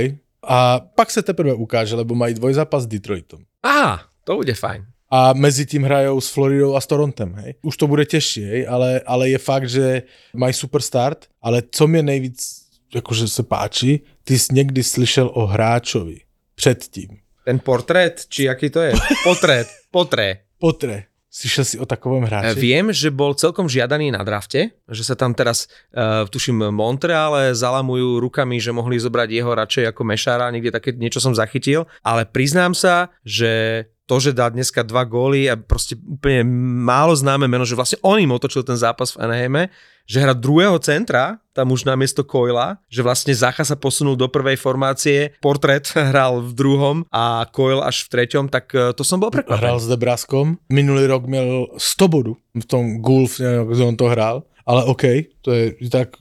a 0.42 0.81
pak 0.81 1.11
se 1.11 1.22
teprve 1.22 1.55
ukáže, 1.55 1.94
lebo 1.94 2.14
mají 2.14 2.35
dvojzápas 2.35 2.83
s 2.83 2.87
Detroitom. 2.87 3.40
Á, 3.66 4.01
to 4.25 4.37
bude 4.37 4.55
fajn. 4.55 4.85
A 5.12 5.37
mezi 5.37 5.66
tím 5.68 5.85
hrajou 5.85 6.20
s 6.20 6.33
Floridou 6.33 6.72
a 6.72 6.81
s 6.81 6.88
Torontem, 6.88 7.35
hej. 7.44 7.55
Už 7.62 7.77
to 7.77 7.87
bude 7.87 8.05
těžší, 8.09 8.66
ale, 8.66 9.01
ale 9.05 9.29
je 9.29 9.38
fakt, 9.38 9.68
že 9.68 10.03
mají 10.33 10.57
super 10.57 10.81
start, 10.81 11.29
ale 11.42 11.62
co 11.68 11.87
mě 11.87 12.03
nejvíc 12.03 12.62
jakože 12.94 13.29
se 13.29 13.42
páči, 13.42 14.01
ty 14.25 14.38
jsi 14.38 14.55
někdy 14.55 14.83
slyšel 14.83 15.31
o 15.35 15.46
hráčovi 15.46 16.20
předtím. 16.55 17.09
Ten 17.44 17.59
portrét, 17.59 18.27
či 18.29 18.48
aký 18.48 18.70
to 18.70 18.81
je? 18.81 18.92
Portrét, 19.25 19.66
potré. 19.90 20.38
Potre, 20.62 21.11
slyšel 21.27 21.64
si 21.64 21.77
o 21.79 21.87
takovém 21.87 22.22
hráči? 22.22 22.55
Viem, 22.55 22.94
že 22.94 23.11
bol 23.11 23.35
celkom 23.35 23.66
žiadaný 23.66 24.14
na 24.14 24.22
drafte, 24.22 24.79
že 24.87 25.03
sa 25.03 25.18
tam 25.18 25.35
teraz, 25.35 25.66
uh, 25.90 26.22
tuším, 26.31 26.70
Montreale 26.70 27.51
zalamujú 27.51 28.22
rukami, 28.22 28.62
že 28.62 28.70
mohli 28.70 28.94
zobrať 28.94 29.29
jeho 29.42 29.51
radšej 29.51 29.90
ako 29.90 30.03
Mešara, 30.07 30.55
niekde 30.55 30.70
také 30.70 30.94
niečo 30.94 31.18
som 31.18 31.35
zachytil, 31.35 31.90
ale 32.07 32.31
priznám 32.31 32.79
sa, 32.79 33.11
že 33.27 33.85
to, 34.12 34.20
že 34.20 34.37
dá 34.37 34.53
dneska 34.53 34.85
dva 34.85 35.09
góly 35.09 35.48
a 35.48 35.57
proste 35.57 35.96
úplne 35.96 36.44
málo 36.85 37.16
známe 37.16 37.48
meno, 37.48 37.64
že 37.64 37.72
vlastne 37.72 37.96
on 38.05 38.20
im 38.20 38.29
otočil 38.29 38.61
ten 38.61 38.77
zápas 38.77 39.16
v 39.16 39.25
Anaheime, 39.25 39.72
že 40.05 40.20
hra 40.20 40.37
druhého 40.37 40.77
centra, 40.85 41.40
tam 41.57 41.72
už 41.72 41.88
na 41.88 41.96
miesto 41.96 42.20
Coila, 42.20 42.77
že 42.92 43.01
vlastne 43.01 43.33
Zacha 43.33 43.64
sa 43.64 43.72
posunul 43.72 44.12
do 44.12 44.29
prvej 44.29 44.61
formácie, 44.61 45.33
Portret 45.40 45.88
hral 46.12 46.44
v 46.44 46.53
druhom 46.53 46.96
a 47.09 47.48
Coil 47.48 47.81
až 47.81 48.05
v 48.05 48.20
treťom, 48.20 48.53
tak 48.53 48.68
eh, 48.77 48.92
to 48.92 49.01
som 49.01 49.16
bol 49.16 49.33
Hral 49.33 49.40
prekvapený. 49.48 49.81
s 49.81 49.87
Debraskom. 49.88 50.46
Minulý 50.68 51.09
rok 51.09 51.25
měl 51.25 51.72
100 51.81 52.09
bodů 52.09 52.37
v 52.53 52.66
tom 52.68 53.01
Gulf, 53.01 53.40
ako 53.40 53.72
on 53.88 53.96
to 53.96 54.12
hrál. 54.12 54.44
Ale 54.68 54.85
OK, 54.85 55.03
to 55.40 55.51
je 55.51 55.75
tak, 55.90 56.14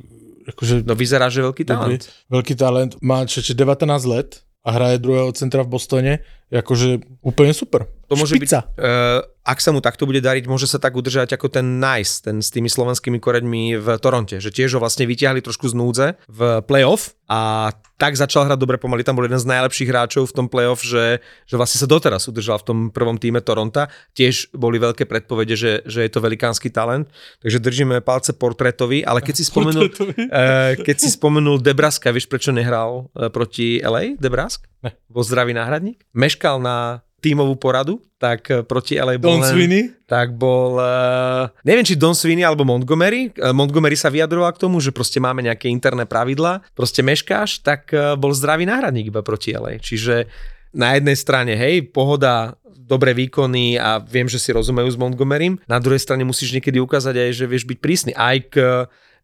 akože 0.47 0.87
No 0.87 0.95
vyzerá, 0.95 1.27
že 1.29 1.43
veľký 1.45 1.67
talent. 1.67 2.07
veľký 2.31 2.53
talent. 2.55 2.95
Má 3.03 3.27
čeče 3.27 3.53
19 3.53 3.85
let 4.09 4.41
a 4.61 4.69
hraje 4.69 5.01
druhého 5.01 5.31
centra 5.33 5.65
v 5.65 5.71
Bostone. 5.73 6.13
Akože 6.51 7.01
úplne 7.23 7.55
super. 7.55 7.89
To 8.11 8.19
môže 8.19 8.35
Špica. 8.37 8.67
byť, 8.67 8.77
uh, 8.77 9.23
ak 9.41 9.57
sa 9.57 9.73
mu 9.73 9.81
takto 9.81 10.05
bude 10.05 10.21
dariť, 10.21 10.45
môže 10.45 10.69
sa 10.69 10.77
tak 10.77 10.93
udržať 10.93 11.33
ako 11.33 11.49
ten 11.49 11.81
Nice, 11.81 12.21
ten 12.21 12.45
s 12.45 12.53
tými 12.53 12.69
slovenskými 12.69 13.17
koreňmi 13.17 13.81
v 13.81 13.87
Toronte, 13.97 14.37
že 14.37 14.53
tiež 14.53 14.77
ho 14.77 14.79
vlastne 14.79 15.09
vyťahli 15.09 15.41
trošku 15.41 15.65
z 15.65 15.73
núdze 15.73 16.07
v 16.29 16.61
playoff 16.61 17.17
a 17.25 17.71
tak 17.97 18.17
začal 18.17 18.45
hrať 18.45 18.59
dobre 18.61 18.77
pomaly. 18.77 19.01
Tam 19.01 19.17
bol 19.17 19.25
jeden 19.25 19.41
z 19.41 19.49
najlepších 19.49 19.89
hráčov 19.89 20.29
v 20.29 20.35
tom 20.35 20.47
playoff, 20.49 20.81
že, 20.85 21.21
že 21.45 21.55
vlastne 21.57 21.81
sa 21.81 21.89
doteraz 21.89 22.29
udržal 22.29 22.61
v 22.61 22.65
tom 22.65 22.77
prvom 22.89 23.17
týme 23.17 23.41
Toronta. 23.41 23.89
Tiež 24.13 24.53
boli 24.53 24.77
veľké 24.77 25.05
predpovede, 25.05 25.53
že, 25.57 25.71
že 25.85 26.05
je 26.05 26.11
to 26.11 26.21
velikánsky 26.21 26.69
talent, 26.69 27.09
takže 27.41 27.61
držíme 27.61 28.01
palce 28.05 28.33
portrétovi, 28.37 29.05
ale 29.05 29.25
keď 29.25 29.41
si 29.41 29.45
spomenul, 29.45 29.89
uh, 29.89 30.77
keď 30.81 30.95
si 30.97 31.09
spomenul 31.13 31.61
Debraska, 31.61 32.13
vieš 32.13 32.29
prečo 32.29 32.53
nehral 32.53 33.09
uh, 33.13 33.29
proti 33.33 33.81
LA 33.81 34.17
Debrask? 34.17 34.65
Ne. 34.81 34.97
Bol 35.09 35.21
zdravý 35.21 35.53
náhradník? 35.53 36.01
Meškal 36.13 36.57
na 36.57 37.05
tímovú 37.21 37.55
poradu, 37.55 38.01
tak 38.17 38.49
eh, 38.49 38.65
proti 38.65 38.97
LA 38.97 39.21
Don 39.21 39.45
Sweeney? 39.45 39.93
tak 40.11 40.35
bol, 40.35 40.75
uh, 40.75 41.47
neviem 41.63 41.87
či 41.87 41.95
Don 41.95 42.11
Sweeney 42.11 42.43
alebo 42.43 42.67
Montgomery, 42.67 43.31
uh, 43.39 43.55
Montgomery 43.55 43.95
sa 43.95 44.11
vyjadroval 44.11 44.51
k 44.51 44.61
tomu, 44.67 44.83
že 44.83 44.91
proste 44.91 45.23
máme 45.23 45.39
nejaké 45.39 45.71
interné 45.71 46.03
pravidlá, 46.03 46.59
proste 46.75 46.99
meškáš, 46.99 47.63
tak 47.63 47.93
bol 48.19 48.35
zdravý 48.35 48.67
náhradník 48.67 49.07
iba 49.07 49.23
proti 49.23 49.55
LA. 49.55 49.79
Čiže 49.79 50.27
na 50.75 50.99
jednej 50.99 51.15
strane, 51.15 51.55
hej, 51.55 51.87
pohoda, 51.95 52.59
dobré 52.67 53.15
výkony 53.15 53.79
a 53.79 54.03
viem, 54.03 54.27
že 54.27 54.35
si 54.35 54.51
rozumejú 54.51 54.91
s 54.91 54.99
Montgomerym, 54.99 55.63
na 55.63 55.79
druhej 55.79 56.03
strane 56.03 56.27
musíš 56.27 56.51
niekedy 56.51 56.83
ukázať 56.83 57.15
aj, 57.15 57.31
že 57.31 57.45
vieš 57.47 57.63
byť 57.63 57.77
prísny 57.79 58.11
aj 58.11 58.37
k, 58.51 58.55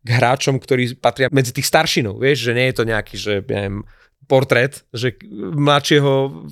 k 0.03 0.07
hráčom, 0.07 0.55
ktorí 0.55 0.95
patria 0.95 1.27
medzi 1.35 1.51
tých 1.51 1.67
staršinov, 1.67 2.23
vieš, 2.23 2.47
že 2.47 2.55
nie 2.55 2.71
je 2.71 2.75
to 2.79 2.83
nejaký, 2.87 3.15
že 3.19 3.33
neviem, 3.43 3.83
portrét, 4.27 4.87
že 4.95 5.15
mladšieho 5.55 6.47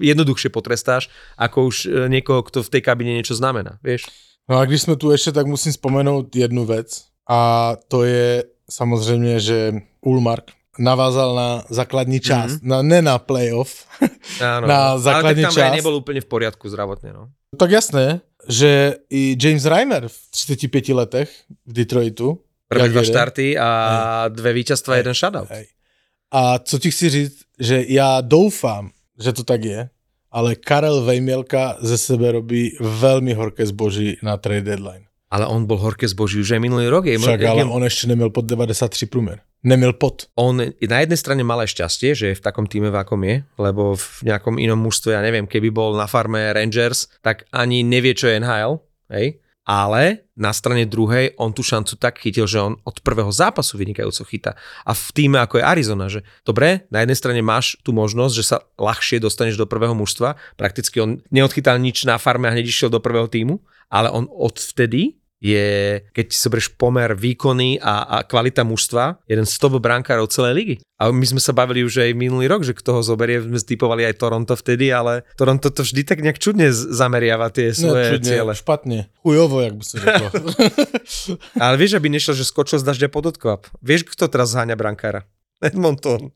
jednoduchšie 0.00 0.50
potrestáš, 0.50 1.08
ako 1.38 1.66
už 1.66 1.76
eh, 1.86 2.08
niekoho, 2.08 2.42
kto 2.42 2.62
v 2.62 2.72
tej 2.78 2.82
kabine 2.82 3.16
niečo 3.16 3.34
znamená, 3.34 3.78
vieš. 3.82 4.06
No 4.50 4.58
a 4.58 4.64
když 4.64 4.82
jsme 4.82 4.96
tu 4.96 5.10
ještě, 5.10 5.32
tak 5.32 5.46
musím 5.46 5.72
vzpomenout 5.72 6.36
jednu 6.36 6.64
věc 6.66 7.04
a 7.30 7.72
to 7.88 8.04
je 8.04 8.44
samozřejmě, 8.70 9.40
že 9.40 9.72
Ulmark 10.00 10.44
navázal 10.78 11.34
na 11.34 11.64
základní 11.68 12.20
část, 12.20 12.52
mm-hmm. 12.52 12.68
na, 12.68 12.82
ne 12.82 13.02
na 13.02 13.18
playoff. 13.18 13.86
Áno, 14.40 14.66
Na 14.72 14.96
ale 14.96 15.00
základný 15.00 15.42
tak 15.42 15.54
tam 15.54 15.54
čas. 15.54 15.76
nebol 15.76 15.94
úplne 16.00 16.20
v 16.24 16.28
poriadku 16.28 16.64
zdravotne, 16.64 17.12
no. 17.12 17.28
tak 17.60 17.70
jasné, 17.70 18.24
že 18.48 18.96
i 19.12 19.36
James 19.36 19.68
Reimer 19.68 20.08
v 20.08 20.16
35 20.32 20.88
letech 20.96 21.28
v 21.68 21.72
Detroitu. 21.72 22.40
Prvé 22.68 22.88
dva 22.88 23.04
štarty 23.04 23.58
a 23.60 23.68
dve 24.32 24.52
víťazstva, 24.52 24.96
jeden 24.96 25.14
shutout. 25.14 25.52
Hej. 25.52 25.68
A 26.32 26.58
co 26.58 26.78
ti 26.78 26.90
chci 26.90 27.10
říct, 27.10 27.38
že 27.60 27.84
já 27.88 28.20
doufám, 28.20 28.90
že 29.18 29.32
to 29.32 29.42
tak 29.44 29.64
je, 29.64 29.80
ale 30.32 30.56
Karel 30.56 31.04
Vejmielka 31.04 31.76
ze 31.84 32.00
sebe 32.00 32.32
robí 32.32 32.72
veľmi 32.80 33.36
horké 33.36 33.68
zboží 33.68 34.16
na 34.24 34.40
trade 34.40 34.64
deadline. 34.64 35.06
Ale 35.32 35.48
on 35.48 35.64
bol 35.64 35.80
horké 35.80 36.04
zboží 36.08 36.44
už 36.44 36.56
aj 36.56 36.60
minulý 36.60 36.92
rok. 36.92 37.08
Je, 37.08 37.16
Však 37.16 37.40
je, 37.40 37.48
ale 37.48 37.64
on 37.64 37.80
ešte 37.84 38.04
neměl 38.04 38.28
pod 38.28 38.44
93 38.44 39.06
průměr. 39.06 39.40
Neměl 39.64 39.92
pod. 39.92 40.28
on 40.36 40.56
na 40.88 40.98
jednej 41.00 41.16
strane 41.16 41.40
mal 41.46 41.62
aj 41.62 41.70
šťastie, 41.70 42.18
že 42.18 42.26
je 42.34 42.38
v 42.38 42.42
takom 42.42 42.66
týme, 42.66 42.90
v 42.90 42.98
akom 42.98 43.22
je, 43.22 43.46
lebo 43.62 43.94
v 43.94 44.06
nejakom 44.26 44.58
inom 44.58 44.76
mužstve, 44.82 45.14
ja 45.14 45.22
neviem, 45.22 45.46
keby 45.46 45.70
bol 45.70 45.94
na 45.94 46.10
farme 46.10 46.50
Rangers, 46.52 47.06
tak 47.22 47.46
ani 47.54 47.86
nevie, 47.86 48.10
čo 48.12 48.26
je 48.26 48.42
NHL, 48.42 48.82
hej? 49.14 49.38
Ale 49.62 50.26
na 50.34 50.50
strane 50.50 50.90
druhej 50.90 51.38
on 51.38 51.54
tú 51.54 51.62
šancu 51.62 51.94
tak 51.94 52.18
chytil, 52.18 52.50
že 52.50 52.58
on 52.58 52.74
od 52.82 52.98
prvého 52.98 53.30
zápasu 53.30 53.78
vynikajúco 53.78 54.26
chytá. 54.26 54.58
A 54.82 54.90
v 54.90 55.06
týme 55.14 55.38
ako 55.38 55.62
je 55.62 55.64
Arizona, 55.64 56.06
že 56.10 56.26
dobre, 56.42 56.90
na 56.90 57.06
jednej 57.06 57.14
strane 57.14 57.40
máš 57.46 57.78
tú 57.86 57.94
možnosť, 57.94 58.34
že 58.34 58.44
sa 58.44 58.58
ľahšie 58.74 59.22
dostaneš 59.22 59.54
do 59.62 59.70
prvého 59.70 59.94
mužstva, 59.94 60.34
prakticky 60.58 60.98
on 60.98 61.22
neodchytal 61.30 61.78
nič 61.78 62.02
na 62.02 62.18
farme 62.18 62.50
a 62.50 62.54
hneď 62.54 62.66
išiel 62.66 62.90
do 62.90 62.98
prvého 62.98 63.30
týmu, 63.30 63.62
ale 63.86 64.10
on 64.10 64.26
odvtedy 64.26 65.21
je, 65.42 65.98
keď 66.14 66.26
si 66.30 66.38
zoberieš 66.38 66.78
pomer 66.78 67.18
výkony 67.18 67.82
a, 67.82 68.06
a 68.06 68.16
kvalita 68.22 68.62
mužstva, 68.62 69.26
jeden 69.26 69.42
z 69.42 69.54
top 69.58 69.82
brankárov 69.82 70.30
celej 70.30 70.54
ligy. 70.54 70.76
A 71.02 71.10
my 71.10 71.26
sme 71.26 71.42
sa 71.42 71.50
bavili 71.50 71.82
už 71.82 71.98
aj 71.98 72.14
minulý 72.14 72.46
rok, 72.46 72.62
že 72.62 72.78
kto 72.78 72.94
ho 72.94 73.02
zoberie, 73.02 73.42
sme 73.42 73.58
typovali 73.58 74.06
aj 74.06 74.22
Toronto 74.22 74.54
vtedy, 74.54 74.94
ale 74.94 75.26
Toronto 75.34 75.74
to 75.74 75.82
vždy 75.82 76.06
tak 76.06 76.22
nejak 76.22 76.38
čudne 76.38 76.70
zameriava 76.70 77.50
tie 77.50 77.74
svoje 77.74 78.04
Ne, 78.06 78.10
čudně, 78.14 78.30
ciele. 78.30 78.54
špatně. 78.54 79.06
Chujovo, 79.22 79.60
jak 79.60 79.74
by 79.74 79.84
řeklo. 79.84 80.30
Ale 81.62 81.74
vieš, 81.76 81.98
aby 81.98 82.06
nešiel, 82.08 82.38
že 82.38 82.46
skočil 82.46 82.78
z 82.78 82.86
dažďa 82.86 83.08
pod 83.10 83.26
odkvap. 83.34 83.66
Vieš, 83.82 84.14
kto 84.14 84.30
teraz 84.30 84.54
zháňa 84.54 84.78
brankára? 84.78 85.26
Edmonton. 85.58 86.30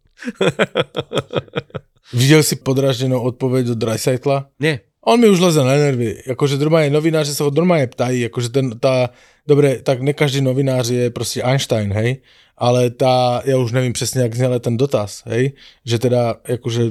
Viděl 2.12 2.42
si 2.42 2.57
podraženou 2.57 3.23
odpověď 3.23 3.69
od 3.69 3.79
Dreisaitla? 3.79 4.47
Nie. 4.61 4.81
On 5.09 5.21
mi 5.21 5.29
už 5.29 5.40
leze 5.40 5.64
na 5.64 5.75
nervy. 5.79 6.23
Jakože 6.27 6.57
normálně 6.57 6.90
novináři 6.90 7.35
se 7.35 7.42
ho 7.42 7.51
normálně 7.51 7.87
ptají, 7.87 8.21
jakože 8.21 8.49
ten, 8.49 8.79
ta, 8.79 9.11
dobré, 9.47 9.79
tak 9.83 10.01
ne 10.01 10.12
každý 10.12 10.40
novinář 10.40 10.88
je 10.88 11.11
prostě 11.11 11.42
Einstein, 11.42 11.92
hej, 11.92 12.16
ale 12.59 12.90
ta, 12.90 13.42
já 13.45 13.59
už 13.59 13.73
nevím 13.73 13.92
přesně, 13.92 14.21
jak 14.23 14.35
zněl 14.35 14.61
ten 14.61 14.77
dotaz, 14.77 15.23
hej, 15.27 15.53
že 15.85 15.99
teda 15.99 16.35
jakože 16.49 16.83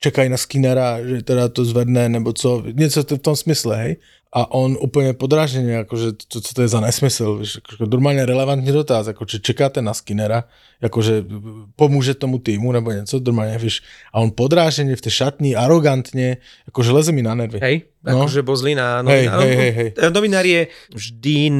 čekají 0.00 0.28
na 0.28 0.36
Skinnera, 0.36 1.02
že 1.06 1.22
teda 1.22 1.48
to 1.48 1.64
zvedne, 1.64 2.08
nebo 2.08 2.32
co, 2.32 2.62
něco 2.72 3.02
v 3.02 3.18
tom 3.18 3.36
smysle, 3.36 3.76
hej, 3.76 3.96
a 4.32 4.50
on 4.50 4.76
úplně 4.80 5.12
podráženě, 5.12 5.72
jakože 5.72 6.12
to, 6.28 6.40
co 6.40 6.54
to 6.54 6.62
je 6.62 6.68
za 6.68 6.80
nesmysl, 6.80 7.38
víš, 7.38 7.54
jakože 7.54 7.90
normálně 7.90 8.26
relevantní 8.26 8.72
dotaz, 8.72 9.06
jakože 9.06 9.38
čekáte 9.38 9.82
na 9.82 9.94
Skinnera, 9.94 10.44
jakože 10.82 11.24
pomůže 11.76 12.14
tomu 12.14 12.38
týmu 12.38 12.72
nebo 12.72 12.92
něco, 12.92 13.20
normálně, 13.24 13.58
víš, 13.58 13.82
a 14.12 14.20
on 14.20 14.30
podráženě 14.34 14.96
v 14.96 15.00
té 15.00 15.10
šatni, 15.10 15.56
arrogantně, 15.56 16.36
jakože 16.66 16.92
leze 16.92 17.12
mi 17.12 17.22
na 17.22 17.34
nervy. 17.34 17.58
Hej, 17.62 17.82
No. 18.04 18.22
akože 18.22 18.46
bol 18.46 18.56
zlý 18.56 18.78
na 18.78 19.02
Hej, 19.02 19.26
novinár. 19.26 19.40
hej, 19.42 19.56
hej, 19.56 19.70
hej. 19.74 19.88
Novinár 20.14 20.46
je 20.46 20.66
vždy 20.94 21.50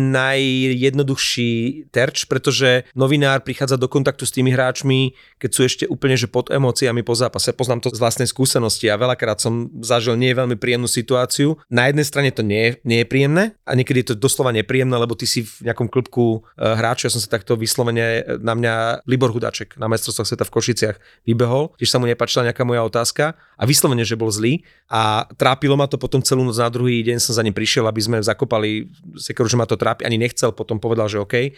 najjednoduchší 0.71 1.85
terč, 1.91 2.25
pretože 2.25 2.87
novinár 2.95 3.41
prichádza 3.49 3.81
do 3.81 3.89
kontaktu 3.89 4.29
s 4.29 4.37
tými 4.37 4.53
hráčmi, 4.53 5.17
keď 5.41 5.51
sú 5.57 5.61
ešte 5.65 5.85
úplne 5.89 6.21
že 6.21 6.29
pod 6.29 6.53
emóciami 6.53 7.01
po 7.01 7.17
zápase. 7.17 7.57
Poznám 7.57 7.81
to 7.81 7.89
z 7.89 7.97
vlastnej 7.97 8.29
skúsenosti 8.29 8.93
a 8.93 9.01
veľakrát 9.01 9.41
som 9.41 9.73
zažil 9.81 10.21
nie 10.21 10.37
veľmi 10.37 10.61
príjemnú 10.61 10.85
situáciu. 10.85 11.57
Na 11.73 11.89
jednej 11.89 12.05
strane 12.05 12.29
to 12.29 12.45
nie, 12.45 12.77
nie 12.85 13.01
je 13.01 13.07
príjemné 13.09 13.57
a 13.65 13.73
niekedy 13.73 14.05
je 14.05 14.09
to 14.13 14.21
doslova 14.21 14.53
nepríjemné, 14.53 14.93
lebo 14.93 15.17
ty 15.17 15.25
si 15.25 15.49
v 15.49 15.73
nejakom 15.73 15.89
klubku 15.89 16.45
eh, 16.61 16.77
hráča, 16.77 17.09
ja 17.09 17.17
som 17.17 17.25
sa 17.25 17.33
takto 17.33 17.57
vyslovene 17.57 18.21
eh, 18.21 18.37
na 18.37 18.53
mňa 18.53 19.07
Libor 19.09 19.33
Hudaček 19.33 19.81
na 19.81 19.89
mestrovstvách 19.89 20.29
sveta 20.29 20.45
v 20.45 20.53
Košiciach 20.53 20.97
vybehol, 21.25 21.73
tiež 21.81 21.89
sa 21.89 21.97
mu 21.97 22.05
nepáčila 22.05 22.45
nejaká 22.53 22.69
moja 22.69 22.85
otázka 22.85 23.33
a 23.57 23.63
vyslovene, 23.65 24.05
že 24.05 24.19
bol 24.19 24.29
zlý 24.29 24.67
a 24.93 25.25
trápilo 25.41 25.79
ma 25.79 25.89
to 25.89 25.97
potom 25.97 26.21
celú 26.21 26.45
noc 26.45 26.59
na 26.59 26.69
druhý 26.69 27.01
deň 27.07 27.23
som 27.23 27.33
za 27.33 27.41
ním 27.47 27.55
prišiel, 27.55 27.87
aby 27.87 28.01
sme 28.03 28.17
zakopali 28.21 28.91
sekeru, 29.17 29.47
že 29.47 29.57
ma 29.57 29.65
to 29.65 29.79
trápi, 29.79 30.05
ani 30.05 30.19
nechcel, 30.19 30.51
potom 30.51 30.83
povedal, 30.83 31.07
že 31.07 31.23
OK, 31.23 31.55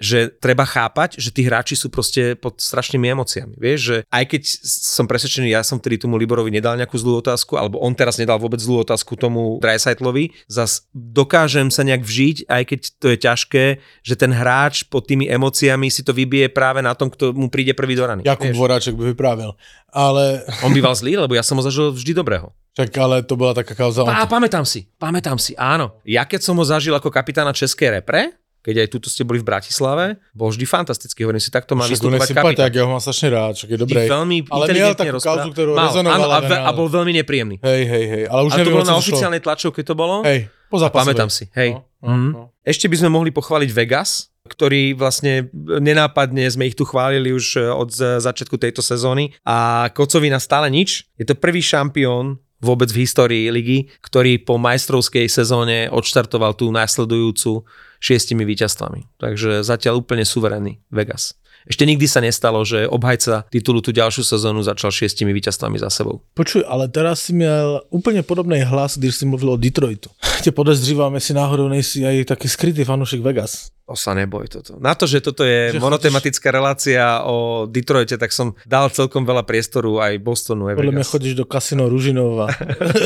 že 0.00 0.32
treba 0.40 0.64
chápať, 0.64 1.20
že 1.20 1.28
tí 1.28 1.44
hráči 1.44 1.76
sú 1.76 1.92
proste 1.92 2.32
pod 2.34 2.56
strašnými 2.56 3.12
emóciami. 3.12 3.54
Vieš, 3.60 3.78
že 3.80 3.96
aj 4.08 4.24
keď 4.32 4.42
som 4.64 5.04
presvedčený, 5.04 5.52
ja 5.52 5.60
som 5.60 5.76
vtedy 5.76 6.00
tomu 6.00 6.16
Liborovi 6.16 6.48
nedal 6.48 6.80
nejakú 6.80 6.96
zlú 6.96 7.20
otázku, 7.20 7.60
alebo 7.60 7.76
on 7.84 7.92
teraz 7.92 8.16
nedal 8.16 8.40
vôbec 8.40 8.56
zlú 8.58 8.80
otázku 8.80 9.20
tomu 9.20 9.60
Dreisaitlovi, 9.60 10.32
zas 10.48 10.88
dokážem 10.96 11.68
sa 11.68 11.84
nejak 11.84 12.00
vžiť, 12.00 12.48
aj 12.48 12.62
keď 12.64 12.80
to 12.96 13.06
je 13.12 13.18
ťažké, 13.20 13.64
že 14.00 14.14
ten 14.16 14.32
hráč 14.32 14.88
pod 14.88 15.04
tými 15.04 15.28
emóciami 15.28 15.92
si 15.92 16.00
to 16.00 16.16
vybije 16.16 16.48
práve 16.48 16.80
na 16.80 16.96
tom, 16.96 17.12
kto 17.12 17.36
mu 17.36 17.52
príde 17.52 17.76
prvý 17.76 17.92
do 17.92 18.08
rany. 18.08 18.24
Jakub 18.24 18.48
vieš. 18.48 18.56
Voráček 18.56 18.96
by 18.96 19.12
vyprávěl. 19.12 19.52
Ale, 19.92 20.40
On 20.64 20.72
býval 20.72 20.96
zlý, 20.96 21.20
lebo 21.20 21.36
ja 21.36 21.44
som 21.44 21.60
ho 21.60 21.62
zažil 21.62 21.92
vždy 21.92 22.16
dobrého. 22.16 22.56
však 22.72 22.96
ale 22.96 23.22
to 23.26 23.36
byla 23.36 23.52
taká 23.52 23.76
kauza. 23.76 24.06
A 24.08 24.24
pamätám 24.24 24.64
si, 24.64 24.88
pamätám 24.96 25.36
si, 25.36 25.52
áno. 25.58 26.00
Ja 26.08 26.24
keď 26.24 26.40
som 26.40 26.56
ho 26.56 26.64
zažil 26.64 26.96
ako 26.96 27.12
kapitána 27.12 27.52
Českej 27.52 28.00
repre, 28.00 28.39
keď 28.60 28.74
aj 28.78 28.88
tuto 28.90 29.06
ste 29.06 29.22
boli 29.22 29.36
v 29.36 29.46
Bratislave, 29.46 30.04
bol 30.30 30.48
vždy 30.48 30.64
fantastický. 30.64 31.22
Hovorím 31.22 31.38
si, 31.38 31.48
takto 31.48 31.72
má 31.72 31.84
vystupovať 31.84 32.20
kapitán. 32.30 32.44
nesympatiak, 32.46 32.70
ja 32.70 32.82
ho 32.82 32.90
mám 32.90 33.00
strašne 33.00 33.28
rád, 33.30 33.52
však 33.54 33.68
je 33.68 33.78
dobrý. 33.78 33.98
veľmi 34.06 34.36
Ale 34.44 34.64
inteligentne 34.64 34.96
takú 35.02 35.16
rozpráva- 35.16 35.36
kauzu, 35.40 35.50
ktorú 35.50 35.70
Mal, 35.72 35.88
áno, 35.90 36.26
a, 36.26 36.38
ve, 36.40 36.56
a 36.58 36.70
bol 36.70 36.86
veľmi 36.86 37.12
nepríjemný. 37.16 37.56
Hej, 37.58 37.82
hej, 37.84 38.04
hej. 38.06 38.22
Ale 38.26 38.40
už 38.42 38.50
A 38.50 38.54
to 38.54 38.58
neviem, 38.58 38.74
bolo 38.74 38.82
o 38.82 38.86
na 38.86 38.92
čo 38.92 39.00
oficiálnej 39.02 39.40
tlačovke, 39.40 39.80
to 39.80 39.94
bolo? 39.94 40.20
Hej, 40.22 40.40
po 40.66 40.76
zápase. 40.76 41.00
Pamätám 41.02 41.28
si, 41.28 41.48
hej. 41.52 41.70
No, 41.72 41.80
no, 41.98 42.06
Mhm. 42.06 42.28
no. 42.30 42.40
Ešte 42.62 42.86
by 42.86 42.96
sme 42.96 43.10
mohli 43.10 43.30
pochváliť 43.30 43.70
Vegas, 43.70 44.10
ktorý 44.42 44.92
vlastne 44.92 45.48
nenápadne 45.54 46.44
sme 46.46 46.64
ich 46.64 46.74
tu 46.74 46.82
chválili 46.82 47.30
už 47.30 47.56
e, 47.56 47.66
od 47.66 47.88
začiatku 47.94 48.56
tejto 48.56 48.80
sezóny 48.80 49.32
a 49.42 49.88
Kocovina 49.88 50.36
stále 50.36 50.68
nič. 50.68 51.06
Je 51.14 51.24
to 51.24 51.34
prvý 51.34 51.60
šampión 51.60 52.36
vôbec 52.58 52.88
v 52.88 53.00
histórii 53.00 53.48
ligy, 53.48 53.88
ktorý 54.00 54.36
po 54.38 54.56
majstrovskej 54.56 55.26
sezóne 55.26 55.88
odštartoval 55.88 56.52
tú 56.52 56.68
následujúcu 56.68 57.64
šiestimi 58.00 58.48
víťazstvami. 58.48 59.20
Takže 59.20 59.62
zatiaľ 59.62 60.00
úplne 60.00 60.24
suverénny 60.24 60.80
Vegas. 60.90 61.36
Ešte 61.68 61.84
nikdy 61.84 62.08
sa 62.08 62.24
nestalo, 62.24 62.64
že 62.64 62.88
obhajca 62.88 63.44
titulu 63.52 63.84
tú 63.84 63.92
ďalšiu 63.92 64.24
sezónu 64.24 64.64
začal 64.64 64.88
šiestimi 64.88 65.36
víťazstvami 65.36 65.76
za 65.76 65.92
sebou. 65.92 66.24
Počuj, 66.32 66.64
ale 66.64 66.88
teraz 66.88 67.20
si 67.28 67.32
měl 67.36 67.80
úplně 67.92 68.22
podobný 68.22 68.60
hlas, 68.64 68.98
když 68.98 69.14
si 69.16 69.24
mluvil 69.26 69.50
o 69.52 69.56
Detroitu. 69.56 70.10
Tě 70.42 70.50
podezřívám, 70.52 71.14
jestli 71.14 71.34
náhodou 71.34 71.68
nejsi 71.68 72.06
aj 72.06 72.24
taký 72.24 72.48
skrytý 72.48 72.84
fanúšik 72.84 73.20
Vegas. 73.20 73.68
To 73.90 73.98
sa 73.98 74.14
neboj 74.14 74.46
toto. 74.46 74.78
Na 74.78 74.94
to, 74.94 75.02
že 75.10 75.18
toto 75.18 75.42
je 75.42 75.74
Že 75.74 75.82
monotematická 75.82 76.54
relácia 76.54 77.26
o 77.26 77.66
Detroite, 77.66 78.14
tak 78.14 78.30
som 78.30 78.54
dal 78.62 78.86
celkom 78.86 79.26
veľa 79.26 79.42
priestoru 79.42 79.98
aj 79.98 80.22
Bostonu, 80.22 80.70
aj 80.70 80.78
mě 80.78 80.94
Vegas. 80.94 81.10
chodíš 81.10 81.34
do 81.34 81.44
kasino 81.44 81.88
Ružinova. 81.90 82.54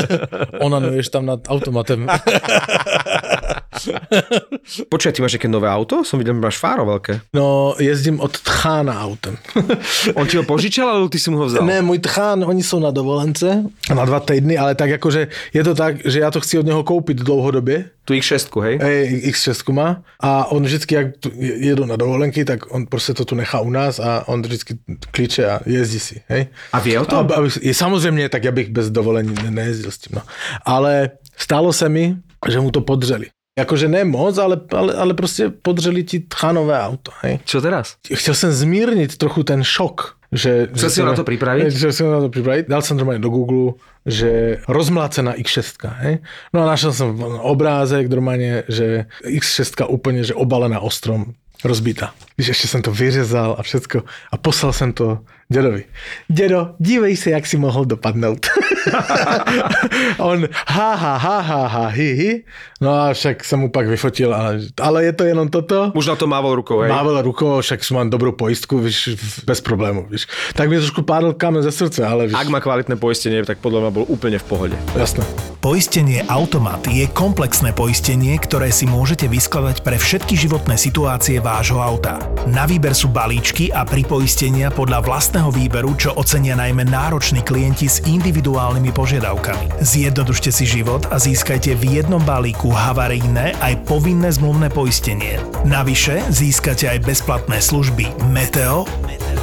Onanuješ 0.67 1.09
tam 1.09 1.27
nad 1.27 1.41
automatem. 1.49 2.07
Počkaj, 4.93 5.13
ty 5.13 5.21
máš 5.23 5.35
nejaké 5.37 5.49
nové 5.49 5.69
auto? 5.69 6.05
Som 6.05 6.19
videl, 6.19 6.35
že 6.35 6.41
máš 6.41 6.59
fáro 6.59 6.85
veľké. 6.87 7.21
No, 7.35 7.75
jezdím 7.79 8.21
od 8.21 8.33
Tchána 8.33 9.01
autem. 9.01 9.37
On 10.19 10.27
ti 10.27 10.37
ho 10.37 10.45
požičal, 10.45 10.89
alebo 10.89 11.09
ty 11.09 11.19
si 11.19 11.31
mu 11.31 11.39
ho 11.39 11.47
vzal? 11.47 11.67
Ne, 11.67 11.83
můj 11.83 11.99
tchán, 11.99 12.45
oni 12.45 12.63
jsou 12.63 12.81
na 12.81 12.91
dovolence 12.91 13.65
na 13.95 14.05
dva 14.05 14.21
týdny, 14.21 14.59
ale 14.59 14.75
tak 14.75 14.91
jakože 14.91 15.29
je 15.53 15.65
to 15.65 15.75
tak, 15.75 15.97
že 16.05 16.21
já 16.21 16.31
to 16.31 16.41
chci 16.41 16.59
od 16.59 16.67
něho 16.67 16.83
koupit 16.85 17.19
dlouhodobě, 17.19 17.85
Tu 18.05 18.13
X6, 18.15 18.61
hej? 18.61 18.79
Ej, 18.83 19.33
X6 19.33 19.73
má 19.73 20.03
a 20.21 20.45
on 20.53 20.63
vždycky, 20.65 20.95
jak 20.95 21.07
jedu 21.41 21.85
na 21.85 21.97
dovolenky, 21.97 22.45
tak 22.45 22.75
on 22.75 22.87
prostě 22.87 23.15
to 23.15 23.25
tu 23.25 23.35
nechá 23.35 23.61
u 23.61 23.71
nás 23.71 23.99
a 23.99 24.29
on 24.29 24.43
vždycky 24.43 24.79
kliče 25.11 25.51
a 25.51 25.61
jezdí 25.67 26.01
si, 26.01 26.21
hej. 26.29 26.47
A 26.73 26.81
vie 26.81 27.01
o 27.01 27.05
To? 27.05 27.17
Aby, 27.17 27.35
aby, 27.35 27.49
je 27.61 27.75
samozřejmě, 27.75 28.29
tak 28.29 28.45
já 28.45 28.53
bych 28.53 28.69
bez 28.69 28.91
dovolení 28.91 29.35
ne, 29.43 29.51
nejezdil 29.51 29.91
s 29.91 29.99
tím, 29.99 30.13
no. 30.17 30.23
Ale 30.65 31.11
stalo 31.37 31.73
se 31.73 31.89
mi, 31.89 32.17
že 32.49 32.61
mu 32.61 32.71
to 32.71 32.81
podřeli. 32.81 33.27
Jakože 33.59 33.89
ne 33.89 34.05
moc, 34.05 34.39
ale, 34.39 34.61
ale, 34.71 34.95
ale 34.95 35.15
prostě 35.15 35.49
podřeli 35.63 36.05
ti 36.05 36.21
tchánové 36.21 36.81
auto, 36.81 37.13
hej. 37.23 37.39
Čo 37.45 37.63
teraz? 37.63 37.97
Chtěl 38.15 38.35
jsem 38.35 38.53
zmírnit 38.53 39.17
trochu 39.17 39.43
ten 39.43 39.63
šok, 39.63 40.17
že... 40.33 40.67
Chcel 40.75 40.89
že 40.89 40.95
si 40.95 41.01
ho 41.01 41.07
na 41.07 41.15
to 41.15 41.25
pripraviť? 41.25 41.75
Chcel 41.75 41.93
jsem 41.93 42.11
na 42.11 42.21
to 42.21 42.29
připravit. 42.29 42.67
Dal 42.69 42.83
jsem 42.83 42.97
normálně 42.97 43.23
do 43.23 43.29
Google, 43.29 43.73
že 44.07 44.59
rozmlácená 44.69 45.35
X6, 45.35 45.87
hej. 45.87 46.19
No 46.55 46.63
a 46.63 46.67
našel 46.67 46.93
jsem 46.93 47.23
obrázek 47.23 48.11
normálně, 48.11 48.63
že 48.69 49.07
X6 49.23 49.87
úplně, 49.89 50.25
že 50.25 50.35
obalená 50.35 50.81
ostrom, 50.81 51.25
rozbitá. 51.65 52.11
Když 52.37 52.49
ještě 52.49 52.69
jsem 52.69 52.83
to 52.83 52.91
vyřezal 52.91 53.57
a 53.59 53.63
všecko 53.63 54.03
a 54.33 54.37
poslal 54.37 54.73
jsem 54.73 54.93
to 54.93 55.19
dědovi. 55.49 55.85
Dědo, 56.29 56.69
dívej 56.79 57.17
se, 57.17 57.31
jak 57.31 57.47
si 57.47 57.57
mohl 57.57 57.85
dopadnout. 57.85 58.47
On, 60.19 60.49
ha, 60.67 60.95
ha, 60.95 61.17
ha, 61.17 61.41
ha, 61.41 61.67
ha, 61.67 61.87
hi, 61.87 62.15
hi. 62.15 62.43
No 62.81 62.91
a 63.01 63.13
však 63.15 63.45
jsem 63.45 63.59
mu 63.61 63.71
pak 63.71 63.87
vyfotil, 63.89 64.35
ale, 64.35 64.61
ale 64.81 65.05
je 65.05 65.13
to 65.13 65.25
jenom 65.25 65.49
toto. 65.49 65.93
Už 65.95 66.07
na 66.07 66.17
to 66.17 66.27
mával 66.27 66.55
rukou, 66.55 66.81
hej? 66.81 66.91
Mával 66.93 67.23
rukou, 67.23 67.61
však 67.61 67.81
mám 67.91 68.11
dobrou 68.11 68.33
pojistku, 68.33 68.79
víš, 68.79 69.11
bez 69.47 69.61
problémů, 69.61 70.07
víš. 70.11 70.27
Tak 70.55 70.69
mi 70.71 70.77
trošku 70.77 71.03
pádl 71.03 71.33
kámen 71.33 71.63
ze 71.63 71.73
srdce, 71.73 72.07
ale 72.07 72.27
víš, 72.27 72.37
Ak 72.37 72.49
má 72.49 72.61
kvalitné 72.61 72.97
poistenie, 72.97 73.45
tak 73.45 73.59
podľa 73.59 73.81
mňa 73.81 73.91
bol 73.91 74.05
úplne 74.09 74.39
v 74.39 74.45
pohode. 74.45 74.77
jasné. 74.97 75.25
Poistenie 75.65 76.21
Automat 76.29 76.85
je 76.93 77.09
komplexné 77.09 77.73
poistenie, 77.73 78.37
ktoré 78.37 78.69
si 78.69 78.85
môžete 78.85 79.25
vyskladať 79.33 79.81
pre 79.81 79.97
všetky 79.97 80.37
životné 80.37 80.77
situácie 80.77 81.41
vášho 81.41 81.81
auta. 81.81 82.21
Na 82.45 82.69
výber 82.69 82.93
sú 82.93 83.09
balíčky 83.09 83.73
a 83.73 83.81
pripoistenia 83.89 84.69
podľa 84.69 85.01
vlastného 85.35 85.67
výberu, 85.67 85.99
čo 85.99 86.15
ocenia 86.15 86.55
najmä 86.55 86.87
nároční 86.87 87.43
klienti 87.43 87.91
s 87.91 87.99
individuálnymi 88.07 88.95
požiadavkami. 88.95 89.83
Zjednodušte 89.83 90.55
si 90.55 90.63
život 90.63 91.11
a 91.11 91.19
získajte 91.19 91.75
v 91.75 91.99
jednom 91.99 92.23
balíku 92.23 92.71
havarijné 92.71 93.59
aj 93.59 93.83
povinné 93.83 94.31
zmluvné 94.31 94.71
poistenie. 94.71 95.43
Navyše 95.67 96.31
získate 96.31 96.87
aj 96.87 97.03
bezplatné 97.03 97.59
služby 97.59 98.31
Meteo 98.31 98.87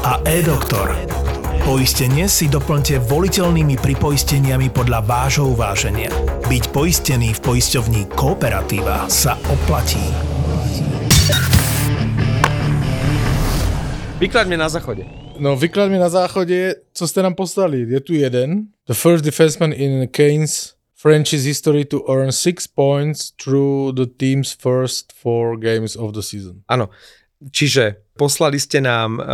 a 0.08 0.24
e-doktor. 0.24 0.96
Poistenie 1.68 2.32
si 2.32 2.48
doplňte 2.48 3.04
voliteľnými 3.12 3.76
pripoisteniami 3.76 4.72
podľa 4.72 5.04
vášho 5.04 5.52
uváženia. 5.52 6.08
Byť 6.48 6.72
poistený 6.72 7.36
v 7.36 7.40
poisťovní 7.44 8.16
Kooperativa 8.16 9.12
sa 9.12 9.36
oplatí. 9.52 10.00
Vyklaď 14.24 14.46
mi 14.48 14.56
na 14.56 14.72
záchode. 14.72 15.04
No, 15.42 15.56
vyklad 15.56 15.92
mi 15.92 15.98
na 15.98 16.10
záchodě, 16.10 16.76
co 16.94 17.08
jste 17.08 17.24
nám 17.24 17.36
poslali. 17.36 17.86
Je 17.90 18.00
tu 18.00 18.14
jeden. 18.14 18.64
The 18.88 18.94
first 18.94 19.26
defenseman 19.26 19.74
in 19.74 20.08
Kane's 20.08 20.74
franchise 20.96 21.48
history 21.48 21.86
to 21.86 22.06
earn 22.10 22.32
six 22.32 22.68
points 22.68 23.32
through 23.44 23.96
the 23.96 24.06
team's 24.06 24.54
first 24.54 25.14
four 25.22 25.58
games 25.58 25.96
of 25.96 26.14
the 26.14 26.22
season. 26.22 26.62
Áno. 26.70 26.94
Čiže 27.42 28.06
poslali 28.14 28.62
ste 28.62 28.86
nám 28.86 29.18
uh, 29.18 29.26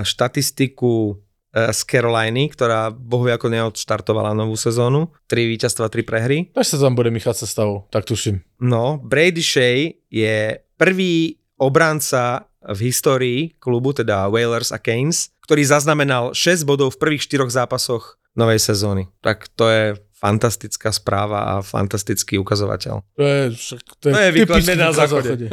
štatistiku 0.00 1.12
uh, 1.12 1.68
z 1.76 1.80
Caroliny, 1.84 2.48
ktorá 2.48 2.88
bohu 2.88 3.28
ako 3.28 3.52
neodštartovala 3.52 4.32
novú 4.32 4.56
sezónu. 4.56 5.12
Tri 5.28 5.44
víťazstva, 5.44 5.92
tri 5.92 6.08
prehry. 6.08 6.48
Takže 6.56 6.70
se 6.70 6.78
tam 6.80 6.96
bude 6.96 7.12
míchat 7.12 7.36
sestavou, 7.36 7.84
tak 7.92 8.08
tuším. 8.08 8.40
No, 8.64 8.96
Brady 9.04 9.42
Shea 9.44 9.92
je 10.08 10.58
prvý 10.80 11.36
obranca 11.60 12.48
v 12.64 12.80
histórii 12.80 13.52
klubu, 13.58 13.92
teda 13.92 14.28
Whalers 14.28 14.72
a 14.72 14.78
Canes, 14.78 15.28
ktorý 15.50 15.66
zaznamenal 15.66 16.30
6 16.30 16.62
bodov 16.62 16.94
v 16.94 17.02
prvých 17.02 17.26
4 17.26 17.50
zápasoch 17.50 18.22
novej 18.38 18.62
sezóny. 18.62 19.10
Tak 19.18 19.50
to 19.58 19.66
je 19.66 19.84
fantastická 20.20 20.92
správa 20.92 21.56
a 21.56 21.64
fantastický 21.64 22.36
ukazovateľ. 22.36 22.94
To 23.16 23.24
je, 23.24 23.40
však, 23.56 23.80
to 23.96 24.04
je, 24.08 24.12
To 24.12 24.20
je 24.20 24.30
typický 24.36 24.76
na 24.76 24.92
záchode. 24.92 25.48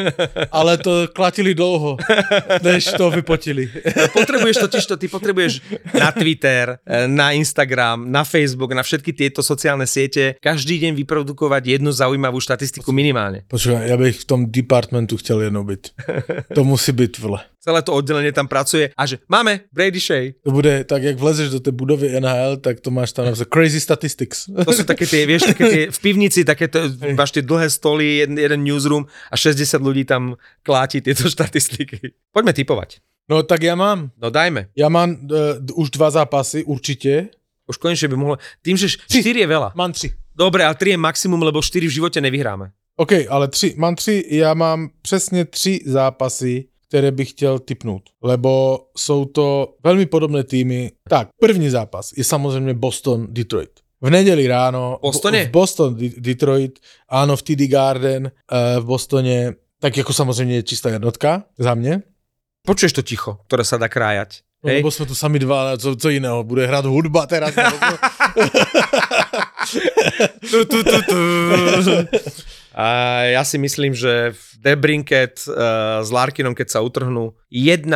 Ale 0.51 0.76
to 0.78 1.07
klatili 1.15 1.55
dlouho, 1.55 1.95
než 2.59 2.91
to 2.99 3.07
vypotili. 3.07 3.72
Potrebuješ 4.11 4.57
totiž 4.68 4.84
to, 4.86 4.95
ty 4.99 5.07
potrebuješ 5.07 5.63
na 5.95 6.11
Twitter, 6.11 6.84
eh, 6.84 7.07
na 7.07 7.32
Instagram, 7.32 8.11
na 8.11 8.28
Facebook, 8.28 8.76
na 8.76 8.84
všetky 8.84 9.15
tieto 9.15 9.39
sociálne 9.39 9.88
siete 9.88 10.36
každý 10.43 10.84
deň 10.84 10.99
vyprodukovať 10.99 11.80
jednu 11.80 11.95
zaujímavú 11.95 12.43
štatistiku 12.43 12.91
minimálne. 12.91 13.47
Počkej, 13.47 13.88
já 13.88 13.97
bych 13.97 14.20
v 14.20 14.26
tom 14.26 14.51
departmentu 14.51 15.18
chtěl 15.18 15.41
jednou 15.41 15.63
být. 15.63 15.88
To 16.53 16.63
musí 16.63 16.91
být, 16.91 17.18
vole. 17.18 17.39
Celé 17.68 17.82
to 17.84 17.93
oddelenie 17.93 18.32
tam 18.32 18.47
pracuje 18.47 18.95
a 18.95 19.03
že 19.05 19.20
máme 19.28 19.59
Brady 19.76 19.99
Shea. 19.99 20.32
To 20.43 20.51
bude 20.51 20.84
tak, 20.88 21.03
jak 21.03 21.20
vlezeš 21.20 21.49
do 21.49 21.59
té 21.59 21.72
budovy 21.72 22.20
NHL, 22.20 22.57
tak 22.57 22.80
to 22.80 22.91
máš 22.91 23.11
tam 23.11 23.36
crazy 23.36 23.82
statistics. 23.82 24.47
To 24.65 24.73
sú 24.73 24.83
také 24.83 25.05
tie, 25.05 25.29
vieš, 25.29 25.53
také 25.53 25.63
tie, 25.69 25.83
v 25.93 25.99
pivnici, 26.01 26.41
také 26.41 26.65
to, 26.65 26.89
máš 27.13 27.31
tie 27.31 27.45
dlhé 27.45 27.69
stoly, 27.69 28.25
jeden, 28.25 28.37
jeden 28.41 28.63
newsroom 28.65 29.05
a 29.29 29.35
60 29.37 29.77
ľudí 29.77 30.03
tam 30.05 30.33
kláti 30.65 31.01
tieto 31.01 31.29
štatistiky. 31.35 32.13
Poďme 32.33 32.53
typovať. 32.53 32.99
No 33.29 33.43
tak 33.43 33.63
já 33.63 33.75
mám. 33.75 34.11
No 34.17 34.29
dajme. 34.29 34.67
Já 34.75 34.89
mám 34.89 35.09
uh, 35.11 35.83
už 35.83 35.89
dva 35.89 36.09
zápasy, 36.09 36.63
určitě. 36.63 37.29
Už 37.67 37.77
konečne 37.77 38.07
by 38.07 38.15
mohlo... 38.15 38.37
Tým, 38.63 38.79
že 38.79 38.87
4 38.87 39.43
je 39.43 39.47
veľa. 39.47 39.75
Mám 39.75 39.91
tři. 39.91 40.15
Dobre, 40.31 40.63
ale 40.63 40.75
3 40.75 40.89
je 40.89 40.97
maximum, 40.97 41.41
lebo 41.43 41.59
4 41.59 41.87
v 41.87 41.91
živote 41.99 42.21
nevyhráme. 42.21 42.71
OK, 42.99 43.11
ale 43.29 43.47
tři, 43.47 43.75
mám 43.77 43.95
tři, 43.95 44.25
já 44.29 44.53
mám 44.53 44.89
přesně 45.01 45.45
tři 45.45 45.79
zápasy, 45.85 46.65
které 46.87 47.11
bych 47.11 47.29
chtěl 47.29 47.59
typnout, 47.59 48.03
lebo 48.23 48.79
jsou 48.97 49.25
to 49.25 49.75
velmi 49.83 50.05
podobné 50.05 50.43
týmy. 50.43 50.91
Tak, 51.09 51.27
první 51.39 51.69
zápas 51.69 52.13
je 52.17 52.23
samozřejmě 52.23 52.73
Boston-Detroit. 52.73 53.69
V 54.01 54.09
neděli 54.09 54.47
ráno 54.47 54.97
V 54.99 55.01
Bostone? 55.01 55.45
v 55.45 55.51
Boston, 55.51 55.97
Detroit, 56.17 56.79
áno, 57.09 57.35
v 57.35 57.41
TD 57.41 57.67
Garden, 57.67 58.29
eh, 58.29 58.79
v 58.79 58.85
Bostone 58.85 59.53
Tak 59.79 59.97
jako 59.97 60.13
samozřejmě 60.13 60.55
je 60.55 60.63
čistá 60.63 60.89
jednotka 60.89 61.43
za 61.57 61.73
mě. 61.73 62.01
Počuješ 62.67 62.93
to 62.93 63.01
ticho, 63.01 63.39
ktoré 63.47 63.63
sa 63.63 63.79
dá 63.79 63.87
krájať. 63.87 64.43
No, 64.63 64.67
Hej. 64.67 64.83
lebo 64.83 64.91
jsme 64.91 65.05
tu 65.05 65.15
sami 65.15 65.39
dva, 65.39 65.77
co, 65.77 65.95
co 65.95 66.09
jiného? 66.09 66.43
Bude 66.43 66.67
hrát 66.67 66.85
hudba 66.85 67.25
teraz. 67.25 67.55
Tu, 70.51 70.65
tu, 70.65 70.83
tu, 70.83 71.01
tu. 71.01 71.17
A 72.77 72.85
ja 73.33 73.41
si 73.43 73.57
myslím, 73.57 73.97
že 73.97 74.31
v 74.31 74.43
Debrinket 74.61 75.41
uh, 75.49 75.53
s 76.05 76.09
Larkinom, 76.13 76.53
keď 76.53 76.77
sa 76.77 76.79
utrhnú, 76.85 77.33
1-4. 77.51 77.89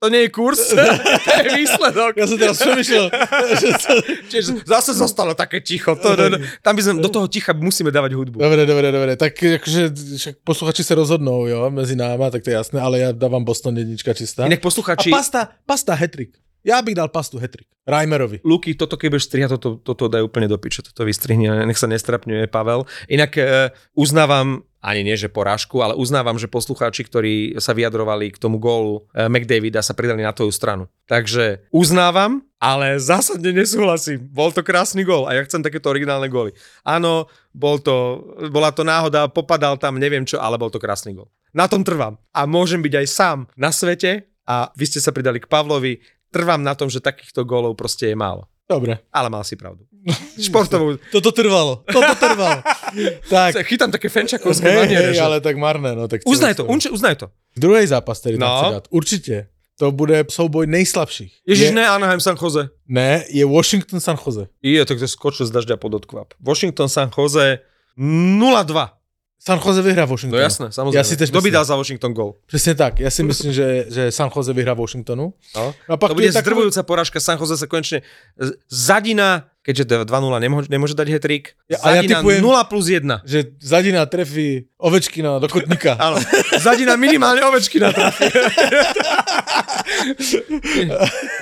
To 0.00 0.08
nie 0.08 0.18
je 0.24 0.28
kurz, 0.32 0.68
to 1.24 1.30
je 1.44 1.56
výsledok. 1.56 2.16
Já 2.16 2.26
jsem 2.26 2.38
teraz 2.38 2.58
to... 2.58 2.72
Čiže 4.28 4.64
zase 4.64 4.94
zostalo 4.94 5.34
také 5.34 5.60
ticho. 5.60 5.92
To, 5.96 6.16
to, 6.16 6.30
to, 6.30 6.36
tam 6.64 6.76
by 6.76 6.82
sme, 6.82 7.04
do 7.04 7.08
toho 7.12 7.28
ticha 7.28 7.52
musíme 7.52 7.92
dávať 7.92 8.16
hudbu. 8.16 8.40
Dobre, 8.40 8.64
dobre, 8.64 8.88
dobre. 8.92 9.12
Tak 9.20 9.36
jakože 9.42 9.92
však 10.16 10.34
posluchači 10.44 10.84
se 10.84 10.94
rozhodnou, 10.94 11.46
jo, 11.46 11.70
mezi 11.70 11.96
náma, 11.96 12.30
tak 12.30 12.40
to 12.42 12.50
je 12.50 12.56
jasné, 12.56 12.80
ale 12.80 12.98
já 12.98 13.12
dávám 13.12 13.44
Boston 13.44 13.76
jednička 13.76 14.14
čistá. 14.14 14.46
Inak 14.46 14.58
A 14.58 14.62
posluchači, 14.62 15.10
pasta, 15.10 15.48
pasta 15.66 15.94
hetrik. 15.94 16.32
Já 16.64 16.82
bych 16.82 16.94
dal 16.94 17.08
pastu 17.08 17.38
hetrik. 17.38 17.66
Reimerovi. 17.86 18.40
Luky, 18.44 18.76
toto 18.76 19.00
keď 19.00 19.08
budeš 19.10 19.26
strihať, 19.26 19.50
toto, 19.56 19.80
toto 19.82 20.06
daj 20.06 20.22
úplne 20.22 20.46
do 20.46 20.60
piče, 20.60 20.84
toto 20.84 21.02
vystrihni, 21.02 21.48
a 21.48 21.64
nech 21.64 21.80
sa 21.80 21.88
nestrapňuje 21.88 22.46
Pavel. 22.46 22.84
Inak 23.08 23.32
e, 23.40 23.72
uznávam, 23.96 24.62
ani 24.84 25.02
nie, 25.02 25.16
že 25.16 25.32
porážku, 25.32 25.80
ale 25.80 25.96
uznávam, 25.96 26.38
že 26.38 26.46
poslucháči, 26.46 27.02
ktorí 27.08 27.58
sa 27.58 27.72
vyjadrovali 27.72 28.30
k 28.30 28.38
tomu 28.38 28.60
gólu 28.60 29.08
e, 29.10 29.26
McDavida, 29.26 29.82
sa 29.82 29.96
pridali 29.96 30.22
na 30.22 30.30
tvoju 30.30 30.52
stranu. 30.52 30.86
Takže 31.08 31.66
uznávam, 31.72 32.44
ale 32.60 33.00
zásadne 33.00 33.50
nesúhlasím. 33.56 34.22
Bol 34.28 34.52
to 34.52 34.60
krásny 34.60 35.02
gól 35.02 35.24
a 35.26 35.34
ja 35.34 35.42
chcem 35.48 35.64
takéto 35.64 35.88
originálne 35.88 36.28
góly. 36.28 36.52
Áno, 36.84 37.26
bol 37.50 37.80
to, 37.80 38.22
bola 38.52 38.70
to 38.70 38.84
náhoda, 38.84 39.26
popadal 39.32 39.80
tam, 39.80 39.96
neviem 39.96 40.28
čo, 40.28 40.38
ale 40.38 40.60
bol 40.60 40.68
to 40.68 40.78
krásny 40.78 41.16
gól. 41.16 41.32
Na 41.50 41.66
tom 41.66 41.82
trvám. 41.82 42.20
A 42.30 42.46
môžem 42.46 42.78
byť 42.84 42.94
aj 43.02 43.06
sám 43.08 43.38
na 43.58 43.74
svete 43.74 44.30
a 44.46 44.70
vy 44.78 44.84
ste 44.86 45.02
sa 45.02 45.10
pridali 45.10 45.42
k 45.42 45.50
Pavlovi. 45.50 45.98
Trvám 46.30 46.62
na 46.62 46.74
tom, 46.74 46.90
že 46.90 47.02
takýchto 47.02 47.44
gólov 47.44 47.74
proste 47.74 48.06
je 48.06 48.16
málo. 48.16 48.46
Dobre. 48.70 49.02
Ale 49.10 49.26
mal 49.30 49.42
si 49.42 49.58
pravdu. 49.58 49.82
Športovú. 50.38 50.94
Toto 51.14 51.34
trvalo. 51.34 51.82
Toto 51.90 52.14
trvalo. 52.14 52.62
tak. 53.32 53.66
Chytám 53.66 53.90
také 53.90 54.06
fenčakovské 54.08 54.62
maniere, 54.62 55.10
hej, 55.10 55.18
že... 55.18 55.22
ale 55.26 55.42
tak 55.42 55.58
marné, 55.58 55.90
no. 55.98 56.06
Tak 56.06 56.22
Uznaj 56.22 56.54
to, 56.54 56.64
unče, 56.70 56.90
uznaj 56.94 57.14
to. 57.18 57.26
Druhý 57.58 57.86
zápas, 57.86 58.20
který 58.22 58.38
No. 58.38 58.46
no. 58.46 58.62
chci 58.62 58.72
dát. 58.72 58.84
Určitě. 58.90 59.46
To 59.80 59.92
bude 59.92 60.24
souboj 60.30 60.66
nejslabších. 60.66 61.32
Ježiš, 61.48 61.66
je, 61.66 61.72
ne, 61.72 61.88
Anaheim 61.88 62.20
San 62.20 62.36
Jose. 62.42 62.68
ne, 62.88 63.24
je 63.32 63.44
Washington 63.46 64.00
San 64.00 64.16
Jose. 64.26 64.46
Je, 64.62 64.84
tak 64.86 64.98
to 64.98 65.08
skočil 65.08 65.46
z 65.46 65.50
dažďa 65.50 65.76
pod 65.80 65.94
odkvap. 65.94 66.36
Washington 66.40 66.88
San 66.88 67.08
Jose 67.18 67.58
0-2. 67.98 68.88
San 69.40 69.56
Jose 69.56 69.80
vyhrá 69.82 70.04
Washington. 70.04 70.36
No 70.36 70.42
jasné, 70.44 70.66
samozrejme. 70.68 71.00
Ja 71.00 71.04
si 71.04 71.16
Kto 71.16 71.40
by 71.40 71.48
dal 71.48 71.64
za 71.64 71.72
Washington 71.72 72.12
gol? 72.12 72.36
Přesně 72.46 72.74
tak. 72.76 73.00
Já 73.00 73.08
si 73.10 73.22
myslím, 73.24 73.52
že, 73.56 73.84
že 73.88 74.12
San 74.12 74.28
Jose 74.36 74.52
vyhrá 74.52 74.74
Washingtonu. 74.76 75.32
No. 75.56 75.74
A 75.88 75.96
pak 75.96 76.08
To 76.08 76.14
bude 76.14 76.28
takový- 76.28 76.44
zdrvujúca 76.44 76.82
porážka. 76.84 77.20
San 77.24 77.40
Jose 77.40 77.56
sa 77.56 77.64
konečne 77.64 78.04
zadina, 78.68 79.48
keďže 79.64 80.04
2-0 80.04 80.40
nemôže, 80.44 80.68
nemôže 80.68 80.92
dať 80.92 81.08
hetrik, 81.08 81.56
Ja- 81.72 81.80
a 81.80 81.88
ja 81.96 82.02
typujem- 82.04 82.44
0 82.44 82.64
plus 82.68 82.92
1. 82.92 83.24
že 83.24 83.56
Zadina 83.64 84.04
trefí 84.04 84.68
Ovečkina 84.76 85.40
do 85.40 85.48
kotníka. 85.48 85.96
Áno, 85.96 86.20
zadina 86.60 87.00
minimálne 87.00 87.40
ovečky 87.40 87.80
na 87.80 87.92
trafie. 87.96 88.28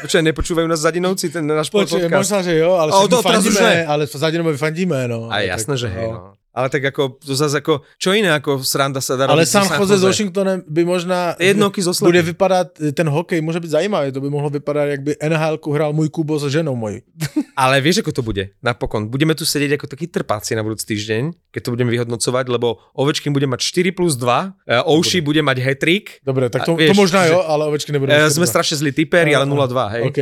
Počkaj, 0.07 0.23
nepočúvajú 0.23 0.67
nás 0.71 0.81
zadinovci, 0.83 1.31
ten 1.35 1.43
náš 1.47 1.71
Počuj, 1.71 2.07
podcast? 2.07 2.15
možná, 2.15 2.39
že 2.47 2.53
jo, 2.63 2.79
ale 2.79 2.91
O, 2.95 3.09
to 3.11 3.19
už 3.19 3.27
fandíme, 3.27 3.61
ne. 3.61 3.77
ale 3.87 4.03
Zadinovi 4.07 4.55
fandíme, 4.59 5.09
no. 5.11 5.27
A 5.31 5.43
jasné, 5.43 5.75
Tak, 5.75 5.83
že 5.83 5.89
hej, 5.91 6.09
no. 6.15 6.38
Ale 6.55 6.73
tak 6.73 6.91
ako, 6.91 7.23
to 7.23 7.37
zase 7.37 7.61
ako, 7.61 7.87
čo 8.01 8.17
iné 8.17 8.33
ako 8.35 8.65
sranda 8.65 8.99
sa 8.99 9.15
dá 9.15 9.29
Ale 9.29 9.47
San 9.47 9.69
Jose 9.69 10.01
s 10.01 10.03
Washingtonem 10.03 10.65
by 10.67 10.83
možná... 10.85 11.37
Jednoky 11.39 11.85
zo 11.85 11.93
Bude 12.01 12.23
vypadat, 12.23 12.75
ten 12.95 13.09
hokej 13.09 13.41
může 13.41 13.61
být 13.61 13.71
zajímavý, 13.71 14.13
to 14.13 14.21
by 14.21 14.31
mohlo 14.31 14.51
vypadat, 14.51 14.85
jak 14.85 15.01
by 15.03 15.17
nhl 15.23 15.59
hrál 15.73 15.93
můj 15.93 16.09
Kubo 16.09 16.39
s 16.39 16.51
ženou 16.51 16.77
mojí. 16.77 17.01
Ale 17.57 17.81
vieš, 17.81 18.01
ako 18.01 18.13
to 18.13 18.23
bude 18.23 18.55
napokon? 18.63 19.11
Budeme 19.11 19.35
tu 19.35 19.43
sedieť 19.43 19.79
ako 19.79 19.87
takí 19.91 20.07
trpáci 20.07 20.55
na 20.55 20.63
budúci 20.63 20.95
týždeň, 20.95 21.51
keď 21.51 21.61
to 21.63 21.71
budeme 21.75 21.91
vyhodnocovať, 21.91 22.45
lebo 22.49 22.79
Ovečkin 22.95 23.35
bude 23.35 23.51
mať 23.51 23.61
4 23.91 23.99
plus 23.99 24.15
2, 24.15 24.55
e, 24.67 24.79
Ouši 24.83 25.19
bude 25.21 25.43
mať 25.43 25.59
hetrik, 25.59 26.23
Dobre, 26.23 26.51
tak 26.51 26.65
to, 26.65 26.79
vieš, 26.79 26.95
to 26.95 26.99
možná 26.99 27.27
jo, 27.27 27.43
ale 27.43 27.67
Ovečky 27.67 27.91
nebudou. 27.93 28.15
e, 28.15 28.31
sme 28.31 28.47
strašne 28.47 28.79
zlí 28.79 28.95
typeri, 28.95 29.35
ale 29.35 29.47
0-2, 29.47 29.95
hej. 29.99 30.03
OK. 30.07 30.19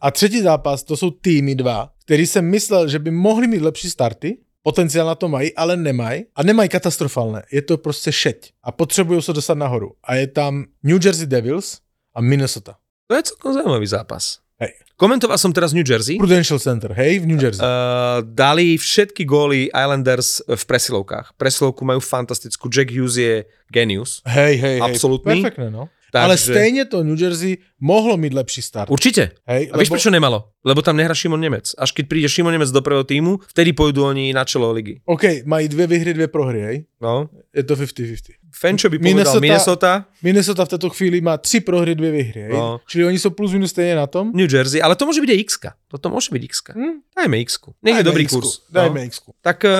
A 0.00 0.10
třetí 0.10 0.40
zápas, 0.40 0.82
to 0.82 0.96
jsou 0.96 1.10
týmy 1.10 1.54
dva, 1.54 1.88
který 2.04 2.26
jsem 2.26 2.44
myslel, 2.44 2.88
že 2.88 2.98
by 2.98 3.10
mohli 3.10 3.46
mít 3.46 3.62
lepší 3.62 3.90
starty, 3.90 4.36
potenciál 4.64 5.06
na 5.06 5.14
to 5.14 5.28
mají, 5.28 5.52
ale 5.54 5.76
nemají. 5.76 6.24
A 6.32 6.42
nemají 6.42 6.68
katastrofálne. 6.68 7.44
Je 7.52 7.62
to 7.62 7.76
prostě 7.78 8.12
šeť. 8.12 8.52
A 8.64 8.72
potřebují 8.72 9.22
se 9.22 9.32
dostat 9.32 9.58
nahoru. 9.58 9.92
A 10.04 10.14
je 10.14 10.26
tam 10.26 10.64
New 10.82 10.98
Jersey 11.04 11.26
Devils 11.26 11.78
a 12.16 12.20
Minnesota. 12.20 12.80
To 13.06 13.14
je 13.14 13.22
celkom 13.22 13.52
zaujímavý 13.54 13.86
zápas. 13.86 14.40
Hej. 14.54 14.72
Komentoval 14.96 15.34
som 15.34 15.50
teraz 15.50 15.74
New 15.74 15.82
Jersey. 15.82 16.14
Prudential 16.14 16.62
Center, 16.62 16.94
hej, 16.94 17.18
v 17.18 17.26
New 17.26 17.38
Jersey. 17.42 17.60
Uh, 17.60 18.22
dali 18.22 18.78
všetky 18.78 19.26
góly 19.26 19.66
Islanders 19.74 20.38
v 20.46 20.62
presilovkách. 20.62 21.34
Presilovku 21.34 21.82
majú 21.82 21.98
fantastickú. 21.98 22.70
Jack 22.70 22.94
Hughes 22.94 23.18
je 23.18 23.42
genius. 23.66 24.22
hej, 24.24 24.54
hej, 24.56 24.78
hej. 24.78 24.86
absolútny. 24.86 25.42
Perfektné, 25.42 25.74
no. 25.74 25.90
Takže... 26.14 26.24
Ale 26.24 26.36
stejně 26.38 26.84
to 26.84 27.02
New 27.02 27.22
Jersey 27.22 27.58
mohlo 27.80 28.16
mít 28.16 28.34
lepší 28.34 28.62
start. 28.62 28.90
Určite. 28.90 29.30
Hej, 29.50 29.70
A 29.72 29.74
vieš, 29.74 29.90
prečo 29.90 30.14
nemalo? 30.14 30.54
Lebo 30.62 30.78
tam 30.78 30.94
nehrá 30.94 31.10
Šimon 31.10 31.42
Nemec. 31.42 31.74
Až 31.74 31.90
keď 31.90 32.04
príde 32.06 32.30
Šimon 32.30 32.54
Nemec 32.54 32.70
do 32.70 32.78
prvého 32.86 33.02
týmu, 33.02 33.42
vtedy 33.50 33.74
pôjdu 33.74 34.06
oni 34.06 34.30
na 34.30 34.46
čelo 34.46 34.70
ligy. 34.70 35.02
OK, 35.10 35.42
mají 35.42 35.66
dvě 35.68 35.86
vyhry, 35.86 36.14
dvě 36.14 36.28
prohry, 36.30 36.60
hej? 36.62 36.76
No. 37.02 37.26
Je 37.50 37.62
to 37.66 37.74
50-50. 37.74 38.43
Fenčo 38.54 38.86
by 38.90 38.98
povedal 38.98 39.14
Minnesota- 39.14 39.40
Minnesota, 39.40 39.92
Minnesota 40.22 40.64
v 40.64 40.68
této 40.68 40.90
chvíli 40.90 41.20
má 41.20 41.36
tři 41.38 41.60
prohry, 41.60 41.94
dvě 41.94 42.10
vyhry? 42.10 42.48
No. 42.52 42.80
Čili 42.88 43.04
oni 43.04 43.18
jsou 43.18 43.30
plus 43.30 43.52
minus 43.52 43.70
stejně 43.70 43.94
na 43.96 44.06
tom. 44.06 44.32
New 44.34 44.54
Jersey, 44.54 44.82
ale 44.82 44.96
to 44.96 45.06
môže 45.06 45.20
byť 45.20 45.30
aj 45.30 45.40
x 45.42 45.52
Toto 45.90 46.06
môže 46.10 46.30
byť 46.30 46.42
x 46.44 46.54
Hm? 46.74 47.02
Dajme 47.18 47.36
x 47.42 47.58
Nech 47.82 47.96
je 47.96 48.02
dobrý 48.06 48.24
X-ku, 48.24 48.40
kurz. 48.40 48.62
Dajme 48.70 49.00
No. 49.00 49.06
x 49.06 49.20
Tak 49.42 49.58
uh, 49.64 49.70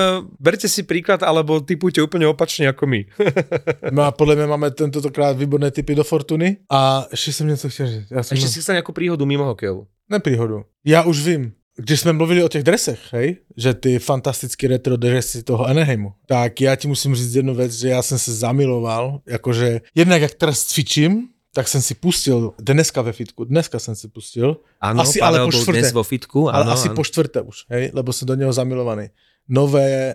berte 0.41 0.69
si 0.69 0.83
príklad, 0.83 1.23
alebo 1.23 1.61
typujte 1.63 2.03
úplne 2.03 2.27
opačne 2.27 2.67
ako 2.69 2.87
my. 2.87 3.01
No 3.95 4.03
a 4.03 4.11
podle 4.11 4.35
mě 4.37 4.47
máme 4.47 4.71
tentokrát 4.71 5.39
výborné 5.39 5.71
typy 5.71 5.95
do 5.95 6.05
Fortuny. 6.05 6.57
A 6.71 7.07
jsem 7.15 7.47
něco 7.47 7.69
chtěl 7.69 7.87
říct. 7.87 8.11
Já 8.11 8.23
jsem 8.23 8.37
Ešte 8.39 8.49
si 8.51 8.61
chcel 8.61 8.75
nejakú 8.75 8.93
príhodu 8.93 9.27
mimo 9.27 9.45
hokejovú. 9.45 9.87
nepříhodu. 10.11 10.65
Já 10.85 11.03
už 11.03 11.21
vím. 11.27 11.53
Když 11.77 12.01
jsme 12.01 12.13
mluvili 12.13 12.45
o 12.45 12.49
těch 12.49 12.63
dresech, 12.63 13.01
hej, 13.13 13.37
že 13.57 13.75
ty 13.75 13.99
fantastické 13.99 14.69
retro 14.69 14.97
dresy 14.97 15.43
toho 15.43 15.65
Anaheimu, 15.67 16.13
tak 16.27 16.61
já 16.61 16.77
ti 16.77 16.89
musím 16.89 17.15
říct 17.15 17.35
jednu 17.35 17.55
věc, 17.55 17.73
že 17.73 17.89
já 17.89 18.03
jsem 18.03 18.19
se 18.19 18.35
zamiloval, 18.35 19.21
jakože 19.27 19.81
jednak 19.95 20.23
jak 20.23 20.35
teraz 20.35 20.65
cvičím, 20.65 21.29
tak 21.55 21.69
jsem 21.69 21.83
si 21.83 21.95
pustil, 21.95 22.55
dneska 22.59 23.03
ve 23.03 23.13
fitku, 23.13 23.45
dneska 23.45 23.79
jsem 23.79 23.95
si 23.97 24.09
pustil, 24.09 24.57
Áno, 24.81 25.03
Asi 25.03 25.21
ale 25.21 25.39
Pavel 25.39 25.47
po 25.47 25.51
bol 25.53 25.63
štvrté. 25.63 25.79
dnes 25.81 25.93
vo 25.93 26.03
fitku. 26.03 26.41
ale 26.51 26.63
Áno, 26.65 26.73
asi 26.73 26.89
áno. 26.89 26.95
po 26.99 27.03
čtvrté 27.05 27.41
už, 27.43 27.57
hej, 27.71 27.91
lebo 27.95 28.13
jsem 28.13 28.27
do 28.27 28.35
něho 28.35 28.53
zamilovaný. 28.53 29.07
Nové 29.49 30.15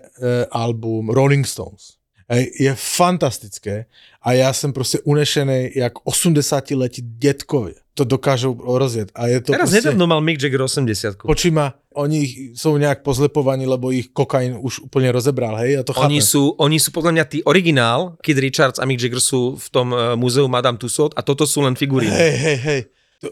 album 0.50 1.10
Rolling 1.10 1.46
Stones. 1.46 1.99
Hej, 2.30 2.50
je 2.60 2.74
fantastické 2.74 3.84
a 4.22 4.32
já 4.32 4.52
jsem 4.52 4.72
prostě 4.72 4.98
unešený 5.04 5.70
jak 5.74 5.92
80 6.04 6.70
letí 6.70 7.02
dětkovi. 7.02 7.74
To 7.94 8.04
dokážou 8.04 8.78
rozjet 8.78 9.10
a 9.14 9.26
je 9.26 9.40
to 9.40 9.52
Teraz 9.52 9.70
nedávno 9.70 10.06
mal 10.06 10.20
Mick 10.20 10.42
Jagger 10.42 10.62
80 10.62 11.16
Počuj 11.26 11.50
ma, 11.50 11.74
oni 11.94 12.22
jsou 12.54 12.76
nějak 12.76 13.02
pozlepovaní, 13.02 13.66
lebo 13.66 13.90
ich 13.90 14.08
kokain 14.08 14.56
už 14.60 14.78
úplně 14.80 15.12
rozebral, 15.12 15.56
hej, 15.56 15.72
ja 15.72 15.82
to 15.82 15.92
chápem. 15.92 16.06
Oni 16.06 16.22
sú, 16.22 16.54
oni 16.56 16.78
sú 16.80 16.94
podľa 16.94 17.12
mňa 17.12 17.24
tí 17.26 17.38
originál, 17.42 18.14
Kid 18.22 18.38
Richards 18.38 18.78
a 18.78 18.86
Mick 18.86 19.02
Jagger 19.02 19.20
sú 19.20 19.58
v 19.58 19.68
tom 19.74 19.92
uh, 19.92 20.14
múzeu 20.14 20.46
Madame 20.48 20.78
Tussauds 20.78 21.18
a 21.18 21.22
toto 21.26 21.50
sú 21.50 21.66
len 21.66 21.74
figuríny. 21.74 22.14
Hej, 22.14 22.34
hej, 22.38 22.56
hej. 22.56 22.80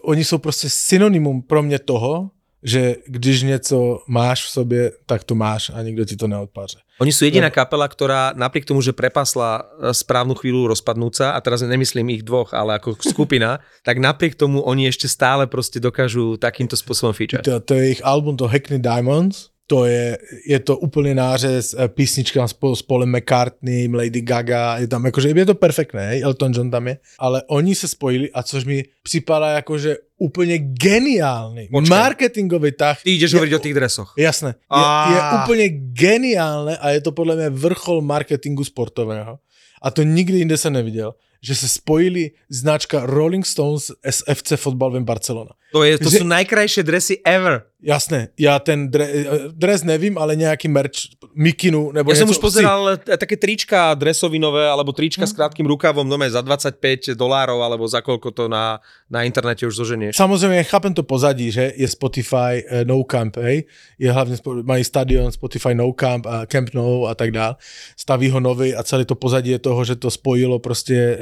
Oni 0.02 0.24
jsou 0.24 0.38
prostě 0.38 0.70
synonymum 0.70 1.42
pro 1.42 1.62
mě 1.62 1.78
toho, 1.78 2.30
že 2.62 2.96
když 3.06 3.42
něco 3.42 4.02
máš 4.08 4.44
v 4.44 4.50
sobě, 4.50 4.92
tak 5.06 5.24
to 5.24 5.34
máš 5.34 5.70
a 5.74 5.82
nikdo 5.82 6.04
ti 6.04 6.16
to 6.16 6.26
neodpáře. 6.26 6.78
Oni 6.98 7.14
sú 7.14 7.30
jediná 7.30 7.46
kapela, 7.46 7.86
ktorá 7.86 8.34
napriek 8.34 8.66
tomu, 8.66 8.82
že 8.82 8.90
prepasla 8.90 9.62
e, 9.62 9.94
správnu 9.94 10.34
chvíľu 10.34 10.66
rozpadnúca, 10.74 11.30
a 11.30 11.38
teraz 11.38 11.62
nemyslím 11.62 12.10
ich 12.10 12.26
dvoch, 12.26 12.50
ale 12.50 12.74
ako 12.74 12.98
skupina, 13.14 13.62
tak 13.86 14.02
napriek 14.02 14.34
tomu 14.34 14.66
oni 14.66 14.90
ešte 14.90 15.06
stále 15.06 15.46
proste 15.46 15.78
dokážu 15.78 16.34
takýmto 16.34 16.74
spôsobom 16.74 17.14
feature. 17.14 17.42
To, 17.46 17.62
to 17.62 17.78
je 17.78 17.82
jejich 17.94 18.02
album, 18.02 18.34
to 18.34 18.50
Hackney 18.50 18.82
Diamonds, 18.82 19.54
to 19.68 19.84
je, 19.84 20.18
je 20.46 20.58
to 20.60 20.76
úplně 20.76 21.14
nářez 21.14 21.74
eh, 21.78 21.88
písnička 21.88 22.48
s, 22.48 22.52
Paul- 22.52 22.76
s 22.76 22.82
Paulem 22.82 23.12
McCartney, 23.16 23.88
Lady 23.92 24.20
Gaga, 24.20 24.78
je 24.78 24.88
tam 24.88 25.04
jakože, 25.04 25.28
je 25.28 25.46
to 25.46 25.54
perfektné, 25.54 26.08
hej, 26.08 26.22
Elton 26.22 26.52
John 26.56 26.70
tam 26.70 26.88
je, 26.88 26.98
ale 27.18 27.42
oni 27.46 27.74
se 27.74 27.88
spojili 27.88 28.30
a 28.32 28.42
což 28.42 28.64
mi 28.64 28.84
připadá 29.02 29.50
jakože 29.50 29.96
úplně 30.18 30.58
geniální, 30.58 31.68
Počkej. 31.68 31.90
marketingový 31.98 32.72
tah. 32.72 33.02
Ty 33.02 33.14
ideš 33.14 33.30
je, 33.30 33.36
hovoriť 33.36 33.54
o 33.54 33.58
tých 33.58 33.74
dresoch. 33.74 34.14
Jasné, 34.18 34.54
je, 34.74 35.14
je 35.14 35.20
úplně 35.44 35.68
geniálne 35.92 36.76
a 36.76 36.90
je 36.90 37.00
to 37.00 37.12
podle 37.12 37.36
mě 37.36 37.50
vrchol 37.50 38.00
marketingu 38.00 38.64
sportového. 38.64 39.38
A 39.82 39.90
to 39.90 40.02
nikdy 40.02 40.38
jinde 40.38 40.56
jsem 40.56 40.72
neviděl. 40.72 41.14
Že 41.38 41.54
sa 41.54 41.68
spojili 41.70 42.34
značka 42.50 43.06
Rolling 43.06 43.46
Stones 43.46 43.94
s 44.02 44.26
FC 44.26 44.58
fotbalovým 44.58 45.06
Barcelona. 45.06 45.54
To, 45.72 45.84
je, 45.84 46.00
to 46.00 46.08
Že- 46.08 46.18
sú 46.18 46.24
najkrajšie 46.24 46.82
dresy 46.82 47.14
ever. 47.22 47.68
Jasné, 47.78 48.34
ja 48.34 48.58
ten 48.58 48.90
dre, 48.90 49.06
dres 49.54 49.86
nevím, 49.86 50.18
ale 50.18 50.34
nejaký 50.34 50.66
merch, 50.66 51.14
mikinu, 51.30 51.94
nebo 51.94 52.10
Ja 52.10 52.18
som 52.18 52.26
už 52.26 52.42
pozeral 52.42 52.98
e, 52.98 53.14
také 53.14 53.38
trička 53.38 53.94
dresovinové, 53.94 54.66
alebo 54.66 54.90
trička 54.90 55.22
s 55.22 55.30
krátkým 55.30 55.62
rukavom, 55.62 56.02
no 56.02 56.18
za 56.26 56.42
25 56.42 57.14
dolárov, 57.14 57.62
alebo 57.62 57.86
za 57.86 58.02
koľko 58.02 58.34
to 58.34 58.50
na, 58.50 58.82
na 59.06 59.22
internete 59.22 59.62
už 59.62 59.78
zoženieš. 59.78 60.18
Samozřejmě 60.18 60.64
chápem 60.64 60.90
to 60.90 61.06
pozadí, 61.06 61.54
že 61.54 61.70
je 61.78 61.86
Spotify 61.86 62.66
uh, 62.66 62.82
No 62.82 63.06
Camp, 63.06 63.36
hej, 63.38 63.62
je 63.98 64.12
hlavně, 64.12 64.36
spo- 64.42 64.66
mají 64.66 64.82
stadion 64.84 65.30
Spotify 65.30 65.74
No 65.74 65.92
Camp 65.92 66.26
a 66.26 66.46
Camp 66.46 66.74
No 66.74 67.06
a 67.06 67.14
tak 67.14 67.30
dál, 67.30 67.56
staví 67.94 68.30
ho 68.30 68.40
nový 68.40 68.74
a 68.74 68.82
celé 68.82 69.04
to 69.04 69.14
pozadí 69.14 69.50
je 69.50 69.58
toho, 69.58 69.84
že 69.84 69.96
to 69.96 70.10
spojilo 70.10 70.58
prostě 70.58 71.18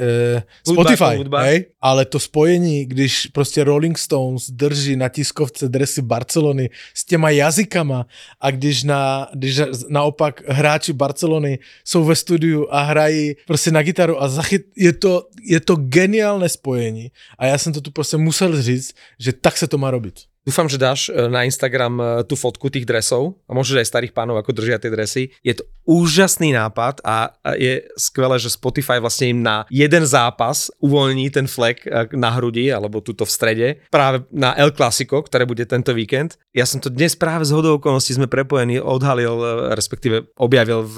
Hudba 0.67 0.83
Spotify, 0.83 1.17
hudba. 1.17 1.41
hej, 1.41 1.65
ale 1.81 2.05
to 2.05 2.19
spojení, 2.19 2.85
když 2.85 3.27
prostě 3.27 3.63
Rolling 3.63 3.97
Stones 3.97 4.49
drží 4.49 4.95
na 4.95 5.09
tiskovce 5.09 5.69
dresy 5.69 6.01
Barcelony 6.01 6.69
s 6.93 7.05
těma 7.05 7.29
jazykama 7.29 8.05
a 8.41 8.51
když, 8.51 8.83
na, 8.83 9.27
když 9.33 9.61
naopak 9.89 10.41
hráči 10.47 10.93
Barcelony 10.93 11.59
jsou 11.85 12.03
ve 12.03 12.15
studiu 12.15 12.67
a 12.69 12.83
hrají 12.83 13.35
prostě 13.47 13.71
na 13.71 13.81
gitaru 13.81 14.21
a 14.23 14.27
zachyt, 14.27 14.61
je 14.75 14.93
to, 14.93 15.27
je 15.43 15.59
to 15.59 15.75
geniálne 15.75 16.49
spojení 16.49 17.11
a 17.37 17.45
já 17.45 17.57
jsem 17.57 17.73
to 17.73 17.81
tu 17.81 17.91
prostě 17.91 18.17
musel 18.17 18.61
říct, 18.61 18.93
že 19.19 19.33
tak 19.33 19.57
se 19.57 19.67
to 19.67 19.77
má 19.77 19.91
robiť. 19.91 20.27
Dúfam, 20.47 20.71
že 20.71 20.79
dáš 20.79 21.11
e, 21.11 21.27
na 21.27 21.43
Instagram 21.43 21.99
e, 21.99 22.03
tú 22.23 22.39
fotku 22.39 22.71
tých 22.71 22.87
dresov 22.87 23.35
a 23.43 23.51
môžeš 23.51 23.83
aj 23.83 23.91
starých 23.91 24.15
pánov, 24.15 24.39
ako 24.39 24.55
držia 24.55 24.79
tie 24.79 24.87
dresy. 24.87 25.23
Je 25.43 25.59
to 25.59 25.67
úžasný 25.87 26.51
nápad 26.51 26.99
a 27.07 27.31
je 27.55 27.87
skvelé, 27.95 28.35
že 28.37 28.51
Spotify 28.51 28.99
vlastne 28.99 29.31
im 29.31 29.39
na 29.39 29.63
jeden 29.71 30.03
zápas 30.03 30.67
uvoľní 30.83 31.31
ten 31.31 31.47
flek 31.47 31.87
e, 31.87 32.11
na 32.11 32.35
hrudi 32.35 32.67
alebo 32.67 32.99
tuto 32.99 33.23
v 33.23 33.31
strede 33.31 33.67
práve 33.87 34.27
na 34.35 34.51
El 34.59 34.75
Clasico, 34.75 35.23
ktoré 35.23 35.47
bude 35.47 35.63
tento 35.63 35.95
víkend. 35.95 36.35
Ja 36.51 36.67
som 36.67 36.83
to 36.83 36.91
dnes 36.91 37.15
práve 37.15 37.47
z 37.47 37.55
hodou 37.55 37.79
okolností 37.79 38.11
sme 38.19 38.27
prepojení, 38.27 38.83
odhalil, 38.83 39.39
e, 39.39 39.47
respektíve 39.79 40.35
objavil 40.35 40.83
v, 40.83 40.97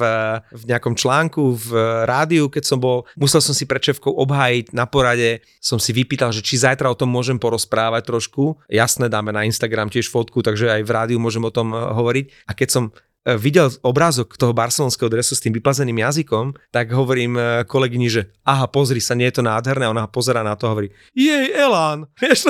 v 0.50 0.64
nejakom 0.66 0.98
článku 0.98 1.54
v 1.54 1.70
rádiu, 2.10 2.50
keď 2.50 2.64
som 2.66 2.82
bol, 2.82 3.06
musel 3.14 3.46
som 3.46 3.54
si 3.54 3.70
pred 3.70 3.86
šéfkou 3.86 4.10
obhájiť 4.10 4.74
na 4.74 4.90
porade, 4.90 5.46
som 5.62 5.78
si 5.78 5.94
vypýtal, 5.94 6.34
že 6.34 6.42
či 6.42 6.58
zajtra 6.58 6.90
o 6.90 6.98
tom 6.98 7.14
môžem 7.14 7.38
porozprávať 7.38 8.10
trošku. 8.10 8.58
Jasné, 8.66 9.06
dáme 9.06 9.30
na 9.30 9.46
Instagram 9.46 9.94
tiež 9.94 10.10
fotku, 10.10 10.42
takže 10.42 10.74
aj 10.74 10.82
v 10.82 10.92
rádiu 10.92 11.20
môžem 11.22 11.46
o 11.46 11.54
tom 11.54 11.78
eh, 11.78 11.78
hovoriť. 11.78 12.26
A 12.50 12.52
keď 12.58 12.70
som 12.74 12.84
videl 13.26 13.68
obrázok 13.84 14.40
toho 14.40 14.56
barcelonského 14.56 15.12
dresu 15.12 15.36
s 15.36 15.44
tým 15.44 15.54
vyplazeným 15.54 16.00
jazykom, 16.00 16.56
tak 16.72 16.96
hovorím 16.96 17.36
eh, 17.36 17.68
kolegyni, 17.68 18.08
že 18.08 18.22
aha, 18.48 18.72
pozri 18.72 19.04
sa, 19.04 19.14
nie 19.14 19.28
je 19.28 19.42
to 19.42 19.44
nádherné, 19.44 19.86
a 19.86 19.92
ona 19.92 20.08
pozera 20.08 20.40
na 20.40 20.56
to 20.56 20.66
a 20.66 20.72
hovorí, 20.72 20.90
jej, 21.12 21.52
Elán, 21.52 22.08
vieš, 22.22 22.48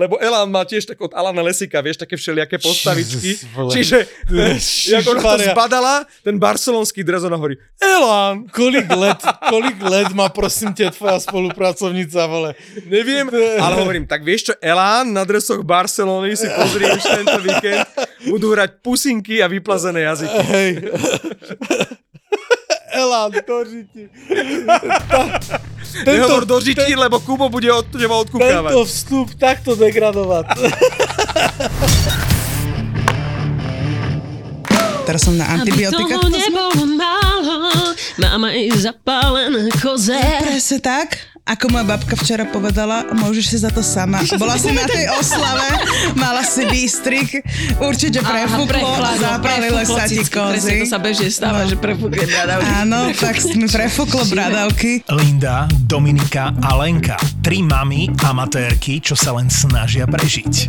lebo 0.00 0.16
Elán 0.16 0.48
má 0.48 0.64
tiež 0.64 0.88
tak 0.88 0.98
od 1.04 1.12
Alana 1.12 1.44
Lesika, 1.44 1.84
vieš, 1.84 2.00
také 2.00 2.16
všelijaké 2.16 2.56
postavičky, 2.58 3.36
Jesus, 3.36 3.72
čiže 3.74 3.96
jak 4.96 5.04
ona 5.04 5.20
to 5.20 5.44
zbadala, 5.52 5.94
ten 6.24 6.40
barcelonský 6.40 7.04
dres, 7.04 7.22
ona 7.22 7.36
hovorí, 7.36 7.60
Elán, 7.76 8.48
Kolik 8.48 8.88
let, 8.88 9.20
kolik 9.48 9.82
let 9.82 10.08
má 10.16 10.28
prosím 10.28 10.72
tě 10.72 10.90
tvoja 10.90 11.20
spolupracovnica, 11.20 12.26
vole? 12.26 12.54
Neviem, 12.86 13.28
ale 13.60 13.74
hovorím, 13.76 14.06
tak 14.06 14.24
vieš 14.24 14.50
čo, 14.50 14.52
Elán 14.62 15.12
na 15.12 15.24
dresoch 15.24 15.60
Barcelony 15.62 16.32
si 16.36 16.48
pozrieš 16.48 17.02
tento 17.04 17.38
víkend, 17.44 17.86
budú 18.30 18.56
hrať 18.56 18.80
pusinky 18.82 19.42
a 19.42 19.46
vyplazené 19.46 19.97
jazyky. 20.00 20.38
Hej. 20.54 20.70
Elán, 22.88 23.30
to 23.46 23.56
ti. 23.64 24.04
Nehovor 26.06 26.44
do 26.44 26.58
žití, 26.60 26.94
lebo 26.94 27.20
Kubo 27.20 27.48
bude 27.48 27.70
od 27.72 27.86
teba 27.88 28.18
odkúkávať. 28.20 28.70
tento 28.74 28.84
vstup 28.84 29.28
takto 29.38 29.76
degradovať. 29.78 30.46
Teraz 35.08 35.24
som 35.24 35.32
na 35.40 35.48
Aby 35.48 35.72
antibiotika. 35.72 36.20
toho 36.20 36.28
nebolo 36.28 36.84
málo, 36.84 37.56
mám 38.20 38.44
aj 38.44 38.76
zapálené 38.76 39.72
koze. 39.80 40.12
Presne 40.44 40.78
tak, 40.84 41.16
ako 41.48 41.64
moja 41.72 41.96
babka 41.96 42.12
včera 42.12 42.44
povedala, 42.44 43.08
môžeš 43.16 43.44
si 43.48 43.56
za 43.64 43.72
to 43.72 43.80
sama. 43.80 44.20
Bola 44.42 44.60
si 44.60 44.68
na 44.76 44.84
tej 44.84 45.08
oslave, 45.16 45.64
mala 46.12 46.44
si 46.44 46.68
výstrik, 46.68 47.40
určite 47.80 48.20
prefúklo 48.20 48.84
a 48.84 49.16
zapálilo 49.16 49.80
sa 49.88 50.04
ti 50.04 50.20
kozy. 50.28 50.84
to 50.84 50.92
sa 50.92 51.00
bežne 51.00 51.32
stáva, 51.32 51.64
že 51.64 51.80
prefúkne 51.80 52.28
bradavky. 52.28 52.68
Áno, 52.84 53.00
tak 53.16 53.40
mi 53.56 53.64
prefúklo 53.64 54.28
bradavky. 54.28 55.08
Linda, 55.08 55.64
Dominika 55.88 56.52
a 56.60 56.76
Lenka. 56.76 57.16
Tri 57.40 57.64
mamy 57.64 58.12
amatérky, 58.28 59.00
čo 59.00 59.16
sa 59.16 59.32
len 59.32 59.48
snažia 59.48 60.04
prežiť. 60.04 60.68